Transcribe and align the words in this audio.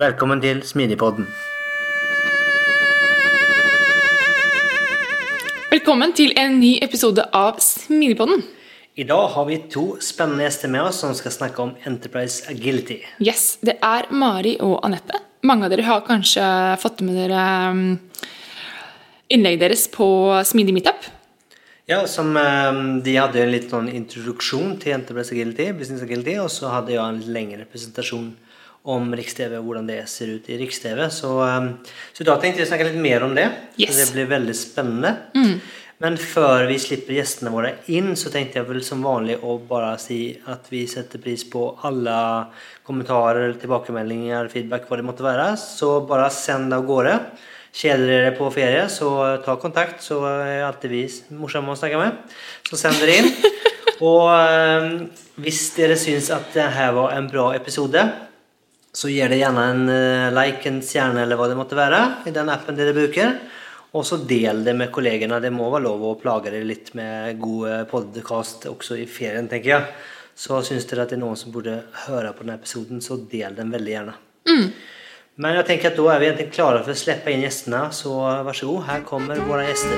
Velkommen 0.00 0.40
til 0.40 0.62
Smidigpodden. 0.64 1.26
Velkommen 5.68 6.14
til 6.16 6.30
en 6.40 6.54
ny 6.62 6.70
episode 6.80 7.26
av 7.36 7.58
Smidigpodden. 7.60 8.40
I 8.96 9.04
dag 9.04 9.26
har 9.34 9.44
vi 9.50 9.58
to 9.68 9.98
spennende 10.00 10.46
gjester 10.46 10.70
med 10.72 10.86
oss 10.86 11.02
som 11.04 11.12
skal 11.12 11.34
snakke 11.34 11.60
om 11.60 11.74
Enterprise 11.84 12.48
Agility. 12.48 13.02
Yes, 13.20 13.58
Det 13.60 13.74
er 13.84 14.08
Mari 14.08 14.54
og 14.64 14.78
Anette. 14.80 15.20
Mange 15.44 15.68
av 15.68 15.74
dere 15.74 15.84
har 15.84 16.00
kanskje 16.06 16.46
fått 16.80 17.04
med 17.04 17.18
dere 17.20 17.42
um, 17.76 17.98
innlegget 19.28 19.60
deres 19.60 19.84
på 19.92 20.08
Smidig 20.40 20.72
Meetup. 20.72 21.04
Ja, 21.84 22.06
som 22.06 22.32
um, 22.32 23.02
De 23.04 23.18
hadde 23.20 23.44
en 23.44 23.52
litt 23.52 23.68
sånn 23.68 23.92
introduksjon 23.92 24.78
til 24.80 24.96
Enterprise 24.96 25.36
Agility, 25.36 25.68
Business 25.76 26.00
Agility, 26.00 26.38
og 26.40 26.48
så 26.48 26.72
hadde 26.72 26.96
jeg 26.96 27.04
en 27.04 27.20
lengre 27.36 27.68
presentasjon 27.68 28.32
om 28.82 29.12
Riks-TV 29.14 29.58
og 29.60 29.68
hvordan 29.68 29.86
det 29.86 30.00
ser 30.10 30.32
ut 30.34 30.48
i 30.50 30.58
Riks-TV. 30.58 31.04
Så, 31.14 31.30
um, 31.38 31.70
så 32.16 32.26
da 32.26 32.34
tenkte 32.42 32.64
jeg 32.64 32.70
snakke 32.70 32.88
litt 32.88 32.98
mer 33.02 33.22
om 33.26 33.36
det. 33.36 33.46
Yes. 33.76 33.94
Så 33.94 34.00
det 34.00 34.16
blir 34.16 34.32
veldig 34.32 34.56
spennende. 34.58 35.14
Mm. 35.38 35.54
Men 36.02 36.16
før 36.18 36.64
vi 36.66 36.80
slipper 36.82 37.14
gjestene 37.14 37.52
våre 37.54 37.76
inn, 37.94 38.16
så 38.18 38.32
tenkte 38.34 38.58
jeg 38.58 38.66
vel 38.66 38.80
som 38.82 39.04
vanlig 39.06 39.36
å 39.46 39.54
bare 39.68 39.92
si 40.02 40.32
at 40.50 40.66
vi 40.72 40.82
setter 40.90 41.22
pris 41.22 41.44
på 41.46 41.68
alle 41.86 42.16
kommentarer, 42.82 43.54
tilbakemeldinger, 43.62 44.50
feedback, 44.50 44.88
hva 44.88 44.98
det 44.98 45.06
måtte 45.06 45.26
være. 45.26 45.52
Så 45.60 46.00
bare 46.08 46.26
send 46.34 46.72
det 46.72 46.80
av 46.80 46.88
gårde. 46.88 47.14
Kjeder 47.72 48.02
dere 48.10 48.32
på 48.36 48.50
ferie, 48.52 48.82
så 48.92 49.12
ta 49.46 49.54
kontakt, 49.62 50.02
så 50.04 50.18
er 50.26 50.66
alltid 50.66 50.92
vi 50.92 51.04
morsomme 51.38 51.72
å 51.72 51.78
snakke 51.78 52.02
med. 52.02 52.18
Så 52.66 52.80
send 52.82 52.98
dere 52.98 53.22
inn. 53.22 53.30
Og 54.10 54.26
øh, 54.26 54.90
hvis 55.40 55.68
dere 55.78 55.94
syns 56.00 56.32
at 56.34 56.50
dette 56.50 56.90
var 56.98 57.14
en 57.14 57.30
bra 57.30 57.52
episode, 57.54 58.02
så 58.92 59.08
gir 59.08 59.30
det 59.32 59.40
gjerne 59.40 59.62
en 59.72 59.86
uh, 59.88 60.30
like, 60.36 60.68
en 60.68 60.82
stjerne 60.84 61.22
eller 61.24 61.38
hva 61.40 61.48
det 61.48 61.56
måtte 61.56 61.76
være 61.78 62.28
i 62.28 62.32
den 62.34 62.50
appen 62.52 62.76
dere 62.76 62.92
bruker. 62.96 63.38
Og 63.96 64.04
så 64.08 64.18
del 64.28 64.62
det 64.64 64.74
med 64.76 64.92
kollegene. 64.92 65.40
Det 65.40 65.52
må 65.52 65.68
være 65.72 65.84
lov 65.84 66.04
å 66.08 66.16
plage 66.20 66.52
dere 66.52 66.64
litt 66.68 66.92
med 66.96 67.40
gode 67.40 67.82
podkast 67.90 68.66
også 68.68 68.96
i 69.00 69.06
ferien, 69.08 69.48
tenker 69.48 69.74
jeg. 69.74 69.88
Så 70.36 70.60
syns 70.64 70.88
dere 70.88 71.04
at 71.04 71.12
det 71.12 71.18
er 71.18 71.22
noen 71.24 71.40
som 71.40 71.52
burde 71.52 71.78
høre 72.06 72.32
på 72.32 72.44
denne 72.44 72.56
episoden, 72.60 73.00
så 73.04 73.18
del 73.32 73.56
den 73.56 73.72
veldig 73.72 73.92
gjerne. 73.92 74.14
Mm. 74.48 74.70
Men 75.44 75.56
jeg 75.58 75.68
tenker 75.68 75.92
at 75.92 76.00
da 76.00 76.08
er 76.12 76.20
vi 76.20 76.28
egentlig 76.28 76.52
klare 76.52 76.80
for 76.84 76.92
å 76.92 77.00
slippe 77.02 77.32
inn 77.32 77.44
gjestene, 77.44 77.84
så 77.96 78.16
vær 78.44 78.56
så 78.56 78.68
god, 78.68 78.82
her 78.88 79.04
kommer 79.08 79.40
våre 79.48 79.68
gjester. 79.68 79.96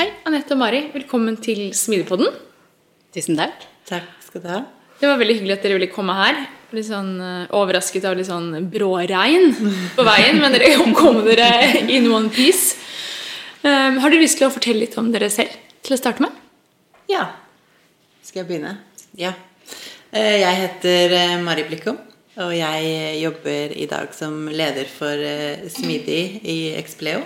Hei, 0.00 0.10
Anette 0.28 0.56
og 0.56 0.60
Mari. 0.64 0.84
Velkommen 0.96 1.40
til 1.40 1.70
Smidigpodden. 1.76 2.44
Tusen 3.16 3.38
takk. 3.38 3.62
Takk 3.88 4.08
skal 4.26 4.42
du 4.44 4.48
ha. 4.50 4.58
Det 5.00 5.08
var 5.08 5.16
veldig 5.16 5.38
hyggelig 5.38 5.54
at 5.54 5.62
dere 5.64 5.76
ville 5.78 5.88
komme 5.88 6.12
her 6.18 6.36
litt 6.76 6.84
sånn 6.84 7.14
uh, 7.16 7.54
overrasket 7.56 8.04
av 8.04 8.16
litt 8.18 8.28
sånn 8.28 8.66
bråregn 8.68 9.54
på 9.96 10.04
veien, 10.04 10.36
men 10.42 10.52
dere 10.52 10.74
kom 10.98 11.22
dere 11.24 11.48
in 11.80 12.10
one 12.12 12.28
piece. 12.28 12.76
Um, 13.62 13.96
har 14.02 14.12
dere 14.12 14.20
lyst 14.20 14.36
til 14.36 14.50
å 14.50 14.52
fortelle 14.52 14.82
litt 14.82 14.98
om 15.00 15.08
dere 15.14 15.30
selv 15.32 15.54
til 15.86 15.96
å 15.96 16.00
starte 16.00 16.26
med? 16.26 16.36
Ja. 17.08 17.24
Skal 18.20 18.42
jeg 18.42 18.50
begynne? 18.50 18.74
Ja. 19.16 19.32
Uh, 20.12 20.36
jeg 20.36 20.60
heter 20.60 21.16
Mari 21.46 21.64
Blikkum, 21.70 22.02
og 22.36 22.52
jeg 22.52 23.16
jobber 23.22 23.72
i 23.80 23.88
dag 23.88 24.12
som 24.12 24.44
leder 24.52 24.92
for 24.92 25.24
Smidig 25.72 26.22
i 26.44 26.60
Expleo. 26.76 27.24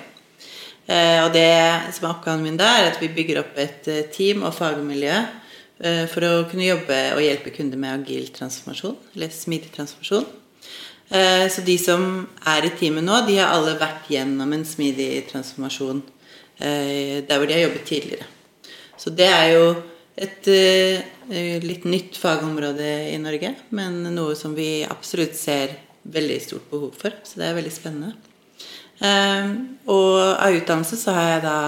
Og 0.91 1.29
det 1.34 1.50
som 1.95 2.06
er 2.06 2.12
oppgaven 2.12 2.43
min 2.43 2.56
da, 2.59 2.77
er 2.79 2.89
at 2.89 2.97
vi 2.99 3.11
bygger 3.15 3.45
opp 3.45 3.59
et 3.62 3.87
team 4.15 4.43
og 4.47 4.55
fagmiljø 4.56 5.19
Eh, 5.19 5.47
for 5.81 6.27
å 6.27 6.45
kunne 6.51 6.67
jobbe 6.67 6.97
og 7.15 7.23
hjelpe 7.25 7.55
kunder 7.55 7.81
med 7.81 8.03
agil 8.03 8.27
transformasjon, 8.35 8.99
eller 9.15 9.33
smidig 9.33 9.71
transformasjon. 9.73 10.27
Eh, 11.11 11.49
så 11.51 11.65
de 11.67 11.75
som 11.81 12.03
er 12.53 12.69
i 12.69 12.75
teamet 12.79 13.03
nå, 13.03 13.17
de 13.27 13.41
har 13.41 13.51
alle 13.51 13.75
vært 13.81 14.11
gjennom 14.13 14.53
en 14.55 14.67
smidig 14.67 15.25
transformasjon 15.31 16.05
eh, 16.63 17.19
der 17.27 17.35
hvor 17.41 17.51
de 17.51 17.57
har 17.57 17.65
jobbet 17.65 17.89
tidligere. 17.89 18.29
Så 19.01 19.11
det 19.17 19.27
er 19.27 19.49
jo 19.57 19.65
et 20.21 20.45
litt 21.65 21.87
nytt 21.89 22.19
fagområde 22.21 22.89
i 23.09 23.17
Norge, 23.23 23.55
men 23.73 24.03
noe 24.12 24.35
som 24.37 24.53
vi 24.53 24.83
absolutt 24.85 25.39
ser 25.39 25.73
veldig 26.05 26.41
stort 26.45 26.67
behov 26.69 26.99
for. 27.01 27.15
Så 27.25 27.41
det 27.41 27.47
er 27.49 27.57
veldig 27.57 27.73
spennende. 27.73 28.11
Og 29.89 30.17
av 30.21 30.59
utdannelse 30.59 30.99
så 31.01 31.15
har 31.17 31.31
jeg 31.31 31.47
da 31.47 31.61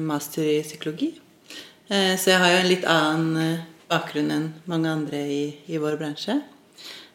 master 0.00 0.48
i 0.48 0.62
psykologi 0.64 1.10
Eh, 1.12 1.29
så 1.90 2.30
jeg 2.30 2.38
har 2.38 2.52
jo 2.52 2.58
en 2.60 2.70
litt 2.70 2.84
annen 2.86 3.38
eh, 3.42 3.62
bakgrunn 3.90 4.30
enn 4.30 4.48
mange 4.70 4.90
andre 4.92 5.20
i, 5.26 5.42
i 5.66 5.78
vår 5.82 5.96
bransje. 5.98 6.36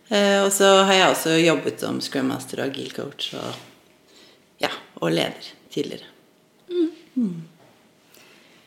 Eh, 0.09 0.41
og 0.43 0.49
så 0.51 0.67
har 0.83 0.97
jeg 0.97 1.11
også 1.13 1.35
jobbet 1.39 1.79
som 1.79 2.01
scrum 2.03 2.27
master 2.33 2.59
og 2.59 2.73
agil 2.73 2.89
coach 2.91 3.29
og, 3.39 3.53
ja, 4.59 4.71
og 4.99 5.15
leder 5.15 5.47
tidligere. 5.71 6.09
Mm. 6.67 6.89
Mm. 7.15 7.37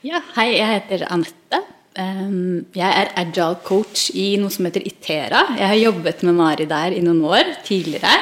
Ja, 0.09 0.23
hei, 0.39 0.55
jeg 0.57 0.79
heter 0.79 1.05
Anette. 1.13 1.65
Jeg 1.99 2.87
er 2.87 3.09
agile 3.19 3.59
coach 3.67 4.07
i 4.15 4.31
noe 4.39 4.55
som 4.55 4.69
heter 4.69 4.85
Itera. 4.87 5.43
Jeg 5.59 5.73
har 5.73 5.81
jobbet 5.81 6.23
med 6.25 6.37
Mari 6.39 6.69
der 6.71 6.95
i 6.95 7.03
noen 7.03 7.25
år 7.27 7.51
tidligere. 7.67 8.13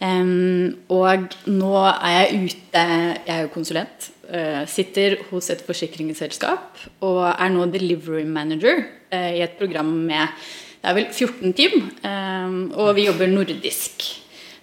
Og 0.00 1.36
nå 1.52 1.74
er 1.84 2.14
jeg 2.16 2.40
ute 2.48 2.84
Jeg 2.88 3.34
er 3.36 3.42
jo 3.44 3.52
konsulent 3.52 4.08
Eh, 4.08 4.13
sitter 4.70 5.18
hos 5.30 5.50
et 5.52 5.62
forsikringsselskap 5.66 6.84
og 7.04 7.22
er 7.30 7.50
nå 7.52 7.66
delivery 7.72 8.24
manager 8.28 8.84
eh, 9.10 9.38
i 9.38 9.42
et 9.44 9.56
program 9.60 9.90
med 10.08 10.28
det 10.84 10.90
er 10.90 10.96
vel 10.98 11.06
14 11.08 11.54
team, 11.56 11.86
eh, 12.04 12.54
og 12.76 12.92
vi 12.98 13.06
jobber 13.06 13.30
nordisk. 13.32 14.04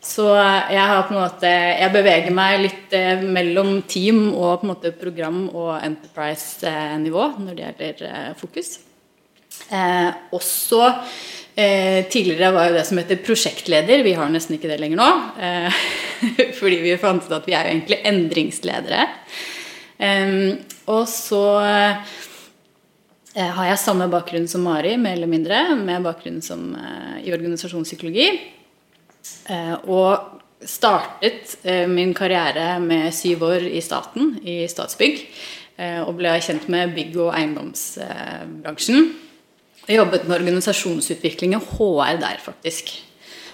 Så 0.02 0.26
jeg 0.34 0.82
har 0.82 1.04
på 1.06 1.14
en 1.14 1.20
måte 1.20 1.46
Jeg 1.46 1.94
beveger 1.94 2.34
meg 2.34 2.56
litt 2.64 2.96
mellom 3.22 3.84
team 3.86 4.32
og 4.32 4.64
på 4.64 4.66
en 4.66 4.72
måte 4.72 4.92
program 4.98 5.44
og 5.54 5.76
enterprise-nivå 5.78 7.28
når 7.38 7.54
det 7.60 7.68
gjelder 7.68 8.34
fokus. 8.40 8.80
også 10.34 10.90
Eh, 11.56 12.06
tidligere 12.10 12.52
var 12.56 12.70
jo 12.70 12.76
det 12.78 12.86
som 12.88 13.00
heter 13.02 13.20
prosjektleder. 13.26 14.04
Vi 14.06 14.14
har 14.16 14.30
nesten 14.32 14.56
ikke 14.56 14.70
det 14.72 14.80
lenger 14.80 15.02
nå. 15.02 15.10
Eh, 15.44 15.82
fordi 16.60 16.80
vi 16.86 17.00
fant 17.02 17.26
ut 17.26 17.36
at 17.36 17.48
vi 17.48 17.56
er 17.58 17.68
jo 17.68 17.74
egentlig 17.76 18.00
endringsledere. 18.08 19.08
Eh, 20.02 20.58
og 20.90 21.06
så 21.10 21.44
har 23.32 23.68
jeg 23.70 23.80
samme 23.80 24.10
bakgrunn 24.12 24.48
som 24.52 24.66
Mari, 24.66 24.98
mer 25.00 25.16
eller 25.16 25.30
mindre, 25.32 25.60
med 25.80 26.04
bakgrunn 26.04 26.42
som, 26.44 26.74
i 27.24 27.32
organisasjonspsykologi. 27.32 28.26
og 29.88 30.42
startet 30.68 31.54
min 31.88 32.12
karriere 32.14 32.76
med 32.84 33.14
syv 33.16 33.46
år 33.48 33.70
i 33.72 33.80
staten, 33.80 34.34
i 34.44 34.68
Statsbygg. 34.68 35.24
og 35.80 36.12
ble 36.18 36.36
kjent 36.44 36.68
med 36.68 36.92
bygg- 36.98 37.22
og 37.24 37.32
eiendomsbransjen. 37.38 39.14
Jeg 39.88 39.98
jobbet 39.98 40.28
med 40.28 40.38
organisasjonsutvikling 40.38 41.56
og 41.58 41.66
HR 41.78 42.20
der, 42.22 42.38
faktisk. 42.44 42.92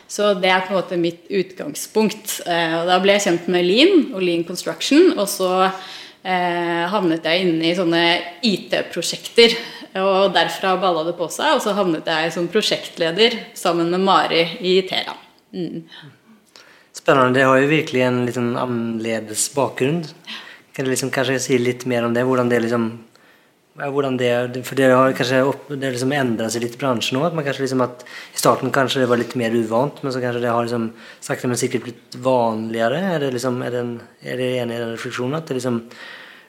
Så 0.07 0.33
det 0.39 0.49
er 0.51 0.63
på 0.63 0.73
en 0.73 0.79
måte 0.79 0.99
mitt 0.99 1.27
utgangspunkt. 1.31 2.39
Eh, 2.47 2.75
og 2.81 2.87
da 2.87 2.97
ble 3.03 3.15
jeg 3.15 3.25
kjent 3.27 3.47
med 3.51 3.67
Lean 3.67 4.03
og 4.15 4.23
Lean 4.23 4.43
Construction. 4.47 5.13
Og 5.17 5.27
så 5.31 5.49
eh, 6.27 6.83
havnet 6.91 7.25
jeg 7.27 7.45
inne 7.45 7.69
i 7.69 7.75
sånne 7.77 8.03
IT-prosjekter. 8.45 9.55
Og 9.97 10.33
derfra 10.35 10.75
balla 10.81 11.05
det 11.07 11.15
på 11.17 11.29
seg. 11.33 11.55
Og 11.55 11.63
så 11.63 11.73
havnet 11.77 12.07
jeg 12.11 12.33
som 12.35 12.49
prosjektleder 12.51 13.39
sammen 13.57 13.89
med 13.93 14.03
Mari 14.05 14.43
i 14.59 14.77
Tera. 14.89 15.15
Mm. 15.55 15.87
Spennende. 16.97 17.39
Det 17.39 17.47
har 17.47 17.61
jo 17.61 17.71
virkelig 17.71 18.03
en 18.05 18.21
litt 18.27 18.37
sånn 18.37 18.53
annerledes 18.59 19.47
bakgrunn. 19.55 20.03
Kan 20.75 20.85
du 20.85 20.91
liksom 20.91 21.13
kanskje 21.13 21.39
si 21.41 21.57
litt 21.61 21.87
mer 21.89 22.05
om 22.05 22.13
det? 22.13 22.25
Hvordan 22.27 22.51
det 22.51 22.61
liksom 22.67 22.91
ja, 23.77 23.87
hvordan 23.93 24.17
det, 24.17 24.31
For 24.65 24.77
det 24.79 24.87
har 24.89 25.13
kanskje 25.13 25.43
opp, 25.45 25.67
det 25.69 25.91
liksom 25.93 26.13
endra 26.15 26.49
seg 26.49 26.63
litt 26.63 26.77
i 26.77 26.81
bransjen 26.81 27.17
nå. 27.17 27.25
At 27.27 27.35
man 27.37 27.45
kanskje 27.45 27.67
liksom 27.67 27.83
at 27.85 28.01
I 28.07 28.39
starten 28.41 28.73
kanskje 28.73 29.03
det 29.03 29.09
var 29.11 29.21
litt 29.21 29.35
mer 29.37 29.53
uvant, 29.53 30.01
men 30.01 30.13
så 30.13 30.21
kanskje 30.23 30.41
det 30.41 30.53
har 30.53 30.65
liksom 30.65 30.87
sakte, 31.21 31.49
men 31.51 31.61
sikkert 31.61 31.85
blitt 31.85 32.17
vanligere? 32.25 33.03
Er 33.13 33.25
det 33.25 33.35
liksom, 33.35 33.61
er, 33.61 33.77
den, 33.77 33.93
er 34.25 34.41
det 34.41 34.49
enig 34.63 34.79
i 34.79 34.81
den 34.81 34.95
refleksjonen? 34.95 35.37
At 35.37 35.51
det 35.51 35.59
liksom 35.59 35.79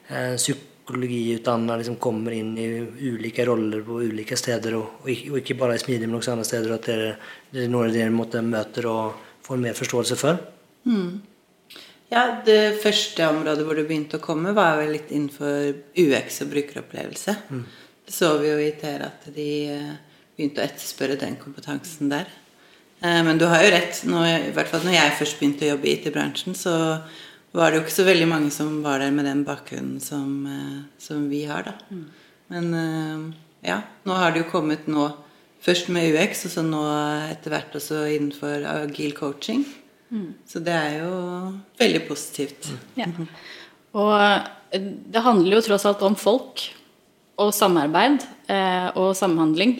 eh, 0.09 0.35
psykologiutdanna 0.41 1.77
liksom 1.77 1.99
kommer 2.01 2.33
inn 2.33 2.55
i 2.57 2.69
ulike 3.11 3.45
roller 3.45 3.85
på 3.85 4.01
ulike 4.09 4.37
steder, 4.39 4.79
og, 4.79 5.01
og, 5.03 5.11
ikke, 5.13 5.33
og 5.33 5.41
ikke 5.43 5.59
bare 5.61 5.77
i 5.77 5.83
Smidig, 5.83 6.09
men 6.09 6.17
også 6.17 6.33
andre 6.33 6.49
steder, 6.49 6.71
og 6.73 6.79
at 6.79 6.89
det, 6.89 7.11
det 7.53 7.67
er 7.67 7.73
noe 7.75 7.91
dere 7.93 8.45
møter 8.45 8.89
og 8.89 9.27
får 9.45 9.61
mer 9.67 9.77
forståelse 9.77 10.17
for? 10.17 10.41
Mm. 10.89 11.19
Ja, 12.09 12.41
Det 12.45 12.81
første 12.81 13.27
området 13.29 13.65
hvor 13.65 13.77
det 13.77 13.85
begynte 13.89 14.17
å 14.17 14.23
komme, 14.23 14.55
var 14.57 14.79
vel 14.81 14.95
litt 14.97 15.11
innenfor 15.13 15.75
UX 15.93 16.41
og 16.43 16.51
brukeropplevelse. 16.55 17.35
Mm. 17.53 17.65
Det 18.05 18.15
så 18.15 18.31
vi 18.41 18.49
jo 18.49 18.57
i 18.63 18.71
TR 18.81 19.03
at 19.05 19.27
de 19.35 19.49
eh, 19.69 19.97
begynte 20.37 20.63
å 20.63 20.65
etterspørre 20.65 21.19
den 21.21 21.37
kompetansen 21.37 22.09
der. 22.09 22.31
Eh, 23.03 23.19
men 23.25 23.37
du 23.37 23.45
har 23.51 23.61
jo 23.61 23.73
rett. 23.75 24.01
Når, 24.09 24.29
I 24.49 24.53
hvert 24.55 24.71
fall 24.71 24.87
når 24.87 24.97
jeg 24.97 25.17
først 25.19 25.37
begynte 25.37 25.67
å 25.67 25.75
jobbe 25.75 25.85
i 25.85 25.93
IT-bransjen, 25.99 26.57
så 26.57 26.73
var 27.53 27.69
det 27.69 27.77
jo 27.77 27.83
ikke 27.85 27.97
så 27.99 28.07
veldig 28.09 28.29
mange 28.29 28.49
som 28.53 28.79
var 28.85 29.03
der 29.03 29.13
med 29.13 29.29
den 29.29 29.45
bakgrunnen 29.45 30.01
som, 30.01 30.33
eh, 30.49 30.81
som 31.01 31.29
vi 31.29 31.43
har, 31.49 31.69
da. 31.69 31.77
Mm. 31.93 32.07
Men 32.49 33.35
ja, 33.61 33.75
nå 34.09 34.15
har 34.17 34.31
det 34.33 34.41
jo 34.41 34.49
kommet 34.49 34.87
nå 34.89 35.03
først 35.61 35.91
med 35.93 36.15
UX, 36.15 36.47
og 36.47 36.53
så 36.55 36.63
nå 36.65 36.81
etter 37.29 37.53
hvert 37.53 37.75
også 37.77 38.01
innenfor 38.09 38.65
agil 38.65 39.13
coaching. 39.13 39.61
Så 40.49 40.61
det 40.65 40.73
er 40.73 40.95
jo 41.03 41.13
veldig 41.79 42.01
positivt. 42.07 42.71
Ja. 42.97 43.07
Og 43.97 44.15
eh, 44.17 44.81
det 45.13 45.25
handler 45.25 45.57
jo 45.59 45.65
tross 45.65 45.85
alt 45.89 46.01
om 46.05 46.17
folk 46.19 46.65
og 47.39 47.53
samarbeid 47.55 48.23
eh, 48.51 48.89
og 48.97 49.15
samhandling. 49.17 49.77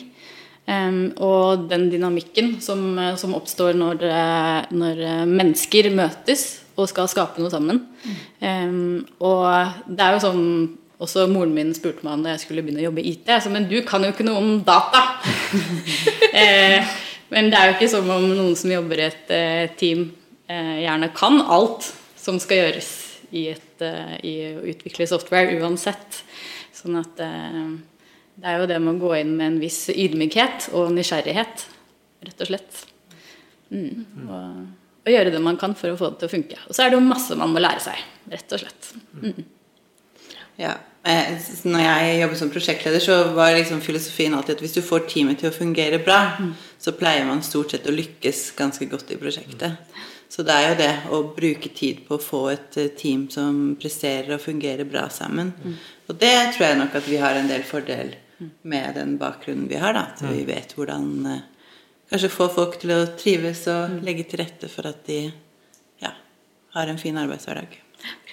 Um, 0.70 1.16
og 1.18 1.64
den 1.66 1.88
dynamikken 1.90 2.60
som, 2.62 2.94
som 3.18 3.32
oppstår 3.34 3.74
når, 3.74 4.04
eh, 4.06 4.68
når, 4.70 5.00
mennesker 5.26 5.90
møtes 5.98 6.44
og 6.78 6.92
skal 6.92 7.10
skape 7.10 7.42
noe 7.42 7.50
sammen. 7.50 7.82
Mm. 8.38 9.00
Og 9.26 9.90
det 9.90 10.06
er 10.06 10.14
jo 10.14 10.22
sånn 10.28 10.46
også 11.00 11.26
moren 11.32 11.54
min 11.56 11.72
spurte 11.76 12.04
meg 12.04 12.18
om 12.18 12.24
da 12.26 12.34
jeg 12.34 12.44
skulle 12.44 12.64
begynne 12.64 12.82
å 12.82 12.90
jobbe 12.90 13.02
i 13.02 13.14
IT. 13.14 13.30
Jeg 13.32 13.44
sa 13.44 13.52
men 13.52 13.68
du 13.70 13.78
kan 13.88 14.04
jo 14.04 14.12
ikke 14.12 14.26
noe 14.28 14.40
om 14.42 14.50
data! 14.68 15.06
eh, 16.42 16.84
men 17.32 17.52
det 17.52 17.60
er 17.60 17.70
jo 17.70 17.76
ikke 17.78 17.92
som 17.92 18.10
om 18.12 18.26
noen 18.28 18.56
som 18.60 18.74
jobber 18.74 19.00
i 19.00 19.06
et 19.08 19.32
eh, 19.36 19.66
team, 19.80 20.10
eh, 20.10 20.19
gjerne 20.50 21.12
kan 21.16 21.42
alt 21.42 21.92
som 22.20 22.40
skal 22.42 22.64
gjøres 22.64 22.90
i, 23.30 23.46
et, 23.54 23.82
eh, 23.86 24.16
i 24.26 24.34
å 24.56 24.66
utvikle 24.72 25.08
software, 25.10 25.54
uansett. 25.62 26.24
Sånn 26.76 26.98
at 27.00 27.22
eh, 27.24 27.62
det 28.40 28.50
er 28.50 28.62
jo 28.62 28.70
det 28.72 28.80
med 28.82 28.96
å 28.96 29.04
gå 29.08 29.14
inn 29.20 29.36
med 29.38 29.54
en 29.54 29.62
viss 29.62 29.86
ydmykhet 29.94 30.72
og 30.78 30.94
nysgjerrighet, 30.96 31.66
rett 32.26 32.44
og 32.44 32.52
slett. 32.52 32.84
Mm. 33.70 34.06
Og, 34.26 34.60
og, 35.06 35.14
gjøre 35.14 35.34
det 35.36 35.42
man 35.46 35.60
kan 35.62 35.76
for 35.78 35.94
å 35.94 36.00
få 36.00 36.14
det 36.14 36.24
til 36.24 36.32
å 36.32 36.36
funke. 36.38 36.62
Og 36.68 36.76
så 36.76 36.86
er 36.86 36.92
det 36.92 37.00
jo 37.00 37.06
masse 37.06 37.38
man 37.38 37.54
må 37.54 37.62
lære 37.62 37.86
seg, 37.86 38.06
rett 38.34 38.56
og 38.58 38.64
slett. 38.64 38.94
Mm. 39.22 39.44
Ja, 40.60 40.78
Eh, 41.08 41.38
når 41.64 41.80
jeg 41.80 42.16
jobbet 42.20 42.40
som 42.42 42.50
prosjektleder, 42.52 43.00
så 43.00 43.18
var 43.34 43.54
liksom 43.56 43.80
filosofien 43.82 44.34
alltid 44.36 44.58
at 44.58 44.64
hvis 44.66 44.76
du 44.76 44.82
får 44.84 45.06
teamet 45.08 45.40
til 45.40 45.48
å 45.50 45.56
fungere 45.56 46.02
bra, 46.04 46.36
mm. 46.40 46.50
så 46.82 46.92
pleier 47.00 47.24
man 47.28 47.44
stort 47.46 47.72
sett 47.72 47.88
å 47.88 47.96
lykkes 47.96 48.50
ganske 48.58 48.88
godt 48.92 49.14
i 49.16 49.20
prosjektet. 49.22 49.80
Så 50.30 50.46
det 50.46 50.54
er 50.54 50.68
jo 50.68 50.78
det 50.78 50.92
å 51.10 51.20
bruke 51.34 51.72
tid 51.74 52.04
på 52.06 52.20
å 52.20 52.22
få 52.22 52.42
et 52.52 52.78
eh, 52.78 52.92
team 52.98 53.26
som 53.34 53.74
presterer 53.82 54.36
og 54.36 54.44
fungerer 54.44 54.86
bra 54.86 55.08
sammen. 55.10 55.50
Mm. 55.58 55.78
Og 56.10 56.20
det 56.22 56.36
tror 56.54 56.68
jeg 56.68 56.78
nok 56.78 56.98
at 57.00 57.08
vi 57.10 57.18
har 57.22 57.38
en 57.38 57.50
del 57.50 57.66
fordel 57.66 58.14
med 58.62 58.94
den 58.96 59.18
bakgrunnen 59.20 59.68
vi 59.70 59.80
har. 59.82 59.98
da, 59.98 60.06
At 60.14 60.22
vi 60.22 60.46
vet 60.48 60.76
hvordan 60.78 61.10
eh, 61.34 61.42
kanskje 62.12 62.32
få 62.34 62.50
folk 62.54 62.78
til 62.82 62.94
å 62.94 63.02
trives 63.18 63.66
og 63.74 64.00
legge 64.06 64.28
til 64.30 64.44
rette 64.44 64.70
for 64.72 64.88
at 64.90 65.02
de 65.10 65.24
ja, 66.04 66.14
har 66.78 66.94
en 66.94 67.02
fin 67.02 67.18
arbeidshverdag. 67.18 67.80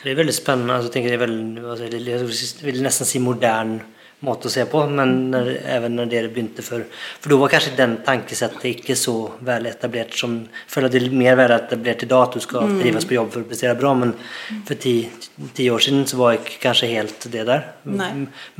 Det 0.02 0.12
er 0.12 0.20
veldig 0.20 0.37
spennende. 0.37 0.76
Altså, 0.76 0.92
jeg, 0.94 1.08
det 1.08 1.16
er 1.16 1.25
veldig, 1.25 1.64
altså, 1.64 1.88
jeg 1.88 2.69
vil 2.69 2.84
nesten 2.84 3.08
si 3.08 3.25
moderne 3.25 3.95
måte 4.24 4.48
å 4.48 4.52
se 4.52 4.64
på, 4.70 4.80
men 4.88 5.10
når, 5.32 5.50
even 5.68 5.96
når 5.98 6.08
dere 6.08 6.30
begynte 6.32 6.64
for 6.64 6.84
For 7.20 7.32
da 7.32 7.36
var 7.40 7.52
kanskje 7.52 7.74
den 7.76 7.98
tankesettet 8.06 8.64
ikke 8.70 8.96
så 8.96 9.14
vel 9.44 9.68
etablert 9.68 10.16
som 10.16 10.38
føler 10.72 10.92
det 10.92 11.02
er 11.02 11.16
mer 11.20 11.36
vel 11.36 11.52
etablert 11.52 12.06
i 12.06 12.08
dag 12.08 12.24
at 12.24 12.38
du 12.38 12.44
skal 12.44 12.70
mm. 12.70 12.80
trives 12.80 13.08
på 13.08 13.16
jobb 13.18 13.30
for 13.34 13.44
å 13.44 13.50
prestere 13.50 13.76
bra, 13.78 13.92
men 14.00 14.14
for 14.66 14.80
ti, 14.80 14.96
ti, 15.52 15.68
år 15.72 15.84
siden 15.84 16.08
så 16.08 16.20
var 16.22 16.38
ikke 16.38 16.62
kanskje 16.64 16.92
helt 16.94 17.28
det 17.32 17.44
der. 17.48 17.70
Nei. 17.92 18.10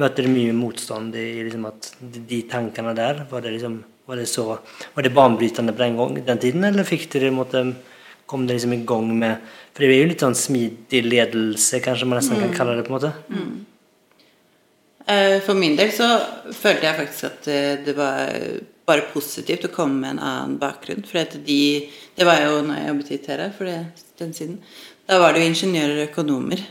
Møter 0.03 0.29
mye 0.29 0.55
motstand 0.57 1.17
i 1.17 1.27
liksom 1.47 1.69
at 1.71 1.93
de 2.01 2.43
tankene 2.51 2.97
der? 2.97 3.25
Var 3.31 3.47
det 3.47 3.57
liksom 3.57 3.83
var 4.07 4.21
det, 4.21 4.29
så, 4.31 4.53
var 4.95 5.03
det 5.03 5.11
banebrytende 5.17 5.73
på 5.75 5.83
den, 5.83 5.97
gang, 5.99 6.19
den 6.29 6.39
tiden, 6.39 6.63
eller 6.69 6.87
fikk 6.87 7.09
dere 7.11 7.33
måte, 7.35 7.65
kom 8.31 8.45
dere 8.47 8.61
liksom 8.61 8.77
i 8.77 8.85
gang 8.87 9.09
med 9.19 9.49
for 9.77 9.85
det 9.85 9.93
er 9.93 9.99
jo 10.07 10.09
litt 10.09 10.23
sånn 10.25 10.37
smidig 10.41 11.03
ledelse, 11.05 11.83
kanskje 11.85 12.07
man 12.09 12.17
nesten 12.17 12.39
mm. 12.39 12.45
kan 12.47 12.55
kalle 12.57 12.79
det. 12.79 12.85
på 12.87 12.95
en 12.95 12.97
måte. 12.97 13.11
Mm. 13.29 13.51
Eh, 15.07 15.41
for 15.47 15.55
min 15.55 15.77
del 15.79 15.93
så 15.95 16.07
følte 16.51 16.89
jeg 16.89 16.99
faktisk 16.99 17.29
at 17.29 17.49
eh, 17.53 17.75
det 17.87 17.95
var 17.95 18.33
bare 18.87 19.07
positivt 19.13 19.69
å 19.69 19.75
komme 19.75 20.01
med 20.01 20.17
en 20.17 20.23
annen 20.23 20.57
bakgrunn. 20.63 21.05
For 21.07 21.39
de, 21.47 21.61
det 22.19 22.27
var 22.27 22.43
jo 22.43 22.63
når 22.67 22.81
jeg 22.81 22.89
jobbet 22.91 23.13
i 23.13 23.21
Tera 23.23 23.51
for 23.55 23.71
det, 23.71 23.79
den 24.19 24.35
siden. 24.35 24.59
Da 25.07 25.21
var 25.23 25.35
det 25.35 25.45
jo 25.45 25.53
ingeniører 25.53 26.01
og 26.01 26.09
økonomer. 26.09 26.65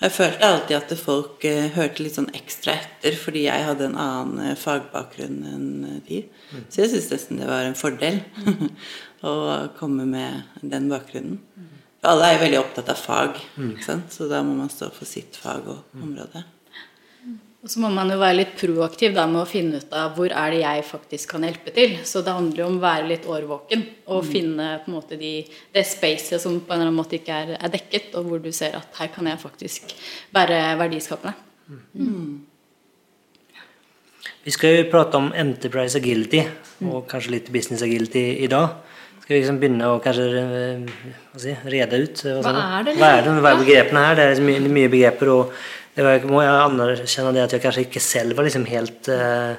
Og 0.00 0.06
jeg 0.06 0.14
følte 0.16 0.48
alltid 0.48 0.76
at 0.78 0.92
folk 0.96 1.42
uh, 1.44 1.66
hørte 1.74 2.00
litt 2.00 2.14
sånn 2.16 2.30
ekstra 2.32 2.72
etter 2.78 3.18
fordi 3.20 3.42
jeg 3.44 3.66
hadde 3.66 3.90
en 3.90 3.98
annen 4.00 4.56
fagbakgrunn 4.56 5.42
enn 5.50 5.66
de. 6.06 6.22
Mm. 6.54 6.62
Så 6.70 6.80
jeg 6.80 6.92
syns 6.94 7.10
nesten 7.12 7.42
det 7.42 7.50
var 7.50 7.66
en 7.68 7.76
fordel 7.76 8.22
å 9.28 9.34
komme 9.76 10.06
med 10.08 10.62
den 10.62 10.88
bakgrunnen. 10.90 11.42
Alle 12.08 12.30
er 12.30 12.38
jo 12.38 12.44
veldig 12.46 12.62
opptatt 12.62 12.94
av 12.94 12.96
fag, 12.96 13.42
mm. 13.60 13.74
så 14.08 14.30
da 14.30 14.40
må 14.40 14.54
man 14.56 14.72
stå 14.72 14.88
for 14.94 15.04
sitt 15.04 15.36
fag 15.36 15.68
og 15.68 15.82
mm. 15.92 16.06
område. 16.06 16.46
Og 17.60 17.68
så 17.68 17.80
må 17.82 17.90
man 17.92 18.08
jo 18.08 18.16
være 18.16 18.38
litt 18.38 18.52
proaktiv 18.56 19.12
da 19.12 19.26
med 19.28 19.42
å 19.42 19.48
finne 19.48 19.82
ut 19.82 19.90
av 19.92 20.14
hvor 20.16 20.32
er 20.32 20.54
det 20.54 20.60
jeg 20.62 20.84
faktisk 20.88 21.34
kan 21.34 21.42
hjelpe 21.44 21.72
til. 21.76 21.98
Så 22.08 22.22
det 22.24 22.32
handler 22.32 22.62
jo 22.62 22.68
om 22.70 22.78
å 22.78 22.84
være 22.86 23.08
litt 23.10 23.26
årvåken 23.28 23.82
og 24.06 24.22
mm. 24.22 24.30
finne 24.30 24.68
på 24.80 24.88
en 24.88 24.96
måte 24.96 25.18
de, 25.20 25.32
det 25.76 25.82
spacet 25.84 26.40
som 26.40 26.56
på 26.56 26.72
en 26.72 26.78
eller 26.78 26.88
annen 26.88 26.96
måte 26.96 27.18
ikke 27.18 27.36
er, 27.36 27.52
er, 27.58 27.72
dekket, 27.74 28.14
og 28.16 28.30
hvor 28.30 28.40
du 28.40 28.48
ser 28.56 28.78
at 28.78 29.02
her 29.02 29.10
kan 29.12 29.28
jeg 29.28 29.42
faktisk 29.42 29.92
være 30.32 30.62
verdiskapende. 30.80 31.34
Mm. 31.68 31.82
mm. 32.06 32.38
Vi 34.40 34.52
skal 34.54 34.78
jo 34.78 34.86
prate 34.88 35.18
om 35.20 35.28
Enterprise 35.36 35.98
Agility 36.00 36.40
og 36.88 37.04
kanskje 37.10 37.34
litt 37.34 37.50
Business 37.52 37.84
Agility 37.84 38.22
i 38.40 38.48
dag. 38.48 38.78
Skal 39.20 39.34
vi 39.34 39.40
liksom 39.42 39.58
begynne 39.60 39.90
å 39.92 39.98
kanskje 40.00 40.24
eh, 40.40 40.94
si, 41.38 41.52
rede 41.68 42.00
ut 42.00 42.22
hva, 42.24 42.40
hva 42.40 42.62
er 42.78 42.88
det? 42.88 42.94
Hva 42.96 43.10
er, 43.18 43.20
det, 43.26 43.34
hva 43.44 43.52
er 43.52 43.60
begrepene 43.60 44.06
her? 44.06 44.16
Det 44.16 44.24
er 44.24 44.32
liksom 44.32 44.48
mye, 44.48 44.72
mye 44.78 44.92
begreper. 44.96 45.32
og 45.34 45.52
var, 46.06 46.26
må 46.30 46.42
jeg 46.44 46.56
anerkjenne 46.64 47.36
det 47.36 47.44
at 47.44 47.54
jeg 47.56 47.64
kanskje 47.64 47.86
ikke 47.86 48.02
selv 48.04 48.38
var 48.38 48.46
liksom 48.48 48.66
helt, 48.70 49.10
uh, 49.12 49.54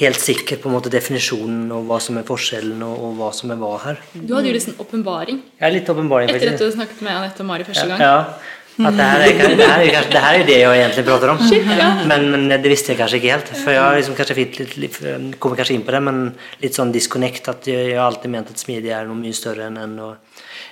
helt 0.00 0.20
sikker 0.22 0.60
på 0.62 0.72
måte 0.72 0.92
definisjonen 0.92 1.72
og 1.74 1.88
hva 1.88 1.98
som 2.02 2.20
er 2.20 2.28
forskjellen 2.28 2.84
og, 2.86 2.94
og 3.08 3.18
hva 3.18 3.32
som 3.36 3.54
er 3.54 3.60
hva 3.62 3.72
her. 3.86 4.04
Du 4.14 4.36
hadde 4.36 4.52
jo 4.52 4.58
liksom 4.58 4.78
åpenbaring 4.84 5.42
ja, 5.60 5.72
litt 5.74 5.88
åpenbaring 5.90 6.32
etter 6.34 6.54
at 6.54 6.62
du 6.62 6.70
snakket 6.74 7.02
med 7.04 7.16
Anette 7.16 7.44
og 7.44 7.50
Mari 7.50 7.68
første 7.68 7.88
gang. 7.90 8.02
Ja, 8.02 8.14
ja. 8.22 8.56
At 8.78 8.94
det 8.94 9.06
her, 9.10 9.20
er, 9.26 9.56
det, 9.58 9.66
her 9.66 9.80
er, 9.82 10.04
det 10.06 10.20
her 10.22 10.36
er 10.38 10.44
det 10.46 10.56
jeg 10.60 10.82
egentlig 10.84 11.02
prater 11.08 11.32
om. 11.32 11.40
Shit, 11.42 11.64
ja. 11.66 11.88
men, 12.06 12.28
men, 12.30 12.44
det 12.62 12.70
visste 12.70 12.92
jeg 12.92 13.00
kanskje 13.00 13.18
ikke 13.18 13.32
helt. 13.32 13.48
For 13.64 13.74
jeg 13.74 13.96
liksom 13.98 14.14
kanskje 14.14 14.36
litt, 14.38 14.76
litt, 14.78 14.98
kommer 15.42 15.58
kanskje 15.58 15.74
inn 15.74 15.82
på 15.86 15.94
det, 15.96 16.00
men 16.06 16.20
litt 16.62 16.78
sånn 16.78 16.92
disconnect. 16.94 17.50
At 17.50 17.66
jeg, 17.66 17.88
jeg 17.90 17.98
har 17.98 18.06
alltid 18.06 18.30
ment 18.30 18.52
at 18.54 18.62
smidig 18.62 18.92
er 18.94 19.08
noe 19.08 19.18
mye 19.18 19.34
større 19.34 19.66
enn 19.66 19.80
en, 19.82 19.96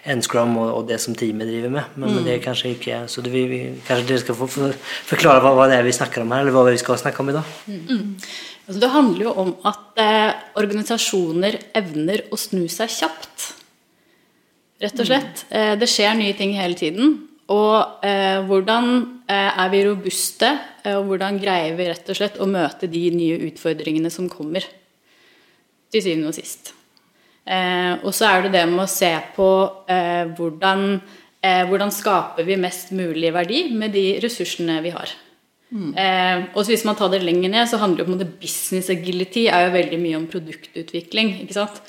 en 0.07 0.23
Scrum 0.25 0.57
og, 0.61 0.69
og, 0.71 0.83
det 0.89 0.99
som 1.03 1.15
teamet 1.19 1.49
driver 1.51 1.73
med. 1.75 1.95
Men, 1.97 2.09
mm. 2.09 2.17
men 2.17 2.27
det 2.27 2.35
er 2.37 2.45
kanskje 2.45 2.75
ikke 2.77 3.03
Så 3.11 3.25
det, 3.25 3.33
vi, 3.35 3.61
kanskje 3.87 4.09
dere 4.11 4.23
skal 4.23 4.39
få 4.39 4.49
forklare 4.51 5.43
hva, 5.45 5.55
hva, 5.59 5.69
det 5.71 5.81
er 5.81 5.87
vi 5.87 5.95
snakker 5.97 6.23
om 6.23 6.35
her, 6.35 6.45
eller 6.45 6.57
hva 6.57 6.67
vi 6.69 6.81
skal 6.83 7.01
snakke 7.01 7.23
om 7.25 7.33
i 7.33 7.37
dag. 7.37 7.55
Mm. 7.67 8.17
Altså, 8.67 8.81
det 8.83 8.91
handler 8.95 9.29
jo 9.29 9.35
om 9.45 9.53
at 9.71 10.03
eh, 10.03 10.33
organisasjoner 10.59 11.61
evner 11.79 12.27
å 12.35 12.39
snu 12.41 12.65
seg 12.73 12.91
kjapt. 12.91 13.53
Rett 14.83 15.01
og 15.01 15.09
slett. 15.09 15.47
Mm. 15.47 15.57
Eh, 15.59 15.73
det 15.81 15.91
skjer 15.91 16.19
nye 16.19 16.37
ting 16.39 16.57
hele 16.59 16.79
tiden. 16.79 17.17
Og 17.53 18.03
eh, 18.03 18.41
hvordan 18.47 18.89
eh, 19.31 19.61
er 19.63 19.71
vi 19.71 19.85
robuste, 19.87 20.49
eh, 20.83 20.97
og 20.99 21.13
hvordan 21.13 21.39
greier 21.43 21.77
vi 21.79 21.87
rett 21.87 22.11
og 22.11 22.19
slett 22.19 22.41
å 22.43 22.49
møte 22.51 22.91
de 22.91 23.05
nye 23.15 23.39
utfordringene 23.47 24.11
som 24.11 24.27
kommer, 24.31 24.67
til 25.95 26.03
syvende 26.03 26.33
og 26.33 26.35
sist. 26.35 26.73
Eh, 27.47 27.93
og 28.03 28.11
så 28.17 28.31
er 28.31 28.47
det 28.47 28.57
det 28.57 28.65
med 28.71 28.85
å 28.85 28.91
se 28.91 29.13
på 29.37 29.51
eh, 29.91 30.25
hvordan, 30.37 30.89
eh, 31.41 31.63
hvordan 31.71 31.95
skaper 31.95 32.47
vi 32.49 32.59
mest 32.59 32.91
mulig 32.97 33.31
verdi 33.35 33.69
med 33.77 33.95
de 33.95 34.09
ressursene 34.25 34.81
vi 34.85 34.95
har. 34.97 35.15
Mm. 35.67 35.97
og 36.55 36.61
så 36.63 36.71
Hvis 36.71 36.85
man 36.87 36.95
tar 36.95 37.09
det 37.11 37.25
lenger 37.27 37.51
ned, 37.51 37.67
så 37.67 37.81
handler 37.83 38.05
det 38.05 38.13
om 38.13 38.21
at 38.21 38.37
business 38.39 38.87
agility 38.89 39.49
er 39.51 39.65
jo 39.65 39.73
veldig 39.75 39.99
mye 39.99 40.19
om 40.21 40.29
produktutvikling. 40.31 41.41
ikke 41.43 41.57
sant? 41.57 41.81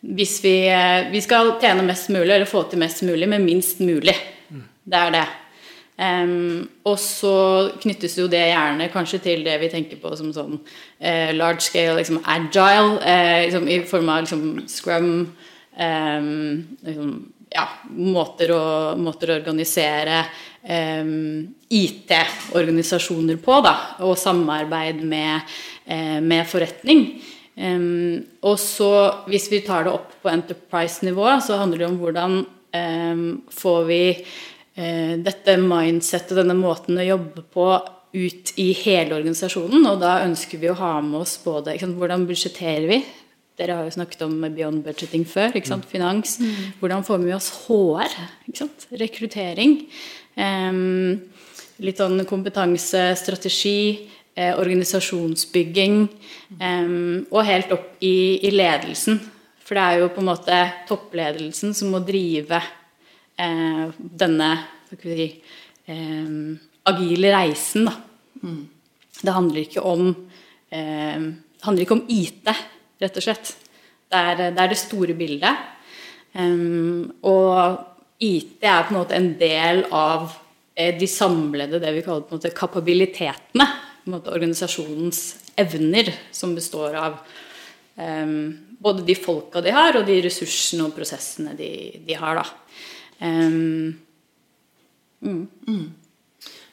hvis 0.00 0.44
vi, 0.44 0.68
eh, 0.68 1.10
vi 1.10 1.20
skal 1.20 1.56
tjene 1.60 1.82
mest 1.86 2.08
mulig, 2.08 2.30
eller 2.30 2.46
få 2.46 2.62
til 2.70 2.78
mest 2.78 3.02
mulig, 3.02 3.28
med 3.28 3.42
minst 3.42 3.80
mulig. 3.80 4.14
Det 4.88 4.96
er 4.96 5.10
det. 5.10 5.26
Um, 5.98 6.68
og 6.86 6.94
så 7.02 7.72
knyttes 7.82 8.12
jo 8.20 8.28
det 8.30 8.44
gjerne 8.52 8.86
kanskje 8.92 9.18
til 9.24 9.40
det 9.42 9.56
vi 9.58 9.70
tenker 9.72 9.98
på 9.98 10.12
som 10.14 10.28
sånn 10.30 10.52
uh, 10.54 11.30
large 11.34 11.64
scale, 11.66 11.96
liksom 11.98 12.20
agile, 12.22 13.00
uh, 13.02 13.38
liksom, 13.42 13.64
i 13.66 13.80
form 13.82 14.12
av 14.14 14.20
liksom 14.22 14.44
scrum 14.70 15.08
um, 15.74 16.28
liksom, 16.86 17.10
ja, 17.50 17.64
måter, 17.98 18.52
å, 18.54 18.68
måter 19.00 19.32
å 19.32 19.38
organisere 19.40 20.20
um, 20.62 21.48
IT-organisasjoner 21.66 23.40
på, 23.42 23.56
da, 23.66 23.74
og 24.06 24.14
samarbeid 24.22 25.02
med, 25.02 25.50
uh, 25.90 26.20
med 26.22 26.46
forretning. 26.46 27.08
Og 27.58 28.54
så, 28.62 28.92
hvis 29.26 29.48
vi 29.50 29.58
tar 29.66 29.88
det 29.88 29.90
opp 29.90 30.12
på 30.22 30.30
enterprise-nivå, 30.30 31.24
så 31.42 31.56
handler 31.58 31.80
det 31.82 31.88
om 31.88 31.96
hvordan 31.98 32.36
får 33.50 33.80
vi 33.88 33.98
dette 34.78 35.56
mindsettet, 35.58 36.36
denne 36.38 36.54
måten 36.54 37.00
å 37.00 37.06
jobbe 37.06 37.42
på, 37.54 37.68
ut 38.14 38.52
i 38.56 38.70
hele 38.78 39.16
organisasjonen. 39.18 39.82
Og 39.90 39.98
da 40.00 40.20
ønsker 40.24 40.60
vi 40.62 40.70
å 40.70 40.76
ha 40.78 40.94
med 41.04 41.20
oss 41.20 41.36
både 41.44 41.74
sant, 41.80 41.96
hvordan 41.98 42.26
budsjetterer 42.28 42.86
vi? 42.88 43.00
Dere 43.58 43.74
har 43.74 43.88
jo 43.88 43.96
snakket 43.96 44.22
om 44.24 44.36
beyond 44.54 44.84
budgeting 44.86 45.26
før. 45.26 45.56
Mm. 45.58 45.82
Finans. 45.90 46.38
Mm. 46.38 46.70
Hvordan 46.78 47.02
får 47.04 47.18
vi 47.18 47.26
med 47.26 47.36
oss 47.36 47.50
HR? 47.66 48.14
Rekruttering. 49.02 49.80
Um, 50.38 51.18
litt 51.82 51.98
sånn 51.98 52.22
kompetanse, 52.30 53.02
strategi 53.18 53.80
eh, 54.38 54.54
organisasjonsbygging 54.54 56.04
Um, 56.48 57.26
og 57.28 57.44
helt 57.44 57.72
opp 57.74 58.00
i, 58.00 58.40
i, 58.40 58.50
ledelsen. 58.54 59.18
For 59.60 59.76
det 59.76 59.84
er 59.84 60.00
jo 60.00 60.08
på 60.14 60.22
en 60.22 60.30
måte 60.30 60.58
toppledelsen 60.88 61.74
som 61.76 61.92
må 61.92 62.00
drive 62.00 62.56
eh, 62.56 62.70
denne 63.38 64.48
si, 64.90 65.28
eh, 65.86 66.32
agile 66.90 67.32
reisen. 67.34 67.88
Mm. 68.42 68.62
Det 69.20 69.34
handler 69.34 69.62
ikke 69.62 69.84
om 69.86 70.08
eh, 70.70 71.28
det 71.58 71.66
handler 71.66 71.82
ikke 71.82 71.96
om 71.96 72.04
IT, 72.06 72.46
rett 73.02 73.16
og 73.18 73.24
slett. 73.24 73.56
Det 74.08 74.18
er 74.18 74.36
det, 74.38 74.52
er 74.62 74.70
det 74.70 74.78
store 74.78 75.14
bildet. 75.18 75.64
Um, 76.38 77.08
og 77.26 78.20
IT 78.22 78.62
er 78.62 78.84
på 78.86 78.94
en 78.94 78.98
måte 79.00 79.16
en 79.16 79.32
del 79.40 79.82
av 79.90 80.36
de 80.76 81.08
samlede, 81.10 81.80
det 81.82 81.90
vi 81.96 82.04
kaller 82.06 82.22
på 82.22 82.36
en 82.36 82.38
måte 82.38 82.54
kapabilitetene 82.54 83.66
måte, 84.08 84.32
organisasjonens 84.32 85.22
evner, 85.58 86.12
som 86.32 86.54
består 86.56 86.94
av 86.98 87.18
um, 87.96 88.54
både 88.78 89.02
de 89.08 89.16
folka 89.18 89.62
de 89.64 89.74
har, 89.74 89.98
og 89.98 90.06
de 90.06 90.20
ressursene 90.24 90.86
og 90.86 90.94
prosessene 90.96 91.56
de, 91.58 91.72
de 92.06 92.18
har. 92.18 92.44
Um, 93.20 93.98
mm. 95.20 95.46
Mm. 95.66 95.86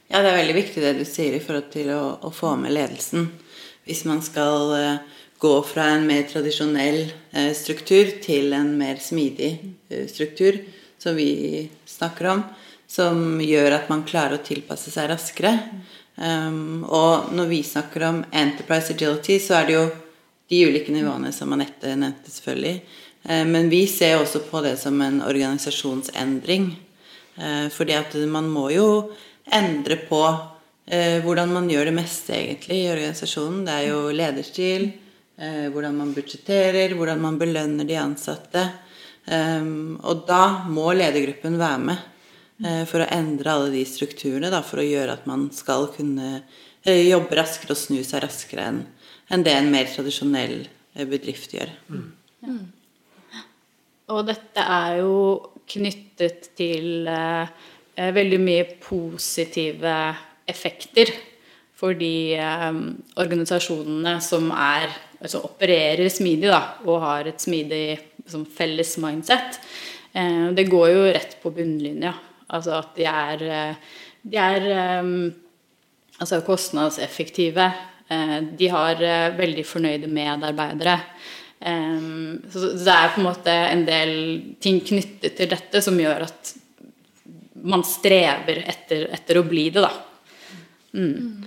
Ja, 0.07 0.21
det 0.21 0.29
er 0.29 0.37
veldig 0.37 0.55
viktig 0.59 0.83
det 0.83 0.93
du 0.99 1.05
sier 1.07 1.35
i 1.35 1.41
forhold 1.41 1.71
til 1.73 1.89
å, 1.95 2.03
å 2.21 2.31
få 2.33 2.53
med 2.59 2.75
ledelsen. 2.75 3.31
Hvis 3.85 4.03
man 4.05 4.21
skal 4.25 4.73
uh, 4.73 5.15
gå 5.41 5.55
fra 5.65 5.89
en 5.95 6.05
mer 6.07 6.27
tradisjonell 6.29 7.01
uh, 7.33 7.51
struktur 7.57 8.13
til 8.23 8.53
en 8.57 8.75
mer 8.77 9.01
smidig 9.01 9.51
uh, 9.91 10.05
struktur, 10.09 10.61
som 11.01 11.17
vi 11.17 11.65
snakker 11.89 12.31
om, 12.31 12.45
som 12.87 13.41
gjør 13.41 13.79
at 13.79 13.89
man 13.91 14.05
klarer 14.07 14.37
å 14.37 14.45
tilpasse 14.45 14.93
seg 14.93 15.09
raskere. 15.11 15.57
Um, 16.15 16.85
og 16.87 17.33
når 17.35 17.49
vi 17.49 17.63
snakker 17.65 18.05
om 18.07 18.21
enterprise 18.31 18.93
agility, 18.93 19.39
så 19.41 19.59
er 19.59 19.67
det 19.67 19.75
jo 19.75 19.85
de 20.49 20.61
ulike 20.69 20.93
nivåene 20.93 21.33
som 21.33 21.51
Anette 21.53 21.95
nevnte, 21.97 22.31
selvfølgelig. 22.31 22.77
Uh, 23.25 23.45
men 23.49 23.69
vi 23.71 23.83
ser 23.89 24.19
også 24.19 24.43
på 24.49 24.61
det 24.65 24.75
som 24.81 25.01
en 25.01 25.21
organisasjonsendring. 25.25 26.71
Uh, 27.35 27.67
fordi 27.73 27.97
at 27.97 28.15
man 28.31 28.47
må 28.51 28.69
jo 28.73 28.87
endre 29.53 29.99
på 30.07 30.23
uh, 30.25 31.17
hvordan 31.25 31.53
man 31.53 31.69
gjør 31.69 31.91
det 31.91 31.97
meste, 31.97 32.37
egentlig, 32.37 32.81
i 32.83 32.91
organisasjonen. 32.93 33.63
Det 33.67 33.77
er 33.77 33.89
jo 33.91 34.03
lederstil, 34.13 34.91
hvordan 35.35 35.97
man 35.99 36.13
budsjetterer, 36.15 36.93
hvordan 36.95 37.19
man 37.19 37.35
belønner 37.35 37.83
de 37.83 37.97
ansatte. 37.99 38.61
Og 39.27 40.21
da 40.29 40.63
må 40.71 40.85
ledergruppen 40.95 41.57
være 41.59 41.81
med. 41.89 41.97
Eh, 42.63 42.83
for 42.87 43.03
å 43.03 43.09
endre 43.11 43.51
alle 43.51 43.71
de 43.73 43.81
strukturene, 43.87 44.51
da, 44.53 44.61
for 44.63 44.79
å 44.79 44.87
gjøre 44.87 45.17
at 45.17 45.25
man 45.27 45.49
skal 45.55 45.89
kunne 45.95 46.29
eh, 46.85 47.03
jobbe 47.09 47.35
raskere 47.35 47.75
og 47.75 47.81
snu 47.81 47.99
seg 47.99 48.23
raskere 48.23 48.69
enn 48.71 49.43
det 49.43 49.55
en 49.57 49.71
mer 49.73 49.89
tradisjonell 49.91 50.61
eh, 50.63 51.03
bedrift 51.09 51.55
gjør. 51.57 51.73
Mm. 51.91 52.61
Og 54.13 54.25
dette 54.27 54.61
er 54.61 54.99
jo 55.01 55.15
knyttet 55.65 56.51
til 56.57 57.07
eh, 57.09 57.47
veldig 57.95 58.41
mye 58.41 58.67
positive 58.83 59.95
effekter 60.45 61.09
for 61.75 61.95
de 61.97 62.35
eh, 62.39 62.77
organisasjonene 63.21 64.17
som 64.23 64.51
er, 64.55 64.91
altså 65.19 65.43
opererer 65.47 66.09
smidig 66.11 66.51
da, 66.51 66.61
og 66.87 67.01
har 67.03 67.31
et 67.31 67.41
smidig 67.43 67.97
liksom, 68.23 68.45
felles 68.55 68.95
mindset. 69.03 69.59
Eh, 70.15 70.51
det 70.55 70.69
går 70.71 70.91
jo 70.93 71.07
rett 71.09 71.37
på 71.41 71.51
bunnlinja. 71.55 72.13
Altså 72.55 72.77
at 72.79 72.93
de 72.97 73.09
er, 73.09 73.43
eh, 73.49 73.97
de 74.25 74.39
er 74.41 74.69
um, 75.01 75.27
altså 76.19 76.39
kostnadseffektive. 76.45 77.67
De 78.05 78.67
har 78.69 78.99
veldig 79.33 79.63
fornøyde 79.65 80.07
medarbeidere. 80.13 80.93
Så, 81.59 82.61
det 82.77 82.93
er 82.93 83.13
på 83.13 83.21
en 83.21 83.25
måte 83.29 83.53
en 83.53 83.85
del 83.87 84.11
ting 84.61 84.81
knyttet 84.85 85.37
til 85.37 85.49
dette 85.49 85.81
som 85.81 85.97
gjør 85.97 86.27
at 86.27 86.51
man 87.65 87.81
strever 87.87 88.61
etter, 88.69 89.07
etter 89.15 89.39
å 89.39 89.45
bli 89.47 89.69
det, 89.73 89.81
da. 89.81 89.91
Mm. 90.95 91.45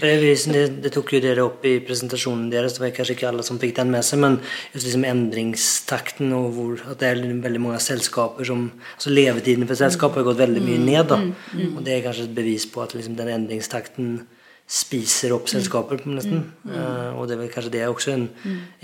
Det, 0.00 0.66
det, 0.80 0.90
tok 0.94 1.16
jo 1.16 1.20
dere 1.20 1.42
opp 1.42 1.64
i 1.66 1.74
presentasjonen 1.82 2.46
deres, 2.52 2.76
det 2.76 2.84
var 2.84 2.92
kanskje 2.94 3.16
ikke 3.16 3.26
alle 3.28 3.44
som 3.44 3.58
fikk 3.60 3.74
den 3.80 3.90
med 3.90 4.06
seg. 4.06 4.20
Men 4.22 4.38
just 4.72 4.86
liksom 4.86 5.04
endringstakten 5.08 6.30
og 6.36 6.52
hvor, 6.54 6.84
at 6.92 7.02
det 7.02 7.10
er 7.10 7.22
veldig 7.42 7.62
mange 7.62 7.80
selskaper 7.82 8.46
som 8.46 8.68
altså 8.94 9.12
Levetiden 9.12 9.66
for 9.68 9.80
selskapet 9.80 10.22
har 10.22 10.28
gått 10.30 10.44
veldig 10.44 10.62
mye 10.64 10.82
ned. 10.84 11.02
da, 11.10 11.18
mm, 11.18 11.32
mm, 11.34 11.64
mm. 11.64 11.72
Og 11.74 11.82
det 11.86 11.96
er 11.96 12.04
kanskje 12.06 12.28
et 12.28 12.36
bevis 12.38 12.68
på 12.70 12.84
at 12.84 12.94
liksom 12.96 13.18
den 13.18 13.34
endringstakten 13.34 14.20
spiser 14.70 15.32
opp 15.34 15.48
selskapet, 15.50 16.04
nesten. 16.06 16.44
Uh, 16.62 17.18
og 17.18 17.26
det 17.26 17.34
er 17.34 17.40
vel 17.42 17.50
kanskje 17.50 17.72
det 17.74 17.82
også 17.88 18.12
en, 18.14 18.26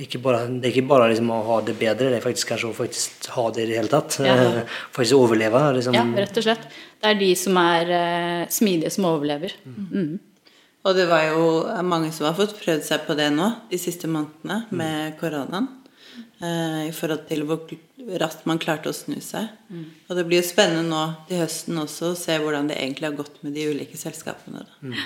ikke 0.02 0.18
bare, 0.24 0.46
Det 0.50 0.68
er 0.68 0.74
ikke 0.74 0.90
bare 0.90 1.10
liksom 1.12 1.30
å 1.30 1.40
ha 1.46 1.60
det 1.66 1.76
bedre, 1.78 2.10
det 2.10 2.18
er 2.18 2.24
faktisk 2.24 2.50
kanskje 2.50 2.70
å 2.72 2.76
faktisk 2.76 3.28
ha 3.36 3.44
det 3.54 3.64
i 3.64 3.70
det 3.70 3.78
hele 3.78 3.92
tatt. 3.92 4.18
Ja. 4.26 4.34
Uh, 4.34 4.78
faktisk 4.96 5.20
overleve. 5.20 5.62
Liksom. 5.78 5.94
Ja, 5.94 6.06
rett 6.26 6.42
og 6.42 6.48
slett. 6.48 6.66
Det 7.02 7.12
er 7.12 7.20
de 7.22 7.32
som 7.38 7.62
er 7.62 7.92
uh, 7.94 8.42
smidige, 8.50 8.90
som 8.96 9.06
overlever. 9.12 9.54
Mm. 9.66 10.16
Og 10.86 10.94
det 10.94 11.08
var 11.10 11.24
jo 11.32 11.46
mange 11.86 12.12
som 12.14 12.28
har 12.28 12.36
fått 12.38 12.58
prøvd 12.60 12.84
seg 12.86 13.06
på 13.08 13.16
det 13.18 13.32
nå 13.34 13.48
de 13.70 13.78
siste 13.80 14.10
månedene 14.10 14.62
med 14.70 15.16
koronaen. 15.18 15.66
Eh, 16.38 16.88
I 16.88 16.92
forhold 16.92 17.24
til 17.30 17.44
hvor 17.48 17.62
raskt 18.20 18.44
man 18.48 18.60
klarte 18.62 18.90
å 18.92 18.96
snu 18.96 19.16
seg. 19.24 19.48
Mm. 19.72 19.86
Og 20.08 20.18
det 20.18 20.24
blir 20.28 20.42
jo 20.42 20.48
spennende 20.48 20.84
nå 20.90 21.04
til 21.28 21.40
høsten 21.42 21.80
også 21.80 22.12
å 22.12 22.18
se 22.18 22.36
hvordan 22.42 22.68
det 22.70 22.76
egentlig 22.78 23.08
har 23.08 23.16
gått 23.18 23.40
med 23.42 23.56
de 23.56 23.64
ulike 23.72 23.98
selskapene. 23.98 24.66
Mm. 24.84 24.98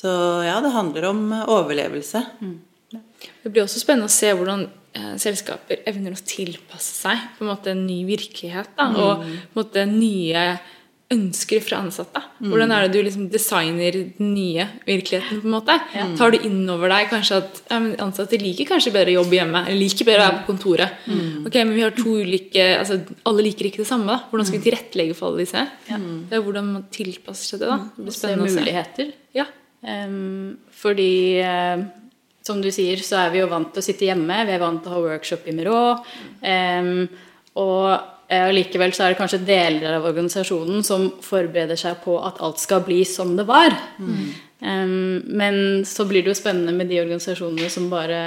Så 0.00 0.08
ja, 0.46 0.56
det 0.64 0.72
handler 0.72 1.08
om 1.10 1.22
overlevelse. 1.44 2.24
Mm. 2.40 2.58
Det 3.42 3.52
blir 3.52 3.66
også 3.66 3.82
spennende 3.82 4.08
å 4.08 4.12
se 4.12 4.32
hvordan 4.32 4.64
eh, 4.96 5.14
selskaper 5.20 5.82
evner 5.88 6.16
å 6.16 6.24
tilpasse 6.24 6.94
seg 7.04 7.24
på 7.36 7.44
en 7.44 7.52
måte 7.52 7.74
en 7.74 7.86
ny 7.86 8.02
virkelighet. 8.08 8.72
Da, 8.78 8.88
og 8.96 9.24
på 9.24 9.30
en 9.30 9.58
måte 9.60 9.84
nye 9.90 10.44
ønsker 11.10 11.58
fra 11.66 11.80
ansatte. 11.82 12.20
Hvordan 12.38 12.70
er 12.70 12.84
det 12.84 12.94
du 12.94 13.00
liksom 13.02 13.24
designer 13.32 13.96
den 13.96 14.28
nye 14.30 14.68
virkeligheten? 14.86 15.40
på 15.42 15.48
en 15.48 15.54
måte? 15.56 15.74
Ja. 15.96 16.04
Tar 16.18 16.30
du 16.30 16.44
inn 16.46 16.60
over 16.70 16.92
deg 16.92 17.08
kanskje 17.10 17.40
at 17.42 17.58
ja, 17.66 17.80
ansatte 18.06 18.38
liker 18.38 18.68
kanskje 18.68 18.92
bedre 18.94 19.16
jobb 19.16 19.34
hjemme, 19.34 19.64
eller 19.66 19.80
liker 19.80 20.06
bedre 20.06 20.22
å 20.22 20.26
være 20.28 20.38
på 20.38 20.52
kontoret. 20.52 21.00
Mm. 21.10 21.48
Ok, 21.50 21.58
Men 21.64 21.74
vi 21.74 21.82
har 21.82 21.96
to 21.98 22.14
ulike 22.22 22.66
altså 22.78 23.00
Alle 23.26 23.42
liker 23.48 23.66
ikke 23.66 23.82
det 23.82 23.88
samme. 23.90 24.06
da. 24.06 24.20
Hvordan 24.30 24.46
skal 24.46 24.62
vi 24.62 24.68
tilrettelegge 24.70 25.16
for 25.18 25.32
alle 25.32 25.42
disse? 25.42 25.64
Ja. 25.90 25.98
Det 26.30 26.38
er 26.38 26.46
hvordan 26.46 26.70
man 26.76 26.86
tilpasser 26.94 27.56
seg 27.56 27.64
det. 27.64 27.72
da. 27.74 27.80
Det 27.96 28.06
blir 28.06 28.18
spennende 28.20 28.46
å 28.46 28.54
se. 28.54 28.62
muligheter. 28.62 29.12
Ja. 29.34 29.48
Fordi 29.80 31.12
uh, 31.40 31.82
som 32.44 32.60
du 32.60 32.70
sier, 32.74 33.00
så 33.04 33.24
er 33.24 33.34
vi 33.34 33.40
jo 33.42 33.50
vant 33.50 33.72
til 33.72 33.82
å 33.82 33.84
sitte 33.84 34.08
hjemme. 34.08 34.44
Vi 34.48 34.54
er 34.56 34.62
vant 34.62 34.82
til 34.84 34.92
å 34.92 34.96
ha 34.98 35.04
workshop 35.08 35.48
i 35.48 35.56
Miro. 35.56 35.82
Um, 36.44 37.04
og 37.60 37.84
Eh, 38.30 38.46
og 38.46 38.54
likevel 38.54 38.92
så 38.94 39.04
er 39.04 39.12
det 39.12 39.18
kanskje 39.18 39.42
deler 39.42 39.96
av 39.96 40.06
organisasjonen 40.06 40.84
som 40.86 41.08
forbereder 41.24 41.78
seg 41.78 41.98
på 42.04 42.14
at 42.22 42.38
alt 42.44 42.62
skal 42.62 42.84
bli 42.86 43.02
som 43.08 43.34
det 43.38 43.46
var. 43.48 43.74
Mm. 43.98 44.22
Um, 44.60 45.22
men 45.40 45.56
så 45.88 46.04
blir 46.06 46.22
det 46.22 46.34
jo 46.34 46.38
spennende 46.38 46.74
med 46.76 46.90
de 46.92 47.00
organisasjonene 47.00 47.70
som 47.72 47.88
bare 47.90 48.20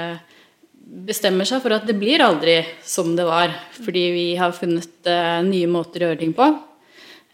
bestemmer 1.06 1.48
seg 1.48 1.62
for 1.64 1.72
at 1.76 1.86
det 1.88 1.96
blir 1.96 2.20
aldri 2.20 2.58
som 2.84 3.14
det 3.16 3.24
var. 3.24 3.54
Fordi 3.78 4.04
vi 4.12 4.28
har 4.36 4.52
funnet 4.56 5.08
uh, 5.08 5.40
nye 5.46 5.70
måter 5.72 6.04
å 6.04 6.10
gjøre 6.10 6.20
ting 6.20 6.36
på. 6.36 6.50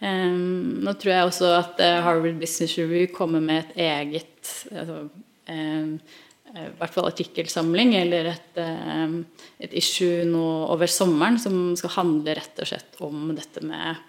Um, 0.00 0.80
nå 0.80 0.94
tror 0.96 1.12
jeg 1.12 1.28
også 1.28 1.48
at 1.58 1.80
uh, 1.84 1.98
Harvard 2.06 2.38
Business 2.40 2.78
Review 2.78 3.10
kommer 3.12 3.42
med 3.44 3.66
et 3.66 3.82
eget 3.84 4.52
altså, 4.72 5.02
um, 5.50 5.90
eh, 6.54 6.62
i 6.64 6.76
hvert 6.78 6.94
fall 6.94 7.08
artikkelsamling 7.10 7.92
eller 7.98 8.30
et, 8.32 8.60
eh, 8.62 9.12
et 9.66 9.76
issue 9.76 10.24
nå 10.24 10.44
over 10.72 10.88
sommeren 10.88 11.36
som 11.42 11.76
skal 11.76 11.92
handle 11.98 12.38
rett 12.38 12.62
og 12.62 12.70
slett 12.70 12.96
om 13.04 13.28
dette 13.36 13.60
med 13.60 14.00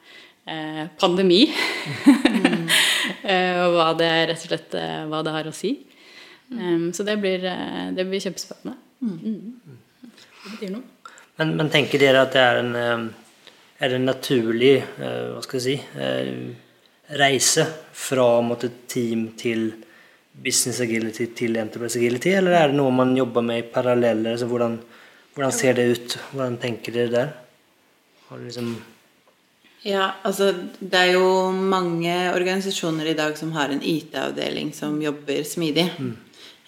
eh, 0.48 0.86
pandemi. 1.02 1.44
Mm. 1.52 2.72
og 3.66 3.76
hva 3.76 3.92
det 4.00 4.12
rett 4.32 4.46
og 4.46 4.48
slett 4.48 4.80
hva 5.12 5.22
det 5.28 5.36
har 5.36 5.50
å 5.52 5.56
si. 5.56 5.76
Um, 6.52 6.90
så 6.96 7.04
det 7.08 7.18
blir, 7.20 7.44
det 7.96 8.08
blir 8.08 8.24
kjempespennende. 8.24 8.80
Mm. 9.04 9.78
Det 10.08 10.56
betyr 10.56 10.74
noe. 10.78 10.88
Men, 11.40 11.56
men, 11.58 11.70
tenker 11.74 12.00
dere 12.00 12.26
at 12.26 12.36
det 12.36 12.42
er 12.44 12.60
en, 12.60 13.12
er 13.82 13.96
en 13.98 14.06
naturlig 14.06 14.76
hva 14.98 15.42
skal 15.44 15.60
jeg 15.60 15.66
si, 15.66 16.54
reise 17.18 17.66
fra 17.98 18.28
måte, 18.46 18.70
team 18.88 19.32
til 19.40 19.72
business 20.32 20.80
agility 20.84 21.28
til 21.36 21.58
enterprise 21.60 22.00
agility, 22.00 22.32
eller 22.38 22.56
er 22.56 22.72
det 22.72 22.80
noe 22.80 22.94
man 22.96 23.16
jobber 23.18 23.44
med 23.46 23.64
i 23.64 23.68
paralleller? 23.74 24.36
Altså, 24.36 24.48
hvordan, 24.48 24.78
hvordan, 25.36 25.56
ser 25.56 25.76
det 25.78 25.90
ut? 25.92 26.18
Hvordan 26.32 26.58
tenker 26.62 26.96
dere 26.96 27.14
der? 27.16 27.38
Liksom 28.32 28.76
ja, 29.82 30.12
altså 30.22 30.52
det 30.78 30.98
er 31.00 31.16
jo 31.16 31.50
mange 31.52 32.14
organisasjoner 32.36 33.08
i 33.10 33.16
dag 33.18 33.34
som 33.38 33.50
har 33.56 33.74
en 33.74 33.82
IT-avdeling 33.82 34.70
som 34.78 35.00
jobber 35.02 35.42
smidig. 35.48 35.88
Mm. 35.98 36.12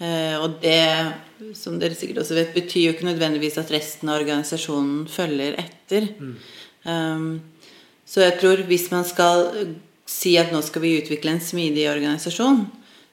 Eh, 0.02 0.38
og 0.42 0.58
det, 0.64 1.14
som 1.56 1.78
dere 1.80 1.94
sikkert 1.94 2.24
også 2.24 2.40
vet, 2.40 2.56
betyr 2.56 2.88
jo 2.88 2.96
ikke 2.96 3.12
nødvendigvis 3.12 3.60
at 3.62 3.70
resten 3.72 4.10
av 4.10 4.24
organisasjonen 4.24 5.06
følger 5.12 5.60
etter. 5.62 6.10
Mm. 6.18 6.34
Um, 6.84 7.42
så 8.06 8.26
jeg 8.26 8.38
tror 8.42 8.64
hvis 8.68 8.90
man 8.92 9.06
skal 9.08 9.50
si 10.10 10.36
at 10.38 10.52
nå 10.54 10.62
skal 10.66 10.84
vi 10.84 10.98
utvikle 11.00 11.34
en 11.34 11.42
smidig 11.42 11.88
organisasjon, 11.90 12.66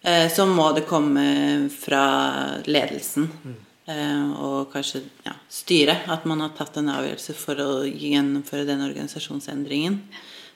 eh, 0.02 0.26
så 0.32 0.46
må 0.46 0.72
det 0.76 0.88
komme 0.88 1.24
fra 1.72 2.04
ledelsen. 2.66 3.28
Mm. 3.44 3.58
Og 4.38 4.68
kanskje 4.70 5.00
ja, 5.24 5.32
styret. 5.50 6.04
At 6.06 6.26
man 6.28 6.44
har 6.44 6.52
tatt 6.54 6.76
en 6.78 6.92
avgjørelse 6.92 7.34
for 7.34 7.58
å 7.58 7.70
gjennomføre 7.88 8.68
den 8.68 8.84
organisasjonsendringen. 8.84 9.96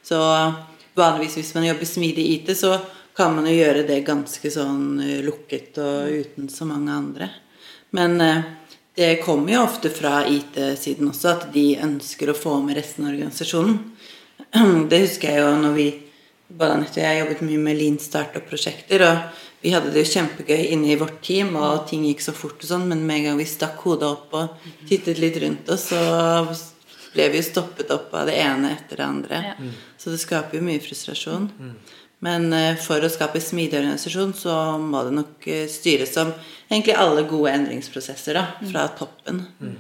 Så 0.07 0.21
vanligvis 0.95 1.41
hvis 1.41 1.51
man 1.57 1.67
jobber 1.67 1.89
smidig 1.89 2.27
i 2.29 2.37
IT, 2.37 2.53
så 2.55 2.77
kan 3.17 3.35
man 3.35 3.49
jo 3.49 3.57
gjøre 3.57 3.83
det 3.89 4.05
ganske 4.07 4.53
sånn 4.55 5.01
eh, 5.03 5.25
lukket 5.27 5.81
og 5.83 6.21
uten 6.21 6.53
så 6.53 6.69
mange 6.69 6.95
andre. 6.95 7.31
Men 7.95 8.19
det 8.95 9.17
kommer 9.25 9.57
jo 9.57 9.65
ofte 9.65 9.91
fra 9.91 10.21
IT-siden 10.31 11.09
også, 11.11 11.33
at 11.33 11.49
de 11.55 11.73
ønsker 11.83 12.31
å 12.31 12.37
få 12.39 12.61
med 12.63 12.79
resten 12.79 13.07
av 13.07 13.15
organisasjonen. 13.15 13.81
Det 14.91 15.01
husker 15.03 15.33
jeg 15.33 15.43
jo 15.43 15.55
når 15.59 15.73
vi 15.75 15.87
både 16.47 16.77
Anette 16.77 17.01
og 17.01 17.07
jeg 17.07 17.21
jobbet 17.23 17.43
mye 17.47 17.63
med 17.63 17.79
Lean 17.79 17.97
Startup-prosjekter. 17.99 19.03
og 19.03 19.41
Vi 19.65 19.73
hadde 19.75 19.91
det 19.91 20.05
jo 20.05 20.13
kjempegøy 20.13 20.69
inne 20.77 20.93
i 20.93 20.99
vårt 21.01 21.19
team, 21.27 21.57
og 21.59 21.89
ting 21.91 22.05
gikk 22.07 22.23
så 22.23 22.35
fort. 22.37 22.61
og 22.61 22.69
sånn, 22.69 22.87
Men 22.89 23.07
med 23.07 23.17
en 23.17 23.25
gang 23.25 23.39
vi 23.39 23.49
stakk 23.51 23.83
hodet 23.83 24.11
opp 24.11 24.35
og 24.35 24.71
tittet 24.89 25.19
litt 25.19 25.37
rundt 25.43 25.69
oss, 25.75 25.89
så 25.91 26.47
ble 27.15 27.29
vi 27.31 27.41
jo 27.41 27.49
stoppet 27.51 27.91
opp 27.91 28.15
av 28.15 28.27
det 28.27 28.39
ene 28.43 28.77
etter 28.77 28.97
det 28.97 29.07
andre. 29.07 29.43
Så 29.99 30.11
det 30.11 30.21
skaper 30.21 30.59
jo 30.59 30.67
mye 30.67 30.83
frustrasjon. 30.83 31.51
Men 32.25 32.49
eh, 32.57 32.79
for 32.81 33.05
å 33.05 33.13
skape 33.13 33.43
smidig 33.43 33.81
organisasjon 33.83 34.33
så 34.39 34.55
må 34.81 35.03
det 35.07 35.17
nok 35.19 35.49
eh, 35.51 35.67
styres 35.71 36.15
som 36.17 36.33
egentlig 36.71 36.97
alle 36.97 37.27
gode 37.29 37.53
endringsprosesser 37.53 38.39
da, 38.39 38.47
fra 38.71 38.87
toppen. 38.97 39.45
Mm. 39.61 39.75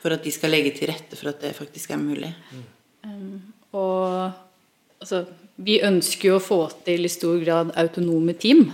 For 0.00 0.14
at 0.14 0.22
de 0.24 0.30
skal 0.32 0.54
legge 0.54 0.70
til 0.72 0.88
rette 0.88 1.18
for 1.18 1.28
at 1.28 1.42
det 1.42 1.50
faktisk 1.52 1.90
er 1.92 2.00
mulig. 2.00 2.30
Mm. 2.54 2.62
Um, 3.04 3.34
og 3.76 4.30
altså, 5.02 5.26
vi 5.60 5.82
ønsker 5.84 6.30
jo 6.30 6.38
å 6.38 6.44
få 6.44 6.60
til 6.86 7.04
i 7.04 7.12
stor 7.12 7.36
grad 7.42 7.74
autonome 7.78 8.34
team 8.40 8.64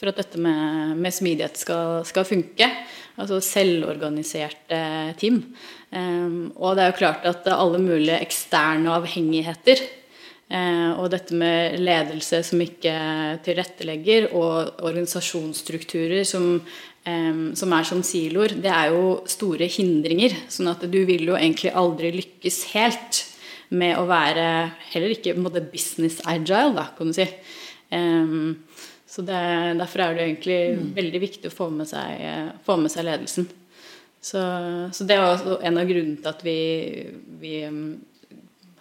for 0.00 0.10
at 0.10 0.18
dette 0.18 0.40
med, 0.42 0.96
med 0.98 1.14
smidighet 1.14 1.60
skal, 1.60 2.02
skal, 2.08 2.26
funke. 2.26 2.66
Altså 3.22 3.38
selvorganiserte 3.44 4.80
team. 5.20 5.42
Um, 5.94 6.50
og 6.56 6.74
det 6.74 6.82
er 6.82 6.90
jo 6.90 7.00
klart 7.04 7.28
at 7.28 7.46
alle 7.54 7.78
mulige 7.78 8.18
eksterne 8.24 8.90
avhengigheter 8.96 9.84
og 11.00 11.08
dette 11.12 11.36
med 11.38 11.78
ledelse 11.80 12.42
som 12.44 12.60
ikke 12.60 12.94
tilrettelegger, 13.46 14.30
og 14.36 14.82
organisasjonsstrukturer 14.84 16.26
som, 16.28 16.58
um, 17.08 17.42
som 17.56 17.72
er 17.72 17.88
som 17.88 18.02
siloer, 18.04 18.56
det 18.60 18.72
er 18.72 18.92
jo 18.92 19.22
store 19.30 19.68
hindringer. 19.72 20.36
Sånn 20.52 20.68
at 20.74 20.84
du 20.92 21.00
vil 21.08 21.24
jo 21.30 21.38
egentlig 21.38 21.72
aldri 21.72 22.12
lykkes 22.18 22.62
helt 22.74 23.22
med 23.72 23.96
å 23.96 24.04
være 24.04 24.46
heller 24.92 25.14
ikke 25.14 25.38
business 25.72 26.20
agile, 26.28 26.74
da, 26.76 26.90
kan 26.98 27.08
du 27.08 27.16
si. 27.16 27.28
Um, 27.92 28.60
så 29.08 29.24
det, 29.24 29.40
Derfor 29.80 30.00
er 30.00 30.14
det 30.16 30.28
egentlig 30.28 30.60
mm. 30.76 30.86
veldig 30.96 31.20
viktig 31.20 31.50
å 31.50 31.56
få 31.56 31.72
med 31.72 31.88
seg, 31.88 32.22
få 32.64 32.78
med 32.80 32.92
seg 32.92 33.08
ledelsen. 33.08 33.48
Så, 34.22 34.40
så, 34.94 35.04
det 35.04 35.16
er 35.16 35.24
også 35.26 35.58
en 35.66 35.80
av 35.80 35.88
grunnene 35.88 36.20
til 36.22 36.30
at 36.30 36.44
vi, 36.46 36.58
vi 37.42 37.56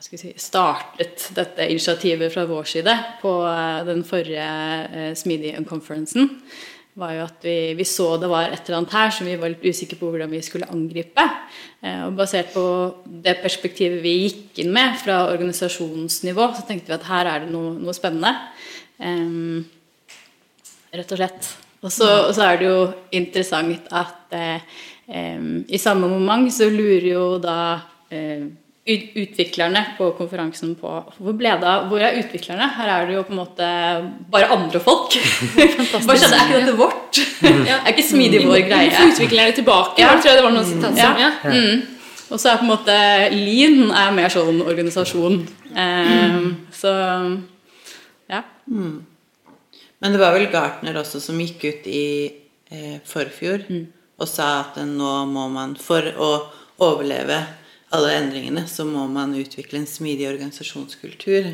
si, 0.02 0.34
startet 0.38 1.30
dette 1.38 1.70
initiativet 1.70 2.34
fra 2.34 2.46
vår 2.50 2.70
side 2.70 2.98
på 3.22 3.32
eh, 3.48 3.80
den 3.88 4.04
forrige 4.08 4.52
uh, 4.92 5.10
Smidig-konferansen 5.18 6.30
var 7.00 7.14
jo 7.16 7.24
at 7.24 7.46
vi, 7.46 7.56
vi, 7.78 7.86
så 7.88 8.18
det 8.20 8.28
var 8.30 8.50
et 8.50 8.66
eller 8.66 8.82
annet 8.82 8.96
her 8.96 9.12
som 9.16 9.28
vi 9.30 9.38
var 9.40 9.54
litt 9.54 9.64
usikre 9.64 9.98
på 10.00 10.10
hvordan 10.12 10.32
vi 10.32 10.42
skulle 10.44 10.68
angripe. 10.74 11.24
Eh, 11.80 12.02
og 12.08 12.18
basert 12.20 12.52
på 12.54 12.66
det 13.24 13.38
perspektivet 13.44 14.02
vi 14.04 14.16
gikk 14.26 14.62
inn 14.64 14.74
med 14.76 14.98
fra 15.00 15.24
organisasjonsnivå, 15.32 16.50
så 16.58 16.66
tenkte 16.68 16.92
vi 16.92 16.98
at 16.98 17.08
her 17.08 17.32
er 17.32 17.46
det 17.46 17.54
noe, 17.54 17.74
noe 17.80 17.96
spennende. 17.96 18.34
Um, 19.02 19.64
rett 20.92 21.16
og 21.16 21.22
slett. 21.22 21.54
Og 21.82 21.90
så, 21.90 22.10
og 22.28 22.34
så, 22.36 22.46
er 22.46 22.60
det 22.60 22.68
jo 22.68 22.82
interessant 23.18 23.88
at 23.98 24.36
eh, 24.38 24.68
um, 25.08 25.64
i 25.66 25.80
samme 25.82 26.12
moment 26.12 26.52
så 26.54 26.68
lurer 26.70 27.08
jo 27.08 27.24
da 27.42 27.56
eh, 28.12 28.52
utviklerne 28.82 29.82
på 29.98 30.08
konferansen 30.18 30.74
på 30.80 30.90
hvor 31.22 31.36
ble 31.38 31.52
det 31.62 31.68
av, 31.70 31.84
Hvor 31.90 32.02
er 32.02 32.18
utviklerne? 32.18 32.66
Her 32.78 32.90
er 32.90 33.06
det 33.08 33.14
jo 33.14 33.24
på 33.28 33.36
en 33.36 33.42
måte 33.44 33.68
bare 34.34 34.50
andre 34.56 34.82
folk. 34.82 35.14
Hva 35.54 36.16
skjedde? 36.18 36.34
Er 36.34 36.48
ikke 36.48 36.62
dette 36.64 36.74
vårt? 36.80 37.20
ja. 37.70 37.78
Er 37.78 37.94
ikke 37.94 38.08
smidig 38.08 38.42
vår 38.48 38.64
greie? 38.66 38.90
Hvorfor 38.90 39.14
utviklerne 39.14 39.56
tilbake? 39.60 40.02
Ja. 40.02 40.16
Jeg 40.16 40.24
tror 40.24 40.32
jeg 40.32 40.40
det 40.40 40.48
var 40.48 40.56
noen 40.58 40.68
som, 40.72 40.98
ja. 40.98 41.12
ja. 41.22 41.32
Mm. 41.46 42.02
Og 42.32 42.40
så 42.40 42.50
er 42.50 42.60
på 42.62 42.66
en 42.66 42.72
måte 42.72 42.98
Lean 43.36 43.94
er 43.94 44.12
mer 44.18 44.34
sånn 44.34 44.62
organisasjon. 44.66 45.40
Um, 45.76 46.52
så 46.74 46.98
ja. 48.32 48.44
Mm. 48.66 49.00
Men 50.02 50.16
det 50.16 50.22
var 50.24 50.34
vel 50.34 50.50
Gartner 50.50 50.98
også 51.04 51.22
som 51.22 51.38
gikk 51.38 51.68
ut 51.68 51.90
i 51.92 52.06
eh, 52.74 52.98
forfjor 53.06 53.68
mm. 53.70 53.84
og 54.18 54.30
sa 54.30 54.54
at 54.64 54.80
nå 54.88 55.12
må 55.30 55.46
man, 55.54 55.76
for 55.78 56.08
å 56.18 56.32
overleve 56.82 57.44
alle 57.96 58.16
endringene, 58.18 58.66
så 58.68 58.86
må 58.88 59.04
man 59.12 59.36
utvikle 59.36 59.82
en 59.82 59.90
smidig 59.90 60.30
organisasjonskultur. 60.30 61.52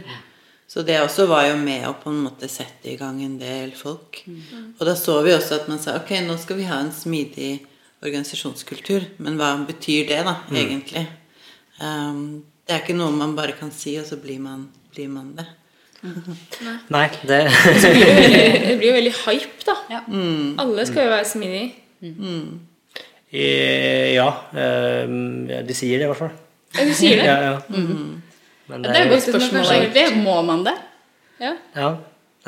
Så 0.68 0.84
det 0.84 1.00
også 1.00 1.26
var 1.30 1.48
jo 1.48 1.56
med 1.62 1.86
å 1.88 1.96
på 1.98 2.12
en 2.12 2.20
måte 2.26 2.50
sette 2.52 2.92
i 2.92 2.98
gang 3.00 3.22
en 3.24 3.38
del 3.40 3.72
folk. 3.78 4.20
Mm. 4.28 4.76
Og 4.76 4.84
da 4.90 4.98
så 5.00 5.16
vi 5.26 5.34
også 5.34 5.62
at 5.62 5.70
man 5.72 5.80
sa 5.82 5.96
ok, 5.98 6.12
nå 6.28 6.36
skal 6.42 6.60
vi 6.60 6.68
ha 6.68 6.82
en 6.84 6.92
smidig 6.94 7.54
organisasjonskultur. 8.04 9.08
Men 9.24 9.40
hva 9.40 9.54
betyr 9.68 10.10
det, 10.12 10.20
da, 10.28 10.36
mm. 10.50 10.60
egentlig? 10.60 11.06
Um, 11.80 12.22
det 12.68 12.76
er 12.76 12.84
ikke 12.84 12.98
noe 13.00 13.16
man 13.16 13.38
bare 13.38 13.56
kan 13.58 13.72
si, 13.72 13.96
og 14.02 14.06
så 14.10 14.20
blir 14.20 14.42
man, 14.44 14.68
blir 14.94 15.08
man 15.10 15.32
det. 15.38 15.48
Nei, 16.94 17.08
det 17.26 17.42
det 17.82 18.76
blir 18.78 18.90
jo 18.92 18.98
veldig 19.00 19.16
hype, 19.24 19.62
da. 19.66 19.78
Ja. 19.96 20.02
Mm. 20.06 20.58
Alle 20.62 20.86
skal 20.90 21.08
jo 21.08 21.14
være 21.16 21.30
smidige. 21.32 21.70
Mm. 22.04 22.60
Eh, 23.32 24.14
ja, 24.16 24.28
eh, 24.56 25.04
de 25.68 25.76
sier 25.76 26.00
det 26.00 26.08
i 26.08 26.12
hvert 26.12 26.22
fall. 26.22 26.36
Ja, 26.78 26.86
de 26.86 26.94
sier 26.96 27.20
det? 27.20 27.26
ja, 27.28 27.38
ja. 27.44 27.58
Mm. 27.68 28.22
Det, 28.68 28.80
det 28.84 28.94
er 28.94 29.02
et 29.06 29.12
godt 29.12 29.28
spørsmål, 29.28 29.74
egentlig. 29.74 30.06
Må 30.24 30.38
man 30.48 30.64
det? 30.68 30.76
Ja. 31.42 31.54
ja. 31.76 31.92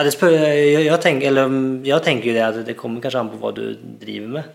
det 0.03 0.13
spør, 0.15 0.33
jeg, 0.35 0.85
jeg, 0.85 0.99
tenker, 1.03 1.27
eller, 1.31 1.53
jeg 1.85 2.03
tenker 2.03 2.31
jo 2.31 2.35
det 2.35 2.47
at 2.47 2.63
det 2.67 2.77
kommer 2.79 3.03
kanskje 3.03 3.21
an 3.21 3.31
på 3.31 3.39
hva 3.41 3.53
du 3.55 3.63
driver 4.01 4.33
med. 4.39 4.49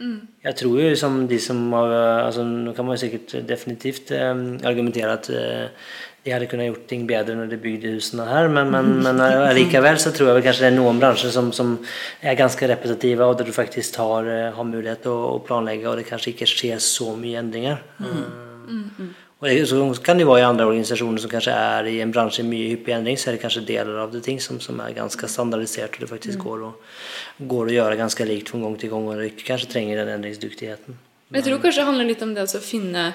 Mm. 0.00 0.20
Jeg 0.46 0.56
tror 0.56 0.78
jo 0.80 0.92
som 0.96 1.16
de 1.28 1.36
som 1.42 1.58
har 1.76 1.90
altså, 2.24 2.44
Nå 2.46 2.72
kan 2.72 2.86
man 2.88 2.96
jo 2.96 3.02
sikkert 3.02 3.34
definitivt 3.48 4.08
um, 4.16 4.54
argumentere 4.64 5.12
at 5.12 5.26
uh, 5.28 5.90
de 6.24 6.32
hadde 6.34 6.48
kunnet 6.50 6.68
gjort 6.68 6.82
ting 6.90 7.06
bedre 7.08 7.34
når 7.36 7.48
de 7.48 7.58
bygde 7.60 7.94
husene 7.94 8.26
her, 8.28 8.50
men, 8.52 8.68
men, 8.72 8.90
men 9.06 9.22
eh, 9.24 9.54
likevel 9.56 9.96
så 10.02 10.12
tror 10.12 10.28
jeg 10.28 10.36
vel 10.36 10.44
kanskje 10.44 10.66
det 10.66 10.68
er 10.68 10.76
noen 10.76 11.00
bransjer 11.00 11.32
som, 11.32 11.48
som 11.56 11.78
er 12.20 12.36
ganske 12.36 12.68
repetitive, 12.68 13.24
og 13.24 13.38
der 13.38 13.48
du 13.48 13.54
faktisk 13.56 13.96
har, 14.02 14.28
eh, 14.28 14.50
har 14.52 14.68
mulighet 14.68 15.00
til 15.06 15.16
å, 15.16 15.38
planlegge, 15.46 15.88
og 15.88 15.96
det 15.96 16.04
kanskje 16.10 16.34
ikke 16.34 16.50
skjer 16.50 16.82
så 16.84 17.14
mye 17.16 17.40
endringer. 17.40 17.80
Mm. 18.02 18.20
Mm, 18.68 18.84
mm. 18.98 19.08
Og 19.40 19.48
det, 19.48 19.56
så 19.70 19.80
kan 20.04 20.20
det 20.20 20.28
være 20.28 20.42
i 20.42 20.44
andre 20.50 20.68
organisasjoner 20.68 21.24
som 21.24 21.32
kanskje 21.32 21.56
er 21.56 21.88
i 21.88 21.96
en 22.04 22.12
bransje 22.12 22.44
i 22.44 22.48
mye 22.50 22.68
hyppig 22.74 22.98
endring, 22.98 23.16
så 23.16 23.30
er 23.30 23.38
det 23.38 23.44
kanskje 23.46 23.64
deler 23.72 24.02
av 24.04 24.12
det 24.12 24.20
ting 24.28 24.36
som, 24.44 24.60
som 24.60 24.84
er 24.84 24.92
ganske 25.00 25.32
standardisert, 25.32 25.96
og 25.96 26.04
det 26.04 26.12
faktisk 26.12 26.36
mm. 26.36 26.44
går, 26.44 26.68
å, 26.68 27.44
går 27.48 27.72
å 27.72 27.76
gjøre 27.78 28.00
ganske 28.02 28.28
likt 28.28 28.52
fra 28.52 28.60
gang 28.60 28.76
til 28.76 28.92
gang, 28.92 29.08
og 29.08 29.24
det 29.24 29.32
kanskje 29.40 29.72
trenger 29.72 30.04
den 30.04 30.18
endringsdyktigheten. 30.18 31.00
Men 31.30 31.40
jeg 31.40 31.48
tror 31.48 31.64
kanskje 31.64 31.80
det 31.80 31.88
handler 31.88 32.12
litt 32.12 32.28
om 32.28 32.36
det 32.36 32.44
å 32.44 32.60
finne, 32.60 33.10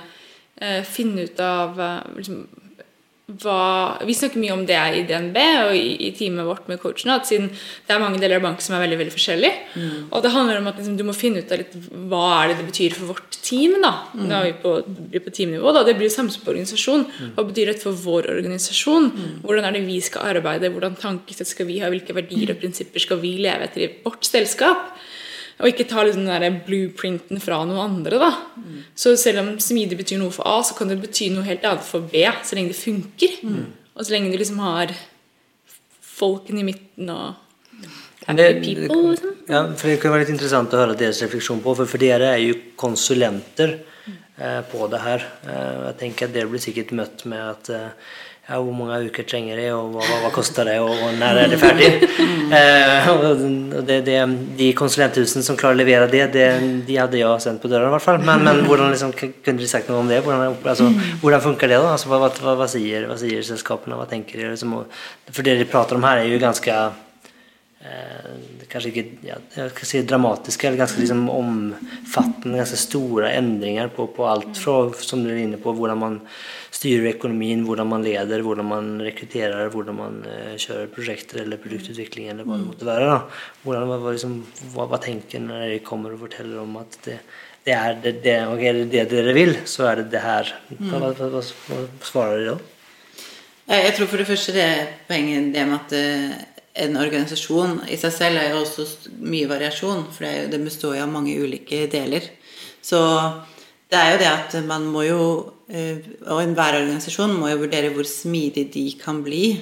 eh, 0.57 0.81
finne 0.87 1.29
ut 1.29 1.45
av 1.45 1.77
liksom, 2.17 2.47
hva 3.25 3.97
Vi 4.05 4.13
snakker 4.13 4.38
mye 4.38 4.53
om 4.53 4.65
det 4.69 4.77
i 4.77 5.01
DNB 5.09 5.38
og 5.65 5.71
i, 5.73 5.95
i 6.07 6.11
teamet 6.13 6.45
vårt 6.45 6.67
med 6.69 6.77
coachene. 6.81 7.15
At 7.17 7.25
siden 7.25 7.47
det 7.49 7.95
er 7.95 8.01
mange 8.01 8.19
deler 8.21 8.38
av 8.38 8.45
banken 8.45 8.61
som 8.61 8.75
er 8.77 8.83
veldig 8.83 8.99
veldig 8.99 9.13
forskjellige. 9.15 9.63
Mm. 9.73 10.03
Og 10.11 10.21
det 10.21 10.31
handler 10.35 10.59
om 10.59 10.69
at 10.69 10.77
liksom, 10.77 10.97
du 10.99 11.05
må 11.07 11.15
finne 11.17 11.41
ut 11.41 11.53
av 11.53 11.63
litt 11.63 11.73
hva 12.11 12.27
er 12.35 12.51
det 12.51 12.59
det 12.59 12.67
betyr 12.69 12.97
for 12.99 13.15
vårt 13.15 13.39
team. 13.41 13.79
da 13.81 13.93
Mm. 14.15 14.27
Nå 14.29 14.35
er 14.38 14.45
vi 14.45 14.53
på, 14.61 14.71
blir 15.11 15.23
på 15.25 15.33
teamnivå. 15.33 15.73
da 15.73 15.83
Det 15.83 15.97
blir 15.97 16.09
samme 16.13 16.31
som 16.31 16.45
på 16.45 16.53
organisasjon. 16.53 17.07
Mm. 17.09 17.33
Hva 17.35 17.47
betyr 17.49 17.71
det 17.71 17.81
for 17.81 17.97
vår 18.05 18.29
organisasjon? 18.38 19.09
Hvordan 19.43 19.65
er 19.65 19.75
det 19.75 19.85
vi 19.88 19.99
skal 20.05 20.35
arbeide? 20.35 20.71
Hvordan 20.71 20.95
tankesett 20.95 21.49
skal 21.49 21.67
vi 21.67 21.81
ha? 21.81 21.89
Hvilke 21.89 22.15
verdier 22.15 22.53
og 22.53 22.61
prinsipper 22.61 23.01
skal 23.01 23.19
vi 23.19 23.38
leve 23.41 23.65
etter 23.67 23.88
i 23.88 23.91
vårt 24.05 24.23
selskap? 24.23 24.93
Og 25.61 25.69
ikke 25.69 25.85
ta 25.87 26.03
liksom 26.03 26.25
den 26.27 26.41
der 26.43 26.57
blueprinten 26.65 27.39
fra 27.39 27.61
noen 27.63 27.79
andre. 27.79 28.19
da 28.19 28.31
Så 28.95 29.15
selv 29.17 29.39
om 29.39 29.53
smidig 29.59 29.97
betyr 29.97 30.19
noe 30.19 30.31
for 30.35 30.43
A, 30.47 30.61
så 30.63 30.75
kan 30.75 30.89
det 30.91 30.99
bety 31.01 31.29
noe 31.31 31.45
helt 31.47 31.63
annet 31.63 31.83
for 31.83 32.01
B, 32.01 32.25
så 32.43 32.55
lenge 32.57 32.73
det 32.73 32.81
funker. 32.81 33.37
Og 33.95 34.03
så 34.05 34.11
lenge 34.11 34.31
du 34.33 34.37
liksom 34.37 34.59
har 34.59 34.91
folkene 36.01 36.59
i 36.59 36.67
midten 36.67 37.09
og 37.09 37.35
det- 38.35 38.61
people. 38.63 39.11
Liksom. 39.15 39.35
Ja, 39.47 39.73
for 39.75 39.87
det 39.87 40.01
kan 40.01 40.11
være 40.11 40.25
litt 40.25 40.29
interessant 40.33 40.73
å 40.73 40.77
høre 40.81 40.97
deres 40.97 41.21
refleksjon 41.21 41.61
på, 41.61 41.75
for, 41.75 41.85
for 41.85 41.97
dere 41.97 42.33
er 42.33 42.41
jo 42.41 42.55
konsulenter 42.75 43.79
eh, 44.39 44.61
på 44.61 44.89
det 44.89 44.99
her. 45.01 45.25
Eh, 45.45 45.85
jeg 45.91 45.97
tenker 45.99 46.25
at 46.27 46.33
Dere 46.33 46.49
blir 46.49 46.59
sikkert 46.63 46.91
møtt 46.91 47.25
med 47.25 47.39
at 47.39 47.69
eh, 47.69 47.89
ja, 48.45 48.60
hvor 48.62 48.75
mange 48.77 48.99
uker 49.08 49.25
trenger 49.25 49.58
det, 49.58 49.69
og 49.73 49.95
hva, 49.95 50.03
hva, 50.05 50.17
hva 50.21 50.29
kostar 50.34 50.67
det, 50.69 50.75
og, 50.77 50.91
og 50.93 51.15
når 51.17 51.39
er 51.41 51.53
det 51.53 51.62
ferdig? 51.62 51.91
Eh, 52.45 53.08
og 53.10 53.39
det, 53.88 53.95
det, 54.05 54.19
de 54.60 54.67
konsulenthusene 54.77 55.41
som 55.41 55.58
klarer 55.58 55.73
å 55.73 55.79
levere 55.79 56.05
det, 56.12 56.27
det, 56.36 56.43
de 56.86 56.97
hadde 56.99 57.17
jeg 57.17 57.41
sendt 57.41 57.63
på 57.63 57.71
døra, 57.71 57.88
i 57.89 57.93
hvert 57.95 58.03
fall. 58.03 58.19
Men, 58.21 58.43
men 58.45 58.60
hvordan 58.67 58.93
liksom, 58.93 59.15
kunne 59.17 59.58
du 59.58 59.65
sagt 59.67 59.89
noe 59.89 60.03
om 60.03 60.12
det? 60.12 60.19
Hvordan, 60.21 60.53
altså, 60.62 60.91
hvordan 61.23 61.41
funker 61.41 61.73
det 61.73 61.79
da? 61.81 61.95
Altså, 61.95 62.12
hva, 62.12 62.19
hva, 62.21 62.29
hva, 62.38 62.53
vad, 62.60 62.69
säger, 62.69 63.08
vad 63.10 63.19
säger 63.19 63.41
sällskapen? 63.41 63.97
Vad 63.97 64.12
tänker 64.13 64.38
ni? 64.38 64.45
Liksom, 64.51 64.75
og, 64.77 64.93
for 65.31 65.41
det 65.41 65.58
de 65.58 65.65
prater 65.65 65.97
om 65.97 66.05
her, 66.05 66.21
er 66.21 66.29
jo 66.29 66.43
ganske 66.43 66.75
eh, 67.81 68.29
kanskje 68.69 68.91
ikke 68.91 69.05
ja, 69.25 69.39
jeg 69.58 69.73
skal 69.73 69.89
si 69.89 70.03
dramatiske, 70.05 70.69
eller 70.69 70.84
ganske 70.84 71.01
liksom 71.01 71.25
omfattende, 71.34 72.62
ganske 72.62 72.77
store 72.77 73.34
endringer 73.39 73.89
på, 73.95 74.05
på 74.13 74.29
alt 74.29 74.62
fra 74.62 74.84
som 75.01 75.25
du 75.25 75.34
er 75.34 75.41
inne 75.47 75.60
på, 75.62 75.73
hvordan 75.73 76.01
man 76.01 76.21
styrer 76.75 77.13
økonomien, 77.13 77.63
hvordan 77.67 77.88
man 77.88 78.03
leder, 78.03 78.43
hvordan 78.43 78.67
man 78.67 78.91
rekrutterer, 79.05 79.69
hvordan 79.71 79.97
man 79.97 80.21
eh, 80.27 80.53
kjører 80.59 80.91
prosjekter 80.91 81.41
eller 81.43 81.61
produktutvikling 81.61 82.29
eller 82.33 82.47
hva 82.47 82.59
det 82.59 82.67
måtte 82.67 82.88
være. 82.89 83.09
Da. 83.11 83.19
Hvordan, 83.63 83.91
hva, 83.91 84.13
liksom, 84.15 84.38
hva, 84.73 84.88
hva 84.91 85.01
tenker 85.03 85.43
når 85.43 85.65
dere 85.65 85.81
kommer 85.88 86.15
og 86.15 86.23
forteller 86.25 86.61
om 86.63 86.75
at 86.81 86.99
det, 87.07 87.19
det 87.65 87.75
er 87.79 87.99
det, 88.03 88.15
det, 88.25 88.38
ok, 88.51 88.63
er 88.69 88.79
det 88.81 88.88
det 88.91 89.05
dere 89.13 89.35
vil, 89.38 89.55
så 89.69 89.88
er 89.91 90.03
det 90.03 90.09
det 90.13 90.23
her. 90.25 90.51
Hva, 90.75 90.99
hva, 90.99 91.13
hva, 91.15 91.29
hva, 91.38 91.43
hva 91.43 92.09
svarer 92.11 92.43
dere 92.43 92.57
da? 92.57 92.71
Jeg 93.65 93.95
tror 93.97 94.09
for 94.11 94.21
det 94.21 94.27
første 94.29 94.53
det 94.53 94.61
er 94.61 94.89
poenget 95.07 95.47
det 95.55 95.63
med 95.65 95.79
at 95.79 95.93
eh, 95.97 96.35
en 96.85 96.97
organisasjon 96.99 97.79
i 97.89 97.97
seg 97.97 98.13
selv 98.13 98.38
er 98.38 98.51
jo 98.51 98.61
også 98.61 98.85
mye 99.23 99.47
variasjon, 99.49 100.05
for 100.13 100.27
det, 100.51 100.59
består 100.61 100.97
jo 100.99 101.05
av 101.05 101.13
mange 101.13 101.33
ulike 101.39 101.85
deler. 101.91 102.27
Så 102.83 102.99
det 103.89 103.97
er 103.97 104.11
jo 104.11 104.19
det 104.21 104.29
at 104.29 104.57
man 104.67 104.85
må 104.91 105.05
jo 105.07 105.21
Og 105.69 106.41
enhver 106.43 106.80
organisasjon 106.82 107.34
må 107.39 107.49
jo 107.49 107.63
vurdere 107.63 107.89
hvor 107.95 108.06
smidig 108.06 108.67
de 108.73 108.86
kan 108.99 109.23
bli. 109.25 109.56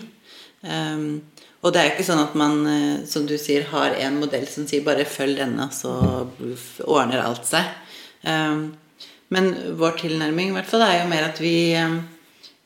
Um, 0.63 1.21
og 1.63 1.71
det 1.71 1.79
er 1.79 1.85
jo 1.87 1.93
ikke 1.93 2.07
sånn 2.09 2.23
at 2.25 2.33
man, 2.35 2.57
eh, 2.67 3.03
som 3.07 3.23
du 3.27 3.37
sier, 3.39 3.69
har 3.71 3.95
en 4.03 4.17
modell 4.19 4.43
som 4.51 4.65
sier 4.67 4.83
bare 4.83 5.05
følg 5.07 5.39
denne, 5.39 5.69
så 5.71 5.93
ordner 6.83 7.23
alt 7.23 7.47
seg. 7.47 7.69
Um, 8.27 8.73
men 9.31 9.47
vår 9.79 9.95
tilnærming 10.01 10.51
i 10.51 10.57
hvert 10.57 10.67
fall 10.67 10.83
er 10.83 10.97
jo 10.97 11.07
mer 11.11 11.29
at 11.29 11.39
vi 11.39 11.55
um, 11.79 12.01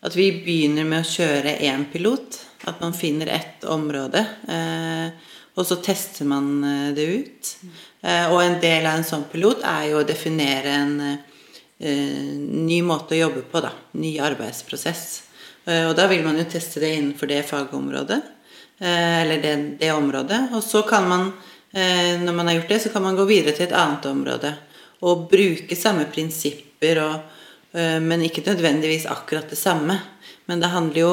at 0.06 0.16
vi 0.16 0.30
begynner 0.44 0.86
med 0.88 1.04
å 1.04 1.10
kjøre 1.10 1.58
én 1.66 1.88
pilot. 1.92 2.40
At 2.68 2.82
man 2.84 2.96
finner 2.96 3.30
ett 3.32 3.66
område. 3.70 4.24
Eh, 4.50 5.34
og 5.58 5.66
så 5.66 5.80
tester 5.84 6.28
man 6.30 6.64
eh, 6.64 6.90
det 6.98 7.06
ut. 7.18 7.52
Eh, 8.02 8.26
og 8.32 8.42
en 8.44 8.60
del 8.62 8.86
av 8.86 9.00
en 9.00 9.08
sånn 9.08 9.28
pilot 9.32 9.64
er 9.66 9.90
jo 9.92 10.02
å 10.02 10.08
definere 10.08 10.76
en 10.84 10.94
eh, 11.06 11.36
ny 11.80 12.82
måte 12.82 13.16
å 13.16 13.22
jobbe 13.28 13.46
på. 13.52 13.62
da, 13.62 13.72
Ny 13.92 14.18
arbeidsprosess. 14.20 15.06
Eh, 15.66 15.86
og 15.90 15.96
da 15.96 16.08
vil 16.08 16.24
man 16.26 16.40
jo 16.40 16.48
teste 16.50 16.82
det 16.84 16.96
innenfor 16.96 17.30
det 17.30 17.44
fagområdet. 17.46 18.22
Eh, 18.80 19.22
eller 19.22 19.42
det, 19.42 19.56
det 19.80 19.92
området. 19.94 20.50
Og 20.58 20.64
så 20.64 20.82
kan 20.88 21.08
man, 21.10 21.32
eh, 21.72 22.18
når 22.22 22.34
man 22.34 22.48
har 22.48 22.60
gjort 22.60 22.76
det, 22.76 22.82
så 22.86 22.94
kan 22.94 23.04
man 23.06 23.16
gå 23.16 23.26
videre 23.30 23.56
til 23.56 23.68
et 23.68 23.78
annet 23.78 24.06
område. 24.10 24.56
Og 25.06 25.28
bruke 25.30 25.78
samme 25.78 26.08
prinsipper 26.10 27.04
og 27.04 27.36
Eh, 27.78 28.00
men 28.02 28.24
ikke 28.26 28.46
nødvendigvis 28.46 29.08
akkurat 29.10 29.50
det 29.50 29.60
samme. 29.60 30.00
Men 30.46 30.60
det 30.60 30.72
handler 30.72 31.02
jo 31.02 31.12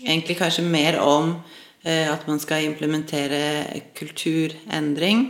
egentlig 0.00 0.38
kanskje 0.38 0.64
mer 0.64 1.00
om 1.02 1.34
eh, 1.82 2.06
at 2.12 2.26
man 2.28 2.40
skal 2.40 2.64
implementere 2.64 3.82
kulturendring. 3.94 5.26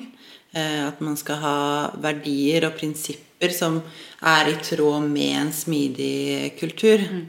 eh, 0.52 0.86
At 0.86 1.00
man 1.00 1.16
skal 1.16 1.36
ha 1.36 1.90
verdier 1.96 2.66
og 2.68 2.78
prinsipper 2.78 3.29
som 3.48 3.80
er 4.20 4.50
i 4.52 4.56
tråd 4.60 5.08
med 5.08 5.36
en 5.40 5.52
smidig 5.52 6.58
kultur. 6.60 7.00
Mm. 7.00 7.28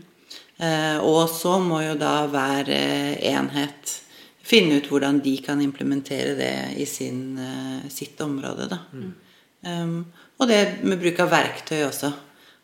Og 1.02 1.30
så 1.30 1.56
må 1.63 1.80
jo 1.82 1.95
da 1.97 2.28
hver 2.30 2.69
eh, 2.69 3.15
enhet 3.32 3.95
finne 4.45 4.78
ut 4.78 4.89
hvordan 4.91 5.21
de 5.24 5.36
kan 5.41 5.62
implementere 5.63 6.36
det 6.38 6.56
i 6.82 6.86
sin, 6.86 7.38
eh, 7.39 7.89
sitt 7.89 8.21
område. 8.21 8.67
Da. 8.69 8.80
Um, 9.62 10.06
og 10.38 10.50
det 10.50 10.84
med 10.84 11.02
bruk 11.02 11.19
av 11.24 11.32
verktøy 11.34 11.82
også. 11.88 12.12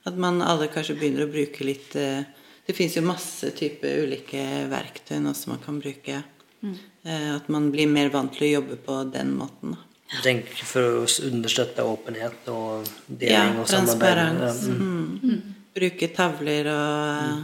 At 0.07 0.17
man 0.17 0.41
alle 0.45 0.69
kanskje 0.71 0.97
begynner 0.97 1.25
å 1.25 1.31
bruke 1.31 1.65
litt 1.67 1.95
eh, 1.99 2.25
Det 2.67 2.75
fins 2.75 2.97
jo 2.97 3.01
masse 3.05 3.47
typer 3.55 4.01
ulike 4.03 4.41
verktøy 4.67 5.21
nå 5.23 5.31
som 5.31 5.53
man 5.53 5.61
kan 5.63 5.77
bruke. 5.79 6.17
Mm. 6.59 6.73
At 7.37 7.45
man 7.47 7.69
blir 7.71 7.87
mer 7.87 8.09
vant 8.11 8.33
til 8.35 8.43
å 8.43 8.49
jobbe 8.57 8.75
på 8.83 8.97
den 9.07 9.31
måten. 9.39 9.71
Da. 9.71 9.86
Jeg 10.07 10.23
tenker 10.23 10.67
For 10.69 11.01
å 11.01 11.05
understøtte 11.27 11.83
åpenhet 11.83 12.47
og 12.53 12.85
Ja, 13.19 13.43
deling 13.43 13.57
og 13.61 13.67
samarbeid. 13.67 14.21
Ja, 14.39 14.51
mm. 14.53 15.07
Mm. 15.23 15.41
Bruke 15.77 16.07
tavler 16.15 16.69
og, 16.71 17.41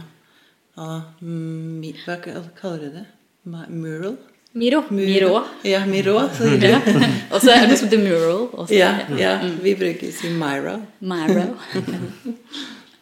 og 0.84 1.24
mi, 1.24 1.92
Hva 2.04 2.16
kaller 2.24 2.86
du 2.86 2.96
det? 3.00 3.04
Mural? 3.44 4.16
Miro. 4.54 4.84
Miro. 4.94 5.42
Ja, 5.66 5.82
Miro. 5.86 6.16
Så, 6.38 6.48
Ja. 6.62 6.80
Og 7.34 7.42
så 7.42 7.50
er 7.50 7.66
det 7.68 7.78
som 7.80 7.90
The 7.90 7.98
Mural. 7.98 8.48
Også. 8.54 8.74
ja, 8.74 8.92
ja, 9.18 9.32
vi 9.62 9.74
bruker 9.74 10.12
si 10.14 10.30
Myro. 10.30 10.78
Miro. 11.00 11.48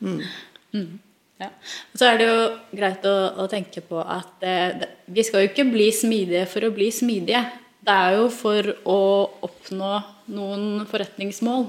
Mm. 0.02 0.98
Ja. 1.38 1.46
Og 1.92 2.00
så 2.00 2.06
er 2.08 2.16
det 2.18 2.24
jo 2.26 2.38
greit 2.74 3.04
å, 3.06 3.12
å 3.38 3.44
tenke 3.50 3.82
på 3.86 4.00
at 4.02 4.42
eh, 4.42 4.82
vi 5.12 5.22
skal 5.22 5.44
jo 5.44 5.50
ikke 5.52 5.66
bli 5.70 5.84
smidige 5.94 6.46
for 6.50 6.66
å 6.66 6.72
bli 6.74 6.88
smidige. 6.90 7.42
Det 7.82 7.94
er 7.94 8.16
jo 8.16 8.26
for 8.30 8.68
å 8.86 8.98
oppnå 9.48 9.92
noen 10.34 10.66
forretningsmål. 10.90 11.66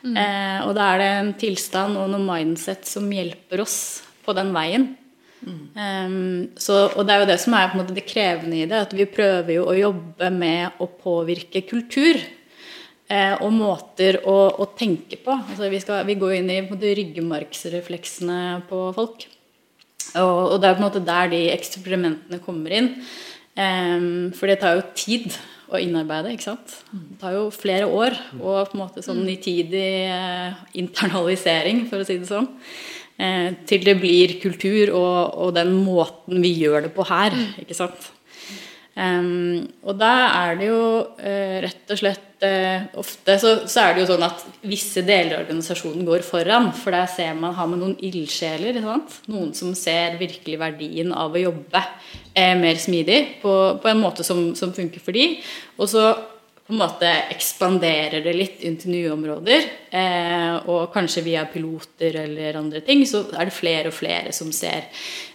Eh, 0.00 0.58
og 0.64 0.72
da 0.76 0.94
er 0.94 1.00
det 1.00 1.10
en 1.18 1.34
tilstand 1.40 1.98
og 2.00 2.08
noe 2.12 2.24
mindset 2.24 2.88
som 2.88 3.08
hjelper 3.12 3.62
oss 3.64 3.78
på 4.24 4.32
den 4.36 4.52
veien. 4.54 4.86
Em, 5.40 6.50
så, 6.60 6.90
og 6.92 7.06
det 7.08 7.14
er 7.14 7.22
jo 7.22 7.28
det 7.30 7.38
som 7.40 7.56
er 7.56 7.72
måte 7.78 7.96
det 7.96 8.04
krevende 8.08 8.58
i 8.58 8.68
det, 8.68 8.82
at 8.86 8.92
vi 8.96 9.08
prøver 9.08 9.54
jo 9.56 9.64
å 9.68 9.76
jobbe 9.78 10.28
med 10.34 10.80
å 10.80 10.88
påvirke 11.00 11.64
kultur. 11.68 12.20
Eh, 13.10 13.34
og 13.42 13.50
måter 13.50 14.20
å, 14.28 14.36
å 14.62 14.68
tenke 14.78 15.18
på. 15.18 15.34
Altså 15.34 15.66
vi, 15.72 15.80
skal, 15.82 16.04
vi 16.06 16.14
går 16.20 16.36
inn 16.36 16.52
i 16.52 16.60
på 16.62 16.76
måte, 16.76 16.92
ryggmargsrefleksene 17.00 18.60
på 18.68 18.84
folk. 18.94 19.26
Og, 20.20 20.36
og 20.54 20.60
det 20.62 20.68
er 20.68 20.76
på 20.76 20.82
en 20.82 20.86
måte 20.86 21.02
der 21.02 21.32
de 21.32 21.40
eksperimentene 21.50 22.38
kommer 22.44 22.76
inn. 22.76 22.92
For 24.36 24.48
det 24.48 24.60
tar 24.62 24.78
jo 24.78 24.84
tid 24.96 25.34
å 25.70 25.78
innarbeide, 25.78 26.32
ikke 26.34 26.48
sant. 26.48 26.76
Det 26.90 27.18
tar 27.20 27.36
jo 27.36 27.48
flere 27.54 27.86
år 27.86 28.16
og 28.40 28.70
på 28.70 28.76
en 28.76 28.82
måte 28.82 29.04
sånn 29.04 29.22
nitidig 29.26 29.90
eh, 30.10 30.56
internalisering, 30.80 31.84
for 31.90 32.02
å 32.02 32.06
si 32.08 32.18
det 32.18 32.30
sånn. 32.30 32.48
Eh, 33.20 33.52
til 33.68 33.84
det 33.86 33.96
blir 34.00 34.38
kultur 34.42 34.94
og, 34.96 35.36
og 35.44 35.54
den 35.58 35.74
måten 35.84 36.42
vi 36.42 36.54
gjør 36.62 36.88
det 36.88 36.94
på 36.96 37.06
her, 37.10 37.36
ikke 37.62 37.76
sant. 37.78 38.10
Em, 39.00 39.68
og 39.86 39.96
da 40.00 40.10
er 40.28 40.58
det 40.60 40.66
jo 40.68 40.80
uh, 41.00 41.56
rett 41.64 41.92
og 41.94 42.00
slett 42.00 42.44
uh, 42.44 42.88
Ofte 43.00 43.36
så, 43.40 43.52
så 43.70 43.84
er 43.84 43.94
det 43.94 44.02
jo 44.02 44.08
sånn 44.10 44.24
at 44.26 44.42
visse 44.66 45.04
deler 45.06 45.38
av 45.38 45.44
organisasjonen 45.44 46.04
går 46.08 46.24
foran. 46.26 46.70
For 46.76 46.92
der 46.94 47.08
ser 47.10 47.38
man, 47.38 47.54
har 47.56 47.70
man 47.70 47.80
noen 47.80 47.96
ildsjeler. 47.96 48.80
Noen 48.82 49.54
som 49.56 49.72
ser 49.78 50.18
virkelig 50.20 50.58
verdien 50.60 51.14
av 51.16 51.36
å 51.36 51.44
jobbe 51.44 51.80
eh, 52.34 52.56
mer 52.60 52.80
smidig 52.80 53.20
på, 53.44 53.54
på 53.80 53.92
en 53.92 54.02
måte 54.02 54.26
som, 54.26 54.50
som 54.58 54.74
funker 54.76 55.02
for 55.04 55.16
de. 55.16 55.30
Og 55.78 55.88
så 55.90 56.04
på 56.70 56.76
en 56.76 56.82
måte 56.84 57.08
ekspanderer 57.34 58.22
det 58.22 58.32
litt 58.36 58.60
inn 58.62 58.76
til 58.78 58.92
nye 58.94 59.14
områder. 59.14 59.64
Eh, 59.90 60.68
og 60.70 60.92
kanskje 60.94 61.24
via 61.26 61.42
piloter 61.50 62.20
eller 62.22 62.60
andre 62.60 62.84
ting, 62.86 63.02
så 63.08 63.24
er 63.34 63.48
det 63.48 63.56
flere 63.56 63.90
og 63.90 63.96
flere 63.96 64.34
som 64.36 64.52
ser 64.54 64.86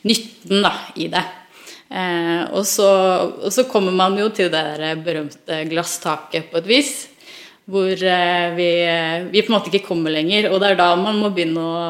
nytten 0.08 0.64
da, 0.64 0.72
i 0.96 1.10
det. 1.12 1.26
Eh, 1.90 2.44
og, 2.52 2.64
så, 2.68 2.88
og 3.46 3.52
så 3.54 3.68
kommer 3.70 3.94
man 3.96 4.18
jo 4.20 4.30
til 4.34 4.50
det 4.54 4.64
der 4.80 5.04
berømte 5.06 5.60
glasstaket 5.70 6.50
på 6.52 6.62
et 6.62 6.70
vis. 6.70 6.94
Hvor 7.66 7.92
eh, 7.92 8.48
vi, 8.58 8.70
vi 9.32 9.44
på 9.44 9.52
en 9.52 9.58
måte 9.58 9.72
ikke 9.72 9.88
kommer 9.88 10.14
lenger. 10.14 10.52
Og 10.52 10.62
det 10.62 10.74
er 10.74 10.82
da 10.82 10.92
man 11.00 11.20
må 11.22 11.32
begynne 11.34 11.62
å, 11.62 11.86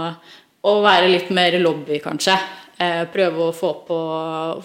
å 0.65 0.75
være 0.85 1.11
litt 1.11 1.31
mer 1.35 1.57
lobby, 1.61 1.99
kanskje. 2.03 2.37
eh, 2.79 3.03
prøve 3.11 3.49
å 3.49 3.55
få 3.55 3.71
på, 3.87 3.99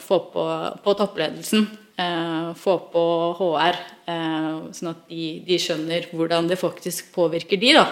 få 0.01 0.19
på, 0.33 0.47
på 0.85 0.97
toppledelsen. 0.99 1.69
Eh, 2.01 2.55
få 2.57 2.77
på 2.93 3.03
HR, 3.39 3.79
eh, 4.09 4.53
sånn 4.73 4.93
at 4.93 5.03
de, 5.11 5.25
de, 5.45 5.59
skjønner 5.61 6.07
hvordan 6.15 6.49
det 6.49 6.57
faktisk 6.61 7.11
påvirker 7.13 7.61
de, 7.61 7.75
da. 7.77 7.85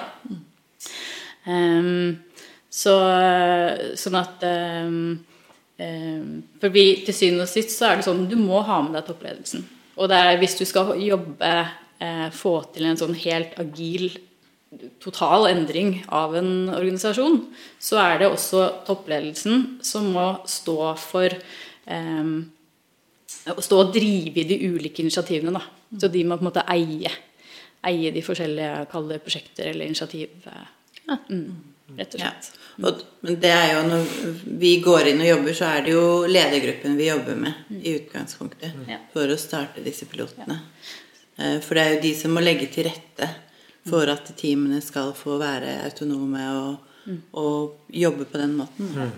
Um, 1.49 2.17
så, 2.69 2.95
sånn 3.97 4.17
at 4.19 4.43
um, 4.45 5.19
For 5.79 6.75
vi, 6.75 6.85
til 7.07 7.15
syvende 7.15 7.45
og 7.47 7.51
sist 7.51 7.71
så 7.77 7.91
er 7.91 7.99
det 7.99 8.07
sånn 8.09 8.25
du 8.31 8.35
må 8.41 8.65
ha 8.67 8.81
med 8.83 8.97
deg 8.99 9.05
toppledelsen. 9.07 9.63
Og 9.99 10.11
det 10.11 10.19
er 10.19 10.41
hvis 10.41 10.57
du 10.59 10.65
skal 10.67 10.95
jobbe, 10.99 11.53
eh, 12.03 12.27
få 12.35 12.55
til 12.75 12.89
en 12.89 12.99
sånn 12.99 13.15
helt 13.19 13.55
agil 13.63 14.11
total 15.01 15.49
endring 15.49 16.03
av 16.13 16.37
en 16.37 16.69
organisasjon, 16.75 17.41
så 17.81 17.99
er 18.03 18.21
det 18.21 18.29
også 18.29 18.67
toppledelsen 18.87 19.79
som 19.85 20.11
må 20.13 20.29
stå 20.49 20.95
for 21.01 21.35
um, 21.87 22.39
Å 23.49 23.63
stå 23.65 23.77
og 23.81 23.91
drive 23.95 24.43
i 24.43 24.45
de 24.49 24.57
ulike 24.69 25.01
initiativene. 25.01 25.53
Da. 25.55 25.63
Så 26.01 26.09
de 26.13 26.21
må 26.25 26.37
på 26.37 26.45
en 26.45 26.49
måte 26.51 26.65
eie, 26.69 27.11
eie 27.89 28.11
de 28.13 28.23
forskjellige 28.25 28.87
kall 28.91 29.13
prosjekter 29.25 29.71
eller 29.71 29.89
initiativ. 29.89 30.33
Ja. 30.45 31.17
Mm, 31.31 31.68
rett 31.97 32.15
og 32.15 32.21
slett. 32.21 32.51
Ja. 32.53 32.65
Og, 32.89 33.01
men 33.27 33.41
det 33.43 33.51
er 33.51 33.73
jo 33.75 33.81
når 33.89 34.11
vi 34.61 34.77
går 34.85 35.11
inn 35.11 35.23
og 35.25 35.31
jobber, 35.33 35.57
så 35.59 35.71
er 35.73 35.87
det 35.87 35.95
jo 35.97 36.05
ledergruppen 36.31 36.99
vi 36.99 37.09
jobber 37.09 37.39
med 37.41 37.73
i 37.75 37.97
utgangspunktet 37.97 38.77
mm. 38.77 38.93
for 39.15 39.33
å 39.33 39.39
starte 39.41 39.83
disse 39.83 40.07
pilotene. 40.11 40.61
Ja. 41.39 41.59
for 41.63 41.79
det 41.79 41.83
er 41.83 41.93
jo 41.95 42.03
de 42.03 42.13
som 42.19 42.33
må 42.35 42.43
legge 42.43 42.67
til 42.71 42.89
rette 42.89 43.29
for 43.89 44.11
at 44.11 44.31
teamene 44.39 44.81
skal 44.85 45.13
få 45.17 45.39
være 45.41 45.79
autonome 45.87 46.45
og, 46.55 46.95
mm. 47.07 47.19
og 47.41 47.95
jobbe 47.95 48.27
på 48.29 48.41
den 48.41 48.55
måten. 48.59 48.93
Mm. 48.95 49.13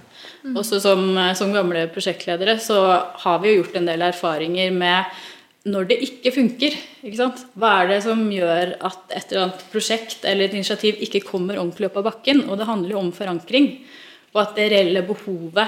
Mm. 0.44 0.56
Også 0.60 0.80
som, 0.82 1.04
som, 1.36 1.52
gamle 1.54 1.86
prosjektledere 1.92 2.58
så 2.62 2.80
har 3.24 3.42
vi 3.42 3.52
jo 3.52 3.62
gjort 3.62 3.80
en 3.80 3.90
del 3.90 4.06
erfaringer 4.10 4.72
med 4.74 5.20
når 5.68 5.90
det 5.90 5.98
ikke 6.06 6.32
funker. 6.32 6.76
Ikke 7.04 7.28
Hva 7.60 7.72
er 7.82 7.90
det 7.92 8.00
som 8.06 8.22
gjør 8.32 8.74
at 8.88 9.12
et 9.12 9.32
eller 9.32 9.46
annet 9.46 9.66
prosjekt 9.72 10.24
eller 10.24 10.48
et 10.48 10.56
initiativ 10.56 11.02
ikke 11.04 11.24
kommer 11.26 11.60
ordentlig 11.60 11.90
opp 11.90 12.00
av 12.00 12.08
bakken? 12.12 12.46
Og 12.48 12.56
det 12.60 12.68
handler 12.70 12.96
jo 12.96 13.02
om 13.02 13.12
forankring. 13.16 13.72
Og 14.32 14.42
at 14.44 14.54
det 14.56 14.70
reelle 14.72 15.04
behovet 15.04 15.66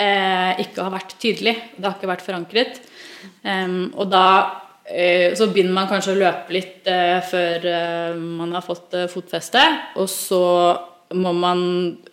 eh, 0.00 0.60
ikke 0.64 0.84
har 0.84 0.96
vært 0.96 1.16
tydelig. 1.22 1.56
Det 1.76 1.86
har 1.86 1.96
ikke 1.96 2.10
vært 2.10 2.26
forankret. 2.26 2.82
Um, 3.44 3.92
og 4.00 4.10
da 4.12 4.26
Eh, 4.90 5.36
så 5.36 5.46
begynner 5.46 5.74
man 5.76 5.88
kanskje 5.90 6.16
å 6.16 6.18
løpe 6.18 6.54
litt 6.54 6.88
eh, 6.90 7.20
før 7.22 7.66
eh, 7.70 8.16
man 8.18 8.56
har 8.56 8.64
fått 8.66 8.96
fotfeste. 9.12 9.62
Og 10.02 10.08
så 10.10 10.44
må 11.14 11.32
man 11.34 11.60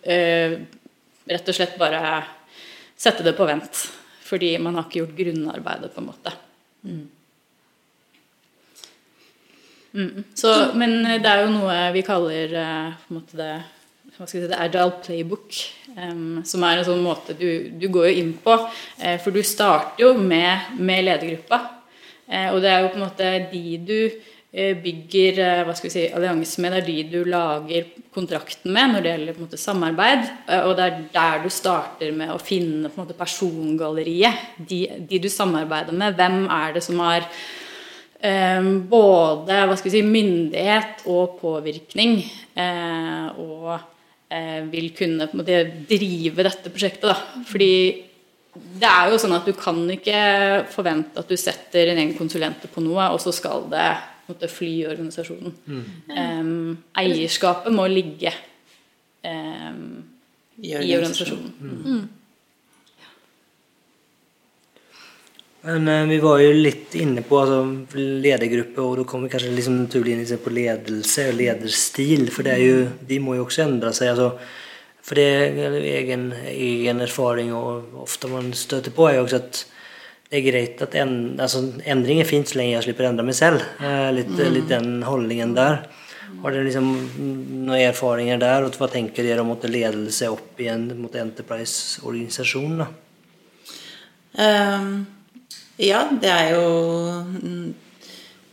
rett 0.02 1.50
og 1.50 1.54
slett 1.54 1.76
bare 1.78 2.00
sette 2.98 3.22
det 3.26 3.34
på 3.38 3.46
vent. 3.46 3.82
Fordi 4.26 4.56
man 4.62 4.76
har 4.76 4.88
ikke 4.88 5.02
gjort 5.02 5.18
grunnarbeidet, 5.18 5.92
på 5.94 6.02
en 6.02 6.08
måte. 6.08 6.32
Mm. 6.84 7.04
Mm. 9.98 10.22
Så, 10.38 10.54
men 10.78 11.00
det 11.18 11.26
er 11.26 11.42
jo 11.42 11.50
noe 11.56 11.76
vi 11.94 12.04
kaller 12.06 12.54
måte 13.10 13.34
det, 13.40 13.52
si, 14.26 14.40
det 14.46 14.54
agile 14.54 14.94
playbook. 15.02 15.58
Um, 15.98 16.44
som 16.46 16.62
er 16.62 16.78
en 16.78 16.86
sånn 16.86 17.02
måte 17.02 17.34
du, 17.34 17.72
du 17.74 17.88
går 17.90 18.10
jo 18.10 18.16
inn 18.22 18.32
på. 18.42 18.54
Uh, 19.00 19.16
for 19.22 19.34
du 19.34 19.42
starter 19.46 20.04
jo 20.04 20.14
med, 20.18 20.74
med 20.78 21.06
ledergruppa. 21.08 21.60
Uh, 22.28 22.50
og 22.54 22.62
det 22.62 22.72
er 22.72 22.82
jo 22.84 22.90
på 22.92 23.00
en 23.00 23.06
måte 23.06 23.30
de 23.50 23.62
du 23.82 23.96
uh, 24.06 24.74
bygger 24.84 25.40
eh, 25.44 25.62
hva 25.66 25.74
skal 25.76 25.88
vi 25.88 25.94
si, 25.94 26.04
allianse 26.14 26.62
med, 26.62 26.76
det 26.76 26.82
er 26.82 26.86
de 26.88 27.16
du 27.16 27.30
lager 27.30 27.88
kontrakten 28.14 28.72
med 28.74 28.94
når 28.94 29.04
det 29.04 29.14
gjelder 29.14 29.40
måte 29.42 29.60
samarbeid. 29.60 30.30
Og 30.64 30.74
det 30.78 30.86
er 30.86 31.00
der 31.14 31.42
du 31.44 31.50
starter 31.52 32.14
med 32.16 32.32
å 32.32 32.40
finne 32.42 32.90
på 32.90 32.98
en 32.98 33.04
måte 33.04 33.18
persongalleriet. 33.18 34.46
De, 34.58 34.84
de 35.10 35.22
du 35.22 35.28
samarbeider 35.32 35.96
med. 35.96 36.16
Hvem 36.18 36.46
er 36.46 36.78
det 36.78 36.84
som 36.86 37.02
har 37.04 37.26
både 38.18 39.60
hva 39.68 39.76
skal 39.78 39.90
vi 39.90 39.94
si, 39.94 40.02
myndighet 40.02 41.04
og 41.06 41.38
påvirkning? 41.38 42.18
Uh, 42.58 43.28
og 43.38 43.70
uh, 43.78 44.60
vil 44.72 44.90
kunne 44.96 45.28
på 45.28 45.36
en 45.36 45.42
måte 45.44 45.62
drive 45.88 46.46
dette 46.48 46.72
prosjektet. 46.74 47.06
Da. 47.06 47.44
Fordi 47.46 47.72
det 48.82 48.90
er 48.90 49.12
jo 49.12 49.20
sånn 49.22 49.36
at 49.36 49.46
du 49.46 49.54
kan 49.54 49.78
ikke 49.94 50.20
forvente 50.72 51.22
at 51.22 51.30
du 51.30 51.38
setter 51.38 51.92
en 51.92 52.00
egen 52.02 52.16
konsulent 52.18 52.66
på 52.72 52.82
noe, 52.82 53.10
og 53.14 53.22
så 53.22 53.34
skal 53.34 53.68
det 53.70 53.88
måte, 54.28 54.50
fly 54.50 54.70
i 54.82 54.86
organisasjonen. 54.88 55.54
Mm. 55.66 55.82
Um, 56.12 56.78
eierskapet 56.98 57.74
må 57.74 57.86
ligge 57.90 58.32
um, 59.24 60.04
i, 60.60 60.74
i 60.74 60.96
organisasjonen. 60.96 61.52
Mm. 61.60 61.82
mm. 61.84 62.06
Men 65.66 65.88
eh, 65.90 66.04
vi 66.06 66.20
var 66.22 66.38
jo 66.42 66.54
litt 66.54 66.94
inne 66.98 67.24
på 67.26 67.40
altså, 67.40 67.96
ledergruppe, 67.98 68.78
og 68.84 69.00
da 69.00 69.08
kommer 69.08 69.26
vi 69.26 69.34
kanskje 69.34 69.56
liksom 69.56 69.82
naturlig 69.82 70.14
inn 70.14 70.40
på 70.44 70.54
ledelse 70.54 71.28
og 71.32 71.38
lederstil. 71.40 72.28
For 72.34 72.46
det 72.46 72.54
er 72.54 72.64
jo, 72.64 72.80
de 73.10 73.20
må 73.22 73.34
jo 73.38 73.46
også 73.48 73.66
endre 73.66 73.94
seg. 73.96 74.14
altså 74.14 74.32
for 75.08 75.16
det 75.16 75.24
er 75.24 75.74
egen, 75.80 76.30
egen 76.52 77.00
erfaring, 77.00 77.48
og 77.56 77.94
ofte 78.02 78.28
man 78.28 78.50
støter 78.52 78.92
på, 78.92 79.06
er 79.08 79.16
jo 79.16 79.24
også 79.24 79.38
at 79.40 79.60
det 80.28 80.36
er 80.36 80.44
greit 80.44 80.82
at 80.84 80.96
en, 81.00 81.14
altså, 81.40 81.62
endring 81.88 82.20
er 82.20 82.28
fint 82.28 82.50
så 82.50 82.58
lenge 82.58 82.74
jeg 82.74 82.84
slipper 82.84 83.06
å 83.06 83.12
endre 83.14 83.24
meg 83.24 83.38
selv. 83.38 83.64
Eh, 83.80 84.10
litt, 84.12 84.28
mm. 84.28 84.50
litt, 84.52 84.68
den 84.68 84.98
holdningen 85.06 85.54
der. 85.56 85.86
Har 86.42 86.52
dere 86.52 86.66
liksom 86.66 86.90
noen 87.64 87.86
erfaringer 87.86 88.42
der, 88.42 88.66
og 88.66 88.76
hva 88.76 88.90
tenker 88.92 89.24
dere 89.24 89.40
om 89.40 89.54
ledelse 89.64 90.28
opp 90.28 90.60
i 90.60 90.68
en 90.68 90.90
mot 91.00 91.16
Enterprise-organisasjon? 91.16 92.84
Um, 94.36 94.92
ja, 95.78 96.02
det 96.10 96.30
er 96.32 96.50
jo 96.56 96.64
mm, 97.30 97.74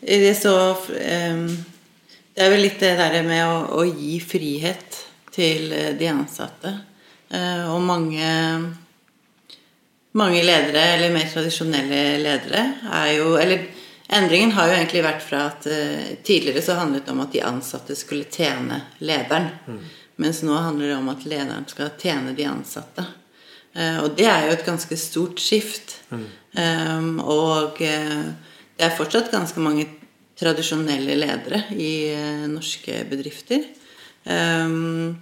Det 0.02 0.20
er 0.30 0.38
så 0.38 0.56
Det 0.86 2.44
er 2.44 2.52
vel 2.52 2.62
litt 2.62 2.80
det 2.80 2.94
der 3.00 3.18
med 3.26 3.42
å, 3.48 3.82
å 3.82 3.86
gi 3.88 4.20
frihet 4.22 5.02
til 5.36 5.72
eh, 5.74 5.94
de 5.98 6.10
ansatte. 6.12 6.72
Eh, 7.30 7.64
og 7.72 7.82
mange, 7.84 8.28
mange 10.20 10.44
ledere, 10.44 10.84
eller 10.96 11.14
mer 11.16 11.28
tradisjonelle 11.32 12.04
ledere, 12.22 12.64
er 12.92 13.12
jo 13.18 13.36
Eller 13.40 13.68
endringen 14.08 14.54
har 14.56 14.70
jo 14.70 14.78
egentlig 14.78 15.04
vært 15.06 15.26
fra 15.26 15.46
at 15.50 15.68
eh, 15.68 16.16
tidligere 16.24 16.64
så 16.64 16.80
handlet 16.80 17.06
det 17.06 17.16
om 17.16 17.24
at 17.26 17.36
de 17.36 17.44
ansatte 17.44 17.98
skulle 18.00 18.30
tjene 18.32 18.82
lederen. 19.00 19.50
Mm. 19.68 19.84
Mens 20.24 20.44
nå 20.48 20.56
handler 20.56 20.94
det 20.94 20.98
om 21.00 21.12
at 21.12 21.26
lederen 21.28 21.68
skal 21.68 21.96
tjene 22.00 22.36
de 22.38 22.48
ansatte. 22.48 23.04
Og 23.76 24.14
det 24.16 24.24
er 24.32 24.46
jo 24.46 24.54
et 24.56 24.64
ganske 24.64 24.96
stort 24.96 25.42
skift. 25.44 25.98
Mm. 26.08 26.28
Um, 26.56 27.10
og 27.20 27.82
det 27.82 28.86
er 28.88 28.94
fortsatt 28.96 29.34
ganske 29.34 29.60
mange 29.60 29.84
tradisjonelle 30.40 31.16
ledere 31.20 31.62
i 31.76 31.94
uh, 32.16 32.46
norske 32.52 33.02
bedrifter. 33.10 33.66
Um, 34.24 35.16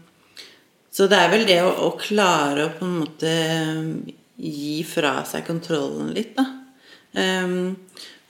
så 0.94 1.08
det 1.10 1.20
er 1.20 1.32
vel 1.32 1.48
det 1.50 1.60
å, 1.66 1.72
å, 1.88 1.94
klare 2.00 2.68
å 2.68 2.74
på 2.78 2.86
en 2.88 3.00
måte 3.02 3.32
gi 4.38 4.82
fra 4.88 5.20
seg 5.28 5.46
kontrollen 5.48 6.12
litt, 6.16 6.36
da. 6.38 6.46
Um, 7.14 7.76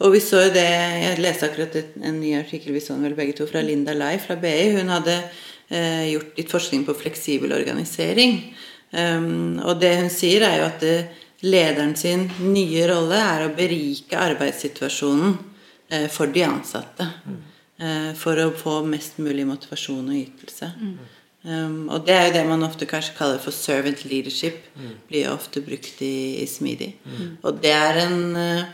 og 0.04 0.12
vi 0.12 0.20
så 0.20 0.42
jo 0.44 0.50
det 0.52 0.66
Jeg 0.68 1.20
leste 1.24 1.48
akkurat 1.48 1.76
en 1.80 2.18
ny 2.20 2.34
artikkel 2.36 2.74
vi 2.76 2.82
så 2.84 2.98
vel 3.00 3.14
begge 3.16 3.38
to 3.38 3.46
fra 3.48 3.62
Linda 3.64 3.94
Lai 3.96 4.18
fra 4.20 4.36
BI. 4.36 4.74
Hun 4.76 4.92
hadde 4.92 5.16
uh, 5.22 6.04
gjort 6.10 6.40
litt 6.40 6.52
forskning 6.52 6.84
på 6.88 6.98
fleksibel 7.00 7.56
organisering. 7.56 8.42
Um, 8.94 9.58
og 9.66 9.80
det 9.82 9.96
hun 9.98 10.12
sier, 10.14 10.46
er 10.46 10.60
jo 10.60 10.68
at 10.68 10.84
det, 10.84 10.98
eh, 11.02 11.22
lederen 11.44 11.96
sin 12.00 12.28
nye 12.40 12.86
rolle 12.88 13.18
er 13.20 13.42
å 13.44 13.56
berike 13.58 14.16
arbeidssituasjonen 14.16 15.34
uh, 15.34 16.06
for 16.14 16.32
de 16.32 16.46
ansatte. 16.46 17.10
Mm. 17.26 17.42
Uh, 17.84 18.12
for 18.16 18.40
å 18.40 18.52
få 18.56 18.78
mest 18.88 19.18
mulig 19.20 19.48
motivasjon 19.50 20.06
og 20.06 20.20
ytelse. 20.20 20.70
Mm. 20.78 20.94
Um, 21.44 21.80
og 21.92 22.06
det 22.08 22.16
er 22.16 22.30
jo 22.30 22.36
det 22.38 22.46
man 22.48 22.64
ofte 22.64 22.88
kanskje 22.88 23.18
kaller 23.18 23.42
for 23.44 23.56
servant 23.56 24.06
leadership. 24.06 24.62
Mm. 24.78 24.94
Blir 25.10 25.34
ofte 25.34 25.64
brukt 25.66 26.00
i, 26.06 26.14
i 26.40 26.48
Smeedy. 26.48 26.94
Mm. 27.04 27.34
Og 27.42 27.60
det 27.66 27.76
er 27.76 28.02
en 28.06 28.24
uh, 28.38 28.72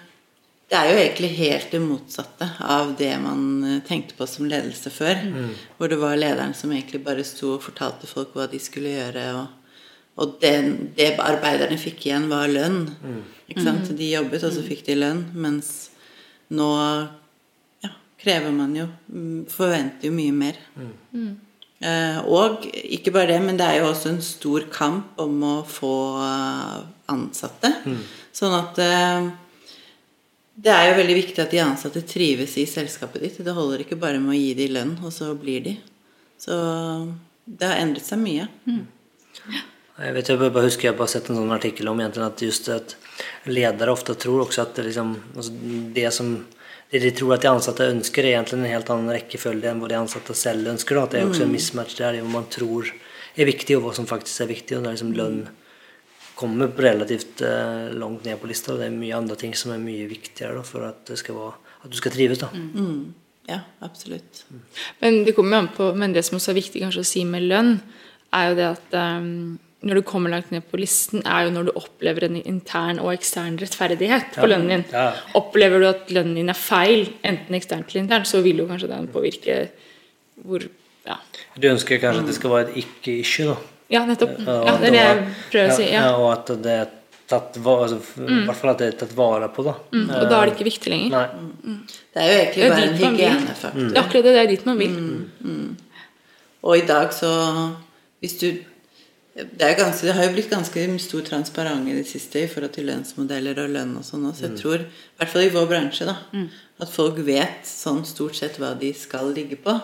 Det 0.70 0.78
er 0.78 0.92
jo 0.92 0.98
egentlig 1.02 1.30
helt 1.34 1.72
det 1.74 1.80
motsatte 1.82 2.46
av 2.62 2.92
det 3.00 3.16
man 3.24 3.80
tenkte 3.88 4.14
på 4.14 4.28
som 4.30 4.46
ledelse 4.46 4.92
før. 4.94 5.24
Mm. 5.26 5.56
Hvor 5.80 5.90
det 5.90 5.98
var 5.98 6.20
lederen 6.20 6.54
som 6.54 6.70
egentlig 6.70 7.02
bare 7.08 7.26
sto 7.26 7.56
og 7.56 7.64
fortalte 7.66 8.06
folk 8.06 8.36
hva 8.38 8.46
de 8.52 8.60
skulle 8.62 8.92
gjøre. 8.94 9.24
Og, 9.40 9.59
og 10.20 10.36
det, 10.42 10.54
det 10.98 11.14
arbeiderne 11.24 11.78
fikk 11.80 12.08
igjen, 12.08 12.28
var 12.32 12.50
lønn. 12.52 12.82
Mm. 13.00 13.20
Ikke 13.50 13.64
sant? 13.64 13.92
De 13.96 14.10
jobbet, 14.12 14.44
og 14.44 14.52
så 14.56 14.64
fikk 14.66 14.84
de 14.90 14.98
lønn. 15.00 15.22
Mens 15.40 15.70
nå 16.52 16.70
ja, 17.86 17.94
krever 18.20 18.52
man 18.56 18.74
jo 18.76 18.88
mm, 18.90 19.46
Forventer 19.54 20.10
jo 20.10 20.16
mye 20.18 20.36
mer. 20.36 20.60
Mm. 20.76 20.98
mm. 21.14 21.38
Eh, 21.80 22.18
og 22.28 22.66
ikke 22.68 23.14
bare 23.16 23.30
det, 23.32 23.38
men 23.40 23.56
det 23.56 23.64
er 23.64 23.78
jo 23.80 23.86
også 23.88 24.10
en 24.12 24.24
stor 24.24 24.66
kamp 24.74 25.20
om 25.24 25.38
å 25.48 25.54
få 25.64 25.94
eh, 26.26 26.82
ansatte. 27.14 27.72
Mm. 27.88 28.02
Sånn 28.36 28.56
at 28.58 28.82
eh, 28.84 29.30
det 30.60 30.74
er 30.76 30.90
jo 30.90 30.98
veldig 31.00 31.16
viktig 31.22 31.40
at 31.40 31.56
de 31.56 31.64
ansatte 31.64 32.04
trives 32.04 32.58
i 32.60 32.68
selskapet 32.68 33.24
ditt. 33.24 33.40
Det 33.48 33.56
holder 33.56 33.86
ikke 33.86 34.00
bare 34.02 34.20
med 34.20 34.36
å 34.36 34.40
gi 34.42 34.52
dem 34.60 34.76
lønn, 34.76 34.96
og 35.00 35.16
så 35.16 35.32
blir 35.40 35.64
de. 35.70 35.78
Så 36.40 36.60
det 37.48 37.72
har 37.72 37.80
endret 37.80 38.04
seg 38.04 38.20
mye. 38.28 38.52
Mm. 38.68 38.84
Jeg 40.00 40.16
vet, 40.16 40.30
jeg 40.32 40.40
bare 40.40 40.64
husker 40.64 40.88
jeg 40.88 40.96
har 40.96 41.10
sett 41.12 41.28
en 41.30 41.42
sånn 41.42 41.52
artikkel 41.52 41.90
om 41.92 42.00
at 42.00 42.42
just 42.42 42.70
at 42.72 42.96
ledere 43.52 43.92
ofte 43.92 44.16
tror 44.16 44.46
også 44.46 44.64
at 44.64 44.78
det, 44.78 44.88
liksom, 44.90 45.12
altså 45.36 45.52
det 45.96 46.08
som 46.16 46.32
det 46.90 47.04
de 47.04 47.12
tror 47.14 47.36
at 47.36 47.44
de 47.44 47.52
ansatte 47.52 47.86
ønsker, 47.86 48.26
er 48.26 48.40
egentlig 48.40 48.58
en 48.58 48.72
helt 48.72 48.90
annen 48.90 49.14
rekkefølge 49.14 49.70
enn 49.70 49.82
hva 49.82 49.92
de 49.92 49.98
ansatte 50.00 50.34
selv 50.34 50.72
ønsker. 50.72 50.98
Da. 50.98 51.04
At 51.06 51.14
det 51.14 51.20
er 51.20 51.30
også 51.30 51.46
en 51.46 51.54
mismatch 51.54 52.00
der 52.00 52.18
i 52.18 52.24
hva 52.24 52.32
man 52.34 52.48
tror 52.50 52.90
er 52.90 53.46
viktig, 53.46 53.78
og 53.78 53.84
hva 53.86 53.94
som 53.98 54.08
faktisk 54.10 54.42
er 54.46 54.50
viktig. 54.50 54.78
og 54.78 54.86
når 54.86 54.96
liksom 54.96 55.14
lønn 55.20 55.44
kommer 56.40 56.72
relativt 56.72 57.44
uh, 57.46 57.92
langt 57.94 58.26
ned 58.26 58.40
på 58.42 58.50
lista, 58.50 58.74
og 58.74 58.82
det 58.82 58.88
er 58.88 58.98
mye 58.98 59.18
andre 59.20 59.38
ting 59.38 59.54
som 59.60 59.76
er 59.76 59.84
mye 59.84 60.08
viktigere 60.10 60.56
da, 60.58 60.66
for 60.66 60.88
at, 60.88 61.04
det 61.12 61.20
skal 61.22 61.38
være, 61.38 61.76
at 61.84 61.94
du 61.94 62.00
skal 62.00 62.16
trives. 62.16 62.42
da. 62.42 62.50
Ja, 63.50 63.62
absolutt. 63.86 64.44
Men 65.04 65.24
det 65.28 65.36
kommer 65.38 65.58
jo 65.58 65.62
an 65.64 65.72
på, 65.76 65.94
men 66.00 66.16
det 66.16 66.26
som 66.26 66.40
også 66.40 66.56
er 66.56 66.62
viktig 66.62 66.82
kanskje 66.86 67.06
å 67.06 67.12
si 67.12 67.26
med 67.28 67.46
lønn, 67.52 67.76
er 68.34 68.50
jo 68.50 68.58
det 68.58 68.70
at 68.72 68.98
um, 69.20 69.60
når 69.82 69.96
du 69.96 70.02
kommer 70.04 70.30
langt 70.34 70.50
ned 70.52 70.66
på 70.68 70.78
listen, 70.82 71.22
er 71.24 71.46
jo 71.48 71.54
når 71.56 71.70
du 71.70 71.72
opplever 71.80 72.26
en 72.28 72.36
intern 72.42 73.00
og 73.00 73.14
ekstern 73.14 73.56
rettferdighet 73.62 74.34
på 74.36 74.44
Ja. 74.44 74.50
lønnen 74.52 74.68
din. 74.74 74.86
Ja. 74.92 75.14
Opplever 75.40 75.80
du 75.80 75.88
at 75.88 76.10
lønnen 76.12 76.36
din 76.36 76.50
er 76.50 76.60
feil, 76.60 77.14
enten 77.24 77.56
eksternt 77.56 77.88
eller 77.90 78.04
internt, 78.04 78.28
så 78.28 78.42
vil 78.44 78.58
jo 78.60 78.68
kanskje 78.68 78.92
den 78.92 79.08
påvirke 79.08 79.70
hvor 80.46 80.68
Ja, 81.08 81.16
Du 81.58 81.68
ønsker 81.68 81.98
kanskje 81.98 82.20
at 82.22 82.28
det 82.28 82.36
skal 82.36 82.50
være 82.52 82.70
et 82.70 82.84
ikke-issue, 82.84 83.46
da. 83.48 83.56
ja 83.90 84.06
nettopp. 84.06 84.36
Ja, 84.46 84.78
det 84.78 84.90
er 84.90 84.92
det 84.92 85.00
jeg 85.00 85.28
prøver 85.52 85.70
å 85.72 85.76
si. 85.76 85.88
Ja. 85.90 86.16
og 86.18 86.32
at 86.34 86.52
det 86.62 86.74
er 86.76 86.88
tatt 87.30 87.58
altså, 87.58 88.00
mm. 88.18 88.46
hvert 88.46 88.58
fall 88.58 88.72
at 88.74 88.78
det 88.82 88.88
er 88.88 88.98
tatt 89.00 89.16
vare 89.18 89.50
på, 89.54 89.64
da. 89.64 89.74
Mm, 89.94 90.10
og 90.10 90.30
da 90.30 90.42
er 90.42 90.50
det 90.50 90.56
ikke 90.58 90.68
viktig 90.68 90.92
lenger. 90.92 91.10
Nei. 91.10 91.78
Det 92.14 92.22
er 92.22 92.30
jo 92.30 92.38
egentlig 92.40 92.64
Det 92.64 92.70
bare 92.70 92.88
en 92.88 92.98
hygienefaktor. 93.00 93.80
Det 93.90 93.98
er 93.98 94.02
akkurat 94.04 94.24
det, 94.24 94.34
det 94.34 94.42
er 94.44 94.52
dit 94.52 94.66
man 94.66 94.78
vil. 94.78 94.96
Og 96.62 96.78
i 96.78 96.86
dag 96.86 97.14
så 97.16 97.30
Hvis 98.20 98.34
du 98.36 98.48
det, 99.46 99.66
er 99.66 99.78
ganske, 99.78 100.08
det 100.08 100.16
har 100.18 100.28
jo 100.28 100.36
blitt 100.36 100.52
ganske 100.52 100.86
stor 101.04 101.26
transparent 101.28 101.90
i 101.90 101.98
det 101.98 102.06
siste 102.10 102.44
i 102.44 102.52
forhold 102.52 102.74
til 102.76 102.88
lønnsmodeller 102.90 103.62
og 103.64 103.74
lønn 103.76 103.98
og 104.00 104.06
sånn. 104.08 104.28
Så 104.36 104.48
jeg 104.48 104.60
tror, 104.60 104.86
i 104.86 105.20
hvert 105.20 105.34
fall 105.34 105.46
i 105.46 105.52
vår 105.54 105.68
bransje, 105.72 106.08
da, 106.10 106.18
at 106.84 106.94
folk 106.94 107.20
vet 107.28 107.68
sånn 107.68 108.04
stort 108.08 108.40
sett 108.40 108.60
hva 108.62 108.74
de 108.80 108.92
skal 108.98 109.34
ligge 109.36 109.60
på. 109.62 109.76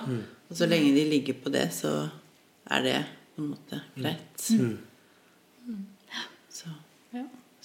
Og 0.50 0.60
så 0.60 0.70
lenge 0.70 0.94
de 0.96 1.06
ligger 1.10 1.38
på 1.42 1.54
det, 1.54 1.68
så 1.74 1.94
er 2.72 2.86
det 2.86 2.98
på 3.36 3.44
en 3.44 3.54
måte 3.54 3.82
greit. 3.96 4.28
Så. 4.40 4.60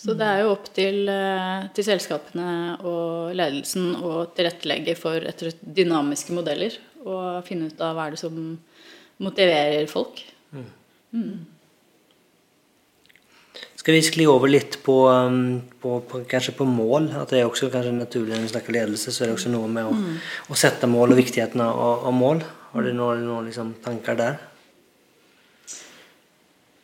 Så 0.01 0.15
det 0.17 0.25
er 0.25 0.39
jo 0.41 0.55
opp 0.55 0.71
til, 0.73 1.03
eh, 1.13 1.67
til 1.77 1.85
selskapene 1.85 2.79
og 2.89 3.35
ledelsen 3.37 3.91
å 4.01 4.23
tilrettelegge 4.33 4.95
for 4.97 5.27
etter 5.29 5.53
dynamiske 5.61 6.33
modeller 6.33 6.73
og 7.05 7.45
finne 7.45 7.69
ut 7.69 7.83
av 7.85 7.99
hva 7.99 8.07
er 8.07 8.15
det 8.15 8.21
som 8.23 8.39
motiverer 9.21 9.85
folk. 9.93 10.23
Skal 10.51 11.35
vi 13.95 14.03
skli 14.05 14.27
over 14.31 14.51
litt 14.51 14.79
på, 14.85 14.97
um, 15.09 15.61
på, 15.83 15.99
på, 16.09 16.23
kanskje 16.31 16.55
på 16.59 16.67
mål? 16.69 17.11
At 17.21 17.33
det 17.33 17.41
er 17.41 17.49
også 17.49 17.71
kanskje 17.73 17.95
naturlig 17.97 18.37
når 18.37 18.47
vi 18.47 18.53
snakker 18.55 18.77
ledelse, 18.77 19.13
så 19.13 19.25
er 19.25 19.31
det 19.31 19.39
også 19.39 19.53
noe 19.53 19.71
med 19.71 19.89
å, 19.89 19.97
å 20.51 20.59
sette 20.59 20.91
mål 20.91 21.15
og 21.15 21.21
viktigheten 21.23 21.63
av, 21.65 22.05
av 22.09 22.15
mål. 22.17 22.45
Har 22.71 22.87
du 22.87 22.93
noen, 22.95 23.25
noen 23.27 23.49
liksom, 23.51 23.75
tanker 23.85 24.19
der? 24.19 24.39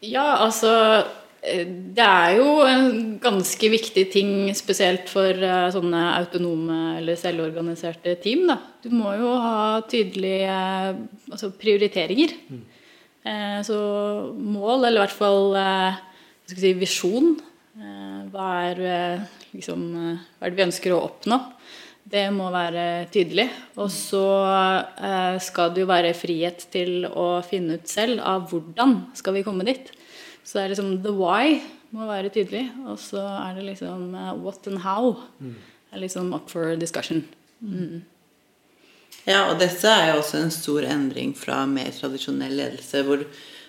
Ja, 0.05 0.27
altså 0.45 0.71
eh, 1.41 1.67
Det 1.97 2.05
er 2.05 2.37
jo 2.37 2.49
en 2.67 3.17
ganske 3.23 3.71
viktig 3.73 4.07
ting, 4.13 4.33
spesielt 4.59 5.11
for 5.11 5.31
eh, 5.31 5.69
sånne 5.75 6.03
autonome 6.19 6.81
eller 6.99 7.19
selvorganiserte 7.21 8.17
team. 8.23 8.47
Da. 8.51 8.59
Du 8.85 8.91
må 8.95 9.15
jo 9.19 9.37
ha 9.41 9.81
tydelige 9.91 10.51
eh, 10.53 10.99
altså 11.31 11.53
prioriteringer. 11.55 12.35
Eh, 13.27 13.61
Så 13.67 13.79
mål, 14.37 14.85
eller 14.85 15.01
i 15.01 15.05
hvert 15.07 15.17
fall 15.17 15.57
si, 16.51 16.73
visjon 16.79 17.35
eh, 17.35 18.23
Hva 18.33 18.49
er, 18.71 18.81
eh, 18.81 19.27
liksom, 19.55 19.85
eh, 20.01 20.25
hva 20.39 20.47
er 20.47 20.55
det 20.55 20.61
vi 20.61 20.67
ønsker 20.67 20.95
å 20.95 21.03
oppnå? 21.09 21.41
Det 22.07 22.29
må 22.31 22.53
være 22.55 23.09
tydelig. 23.11 23.49
Og 23.83 23.89
så 23.91 24.23
eh, 24.47 25.39
skal 25.43 25.73
det 25.75 25.83
jo 25.83 25.91
være 25.91 26.15
frihet 26.15 26.69
til 26.71 27.09
å 27.09 27.43
finne 27.47 27.81
ut 27.81 27.91
selv 27.91 28.23
av 28.23 28.47
hvordan 28.53 29.01
skal 29.19 29.35
vi 29.35 29.43
komme 29.47 29.67
dit. 29.67 29.91
Så 30.47 30.61
det 30.61 30.65
er 30.65 30.75
liksom 30.77 30.93
the 31.03 31.15
why 31.15 31.59
må 31.97 32.07
være 32.07 32.31
tydelig, 32.35 32.69
og 32.87 32.99
så 33.01 33.23
er 33.23 33.57
det 33.57 33.65
liksom 33.71 34.13
what 34.43 34.67
and 34.71 34.83
how. 34.85 35.17
er 35.93 36.03
liksom 36.03 36.35
up 36.35 36.51
for 36.51 36.77
discussion. 36.77 37.25
Ja, 39.27 39.49
og 39.51 39.59
dette 39.59 39.91
er 39.91 40.13
jo 40.13 40.21
også 40.21 40.39
en 40.39 40.53
stor 40.55 40.87
endring 40.87 41.33
fra 41.35 41.65
mer 41.67 41.91
tradisjonell 41.95 42.55
ledelse, 42.61 43.03
hvor 43.07 43.25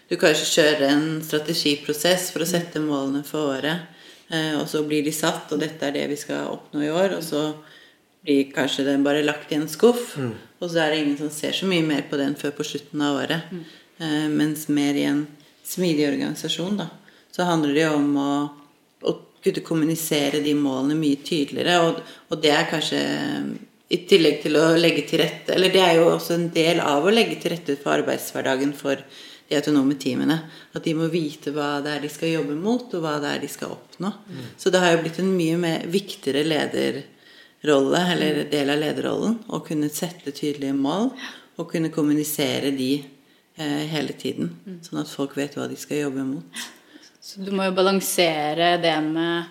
du 0.07 0.15
kanskje 0.19 0.49
kjører 0.53 0.83
en 0.89 1.07
strategiprosess 1.25 2.29
for 2.33 2.43
å 2.43 2.49
sette 2.49 2.81
målene 2.83 3.23
for 3.27 3.53
året, 3.55 3.87
eh, 4.31 4.53
og 4.59 4.67
så 4.71 4.83
blir 4.87 5.05
de 5.05 5.15
satt, 5.15 5.51
og 5.51 5.63
dette 5.63 5.87
er 5.87 5.95
det 5.97 6.05
vi 6.13 6.19
skal 6.19 6.51
oppnå 6.53 6.85
i 6.85 6.91
år, 6.91 7.17
og 7.17 7.25
så 7.25 7.43
blir 8.27 8.51
kanskje 8.55 8.87
den 8.87 9.03
bare 9.05 9.25
lagt 9.25 9.51
i 9.51 9.59
en 9.59 9.67
skuff, 9.71 10.17
og 10.17 10.69
så 10.69 10.83
er 10.83 10.93
det 10.93 11.01
ingen 11.03 11.17
som 11.19 11.31
ser 11.31 11.55
så 11.55 11.67
mye 11.69 11.85
mer 11.85 12.07
på 12.09 12.19
den 12.19 12.35
før 12.39 12.55
på 12.57 12.65
slutten 12.67 13.03
av 13.05 13.19
året. 13.21 13.51
Mm. 13.51 13.65
Mens 14.33 14.65
mer 14.69 14.97
i 14.97 15.05
en 15.09 15.21
smidig 15.65 16.07
organisasjon, 16.09 16.79
da, 16.81 16.89
så 17.33 17.45
handler 17.47 17.73
det 17.73 17.85
jo 17.85 17.93
om 17.97 18.17
å 18.21 18.31
å 19.05 19.13
kunne 19.43 19.63
kommunisere 19.65 20.41
de 20.43 20.53
målene 20.57 20.97
mye 20.97 21.21
tydeligere. 21.25 21.79
Og, 21.85 22.01
og 22.31 22.43
det 22.43 22.53
er 22.53 22.69
kanskje 22.71 23.01
i 23.93 24.01
tillegg 24.09 24.41
til 24.43 24.57
å 24.59 24.65
legge 24.75 25.05
til 25.07 25.21
rette 25.21 25.53
Eller 25.55 25.71
det 25.71 25.79
er 25.79 25.93
jo 25.95 26.09
også 26.11 26.33
en 26.35 26.49
del 26.51 26.81
av 26.83 27.05
å 27.07 27.13
legge 27.13 27.37
til 27.39 27.53
rette 27.53 27.77
for 27.79 27.95
arbeidshverdagen 27.95 28.73
for 28.75 28.99
de 29.47 29.55
autonome 29.55 29.95
teamene. 29.99 30.37
At 30.75 30.83
de 30.83 30.93
må 30.97 31.07
vite 31.11 31.53
hva 31.55 31.77
det 31.83 31.95
er 31.95 32.05
de 32.05 32.11
skal 32.11 32.33
jobbe 32.33 32.55
mot, 32.59 32.87
og 32.93 33.03
hva 33.03 33.17
det 33.23 33.33
er 33.33 33.43
de 33.43 33.51
skal 33.51 33.75
oppnå. 33.77 34.11
Så 34.59 34.73
det 34.73 34.81
har 34.83 34.95
jo 34.95 35.03
blitt 35.05 35.19
en 35.23 35.33
mye 35.35 35.57
mer 35.61 35.85
viktigere 35.91 36.45
lederrolle, 36.47 38.03
eller 38.13 38.43
del 38.51 38.73
av 38.73 38.81
lederrollen, 38.83 39.37
å 39.47 39.61
kunne 39.65 39.91
sette 39.93 40.35
tydelige 40.35 40.75
mål 40.77 41.13
og 41.57 41.71
kunne 41.71 41.89
kommunisere 41.93 42.71
de 42.75 42.91
eh, 43.57 43.85
hele 43.89 44.13
tiden. 44.13 44.51
Sånn 44.85 45.01
at 45.01 45.11
folk 45.11 45.37
vet 45.37 45.57
hva 45.57 45.67
de 45.69 45.77
skal 45.79 46.05
jobbe 46.05 46.25
mot. 46.27 46.65
Så 47.21 47.41
du 47.43 47.51
må 47.55 47.65
jo 47.67 47.75
balansere 47.75 48.75
det 48.79 48.95
med 49.03 49.47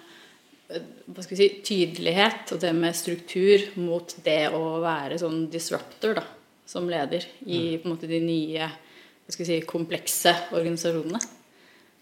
eh, 0.71 0.85
hva 1.11 1.25
skal 1.25 1.35
vi 1.35 1.41
si, 1.41 1.63
tydelighet 1.67 2.55
og 2.55 2.63
det 2.63 2.73
med 2.77 2.97
struktur 2.97 3.67
mot 3.83 4.15
det 4.25 4.47
å 4.55 4.79
være 4.85 5.19
sånn 5.21 5.49
disruptor 5.51 6.17
da, 6.21 6.25
som 6.67 6.89
leder 6.91 7.27
i 7.45 7.77
på 7.77 7.89
en 7.89 7.97
måte 7.97 8.11
de 8.11 8.23
nye 8.23 8.71
si, 9.35 9.61
komplekse 9.67 10.35
organisasjonene. 10.55 11.21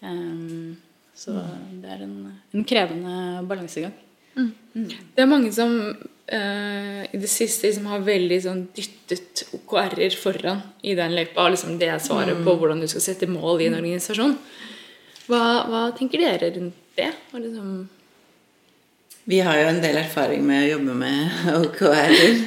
Ehm, 0.05 0.75
så 1.15 1.35
det 1.81 1.93
er 1.95 2.03
en, 2.05 2.17
en 2.53 2.67
krevende 2.67 3.45
balansegang. 3.47 3.95
Det 4.35 5.23
er 5.23 5.29
mange 5.31 5.51
som 5.55 5.71
uh, 5.71 7.01
i 7.07 7.19
det 7.19 7.29
siste 7.31 7.69
liksom 7.69 7.87
har 7.87 8.03
veldig 8.03 8.39
sånn 8.43 8.63
dyttet 8.75 9.45
OKR-er 9.55 10.17
foran 10.19 10.59
i 10.83 10.95
den 10.97 11.15
løypa. 11.15 11.47
Liksom 11.53 11.77
det 11.79 11.89
er 11.93 12.03
svaret 12.03 12.41
på 12.43 12.57
hvordan 12.59 12.83
du 12.83 12.89
skal 12.91 13.05
sette 13.05 13.31
mål 13.31 13.63
i 13.63 13.69
en 13.69 13.77
organisasjon. 13.79 14.35
Hva, 15.29 15.43
hva 15.69 15.85
tenker 15.97 16.21
dere 16.21 16.51
rundt 16.57 16.81
det? 16.99 17.11
Og 17.31 17.39
liksom, 17.45 17.69
Vi 19.25 19.39
har 19.41 19.61
jo 19.61 19.69
en 19.71 19.81
del 19.81 20.03
erfaring 20.03 20.43
med 20.45 20.65
å 20.65 20.71
jobbe 20.75 20.99
med 20.99 21.39
OKR-er. 21.63 22.43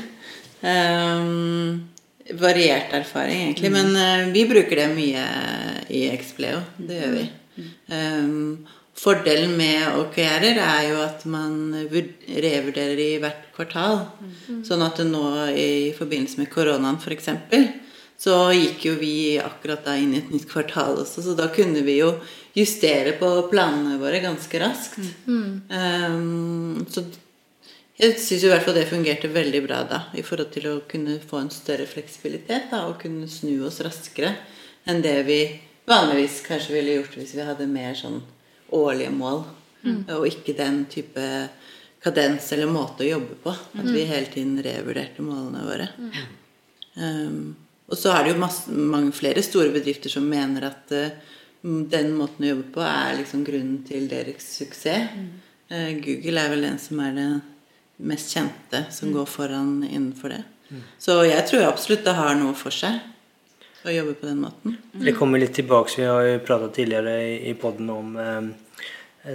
Um, 0.58 1.87
variert 2.36 2.92
erfaring, 2.92 3.42
egentlig. 3.42 3.70
Men 3.72 3.94
uh, 3.96 4.32
vi 4.34 4.44
bruker 4.48 4.82
det 4.82 4.88
mye 4.94 5.24
i 5.88 6.08
Expleo. 6.12 6.60
Det 6.76 7.00
gjør 7.00 7.14
vi. 7.16 7.28
Um, 7.90 8.66
fordelen 8.98 9.54
med 9.58 9.98
OKR-er 9.98 10.60
er 10.62 10.86
jo 10.90 11.02
at 11.04 11.24
man 11.30 11.74
revurderer 11.88 13.02
i 13.02 13.12
hvert 13.22 13.48
kvartal. 13.56 14.02
Sånn 14.66 14.84
at 14.86 15.02
nå 15.06 15.24
i 15.54 15.92
forbindelse 15.98 16.42
med 16.42 16.50
koronaen 16.52 16.98
f.eks. 17.00 17.30
så 18.18 18.36
gikk 18.54 18.88
jo 18.88 18.96
vi 18.98 19.14
akkurat 19.42 19.86
da 19.86 19.94
inn 19.98 20.14
i 20.14 20.20
et 20.22 20.32
nytt 20.34 20.48
kvartal 20.50 20.98
også, 21.04 21.22
så 21.22 21.36
da 21.38 21.46
kunne 21.54 21.84
vi 21.86 22.00
jo 22.00 22.16
justere 22.58 23.14
på 23.18 23.30
planene 23.52 23.98
våre 24.00 24.18
ganske 24.22 24.60
raskt. 24.62 24.98
Um, 25.26 26.84
så 26.90 27.06
jeg 27.98 28.16
syns 28.22 28.44
i 28.44 28.50
hvert 28.50 28.64
fall 28.66 28.76
det 28.78 28.88
fungerte 28.90 29.30
veldig 29.32 29.62
bra 29.66 29.82
da, 29.88 30.00
i 30.14 30.22
forhold 30.22 30.52
til 30.54 30.68
å 30.70 30.74
kunne 30.90 31.18
få 31.18 31.42
en 31.42 31.52
større 31.54 31.86
fleksibilitet 31.90 32.70
da, 32.72 32.84
og 32.86 33.00
kunne 33.02 33.28
snu 33.30 33.64
oss 33.66 33.80
raskere 33.84 34.36
enn 34.88 35.02
det 35.04 35.16
vi 35.26 35.40
vanligvis 35.88 36.42
kanskje 36.46 36.76
ville 36.76 36.98
gjort 36.98 37.16
hvis 37.18 37.34
vi 37.36 37.46
hadde 37.46 37.66
mer 37.70 37.96
sånn 37.98 38.20
årlige 38.76 39.12
mål, 39.16 39.42
og 40.14 40.26
ikke 40.28 40.56
den 40.58 40.82
type 40.90 41.24
kadens 42.02 42.50
eller 42.54 42.70
måte 42.70 43.04
å 43.04 43.08
jobbe 43.08 43.38
på. 43.42 43.54
At 43.78 43.88
vi 43.88 44.04
hele 44.08 44.28
tiden 44.32 44.58
revurderte 44.64 45.24
målene 45.24 45.64
våre. 45.66 45.88
Um, 46.98 47.56
og 47.88 47.96
så 47.98 48.12
er 48.12 48.24
det 48.24 48.34
jo 48.34 48.42
masse, 48.42 48.70
mange 48.70 49.14
flere 49.16 49.42
store 49.44 49.72
bedrifter 49.74 50.12
som 50.12 50.26
mener 50.28 50.68
at 50.68 50.94
uh, 50.94 51.36
den 51.62 52.12
måten 52.16 52.44
å 52.44 52.52
jobbe 52.52 52.68
på 52.76 52.84
er 52.84 53.18
liksom 53.20 53.44
grunnen 53.46 53.82
til 53.88 54.08
deres 54.10 54.46
suksess. 54.58 55.14
Eh, 55.68 55.90
Google 56.00 56.40
er 56.40 56.52
vel 56.54 56.62
den 56.64 56.78
som 56.80 57.00
er 57.04 57.16
det 57.16 57.26
mest 57.98 58.34
kjente 58.34 58.84
som 58.94 59.12
går 59.12 59.26
foran 59.26 59.82
innenfor 59.84 60.34
det. 60.36 60.42
Så 61.00 61.22
jeg 61.24 61.46
tror 61.48 61.64
absolutt 61.68 62.04
det 62.04 62.14
har 62.18 62.36
noe 62.38 62.54
for 62.56 62.74
seg. 62.74 63.00
å 63.88 63.92
jobbe 63.94 64.14
på 64.20 64.26
den 64.26 64.40
måten. 64.42 64.74
Det 64.92 65.14
kommer 65.16 65.40
litt 65.40 65.54
tilbake, 65.56 65.94
vi 65.96 66.04
har 66.04 66.24
jo 66.26 66.40
pratet 66.44 66.74
tidligere 66.76 67.14
i, 67.38 67.54
poden 67.54 67.88
podden 67.88 67.90
om 67.94 68.54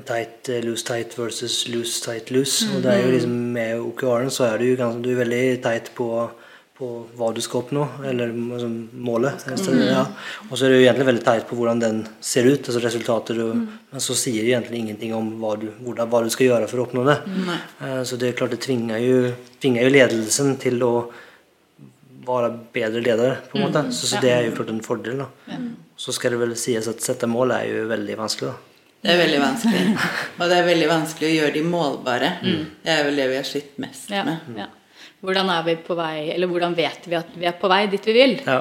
tight, 0.05 0.49
eh, 0.49 0.61
loose 0.63 0.85
tight 0.85 1.17
versus 1.17 1.67
loose 1.67 2.01
tight 2.03 2.31
loose. 2.31 2.67
Og 2.75 2.83
det 2.83 2.91
er 2.91 3.05
jo 3.05 3.11
liksom 3.13 3.35
med 3.53 3.79
OKR-en 3.79 4.31
så 4.31 4.47
er 4.51 4.57
du 4.57 4.75
ganske, 4.75 5.01
du 5.01 5.11
er 5.11 5.21
veldig 5.23 5.61
tight 5.63 5.91
på, 5.95 6.09
på 6.83 6.89
hva 7.15 7.29
du 7.31 7.39
skal 7.43 7.61
oppnå, 7.63 7.87
eller 8.11 8.33
liksom, 8.35 8.75
målet. 9.07 9.45
Ja. 9.87 10.03
Og 10.49 10.57
så 10.59 10.65
er 10.67 10.73
det 10.73 10.79
jo 10.81 10.85
egentlig 10.89 11.07
veldig 11.13 11.23
teit 11.23 11.45
på 11.47 11.55
hvordan 11.55 11.79
den 11.79 12.01
ser 12.19 12.49
ut, 12.49 12.59
altså 12.67 12.81
resultater. 12.83 13.39
Du, 13.39 13.63
Men 13.93 14.03
så 14.03 14.15
sier 14.19 14.43
det 14.43 14.51
egentlig 14.57 14.81
ingenting 14.83 15.13
om 15.15 15.29
hva 15.39 15.53
du, 15.61 15.69
hvordan, 15.79 16.09
hva 16.11 16.23
du 16.25 16.31
skal 16.33 16.49
gjøre 16.49 16.67
for 16.71 16.81
å 16.83 16.87
oppnå 16.89 17.05
det. 17.07 17.15
Mm. 17.23 17.53
Så 18.09 18.19
det 18.19 18.33
er 18.33 18.35
klart 18.41 18.51
det 18.55 18.59
tvinger 18.65 18.99
jo, 18.99 19.21
tvinger 19.63 19.87
jo 19.87 19.93
ledelsen 19.95 20.57
til 20.61 20.83
å 20.83 20.91
være 22.27 22.51
bedre 22.75 23.01
ledere, 23.03 23.39
på 23.51 23.57
en 23.59 23.65
måte. 23.65 23.85
Så, 23.95 24.07
så 24.11 24.21
det 24.23 24.31
er 24.35 24.45
jo 24.47 24.53
klart 24.59 24.69
en 24.75 24.83
fordel. 24.83 25.23
da. 25.23 25.57
Så 25.99 26.13
skal 26.15 26.35
det 26.35 26.43
vel 26.43 26.53
sies 26.59 26.87
at 26.91 27.03
sette 27.03 27.27
mål 27.31 27.55
er 27.57 27.65
jo 27.71 27.87
veldig 27.91 28.19
vanskelig. 28.19 28.51
da. 28.51 28.69
Det 29.03 29.11
er 29.11 29.19
veldig 29.19 29.39
vanskelig. 29.41 29.81
Og 30.39 30.45
det 30.47 30.59
er 30.61 30.69
veldig 30.69 30.87
vanskelig 30.87 31.27
å 31.27 31.33
gjøre 31.33 31.55
de 31.57 31.63
målbare. 31.67 32.29
Det 32.43 32.93
er 32.93 33.03
vel 33.09 33.19
det 33.19 33.25
vi 33.33 33.39
har 33.41 33.47
slitt 33.47 33.75
mest 33.83 34.11
Ja, 34.13 34.23
med. 34.27 34.55
ja. 34.55 34.69
Hvordan 35.23 35.47
er 35.53 35.61
vi 35.63 35.75
på 35.79 35.95
vei, 35.95 36.33
eller 36.33 36.49
hvordan 36.51 36.73
vet 36.75 37.05
vi 37.07 37.15
at 37.15 37.35
vi 37.39 37.47
er 37.47 37.55
på 37.55 37.69
vei 37.71 37.85
dit 37.87 38.07
vi 38.09 38.15
vil? 38.17 38.33
Ja. 38.43 38.57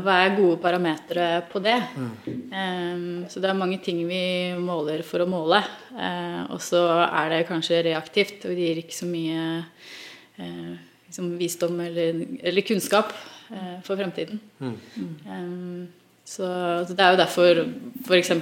Hva 0.00 0.14
er 0.22 0.36
gode 0.38 0.56
parametere 0.62 1.26
på 1.50 1.60
det? 1.60 1.76
Em, 1.98 3.26
så 3.28 3.42
det 3.44 3.50
er 3.50 3.58
mange 3.58 3.76
ting 3.84 4.00
vi 4.08 4.22
måler 4.56 5.04
for 5.04 5.20
å 5.20 5.28
måle. 5.28 5.60
Uh, 5.92 6.48
og 6.54 6.62
så 6.64 6.80
er 7.04 7.34
det 7.34 7.42
kanskje 7.50 7.82
reaktivt, 7.90 8.48
og 8.48 8.56
det 8.56 8.70
gir 8.70 8.80
ikke 8.80 8.96
så 8.96 9.10
mye 9.10 9.44
uh, 10.40 10.72
liksom 11.10 11.34
visdom 11.36 11.76
eller, 11.84 12.24
eller 12.40 12.64
kunnskap 12.64 13.12
uh, 13.52 13.76
for 13.84 14.00
fremtiden. 14.00 14.40
Em, 14.64 15.88
så, 16.28 16.48
så 16.88 16.96
det 16.96 17.04
er 17.04 17.14
jo 17.14 17.20
derfor 17.22 17.64
f.eks. 18.04 18.32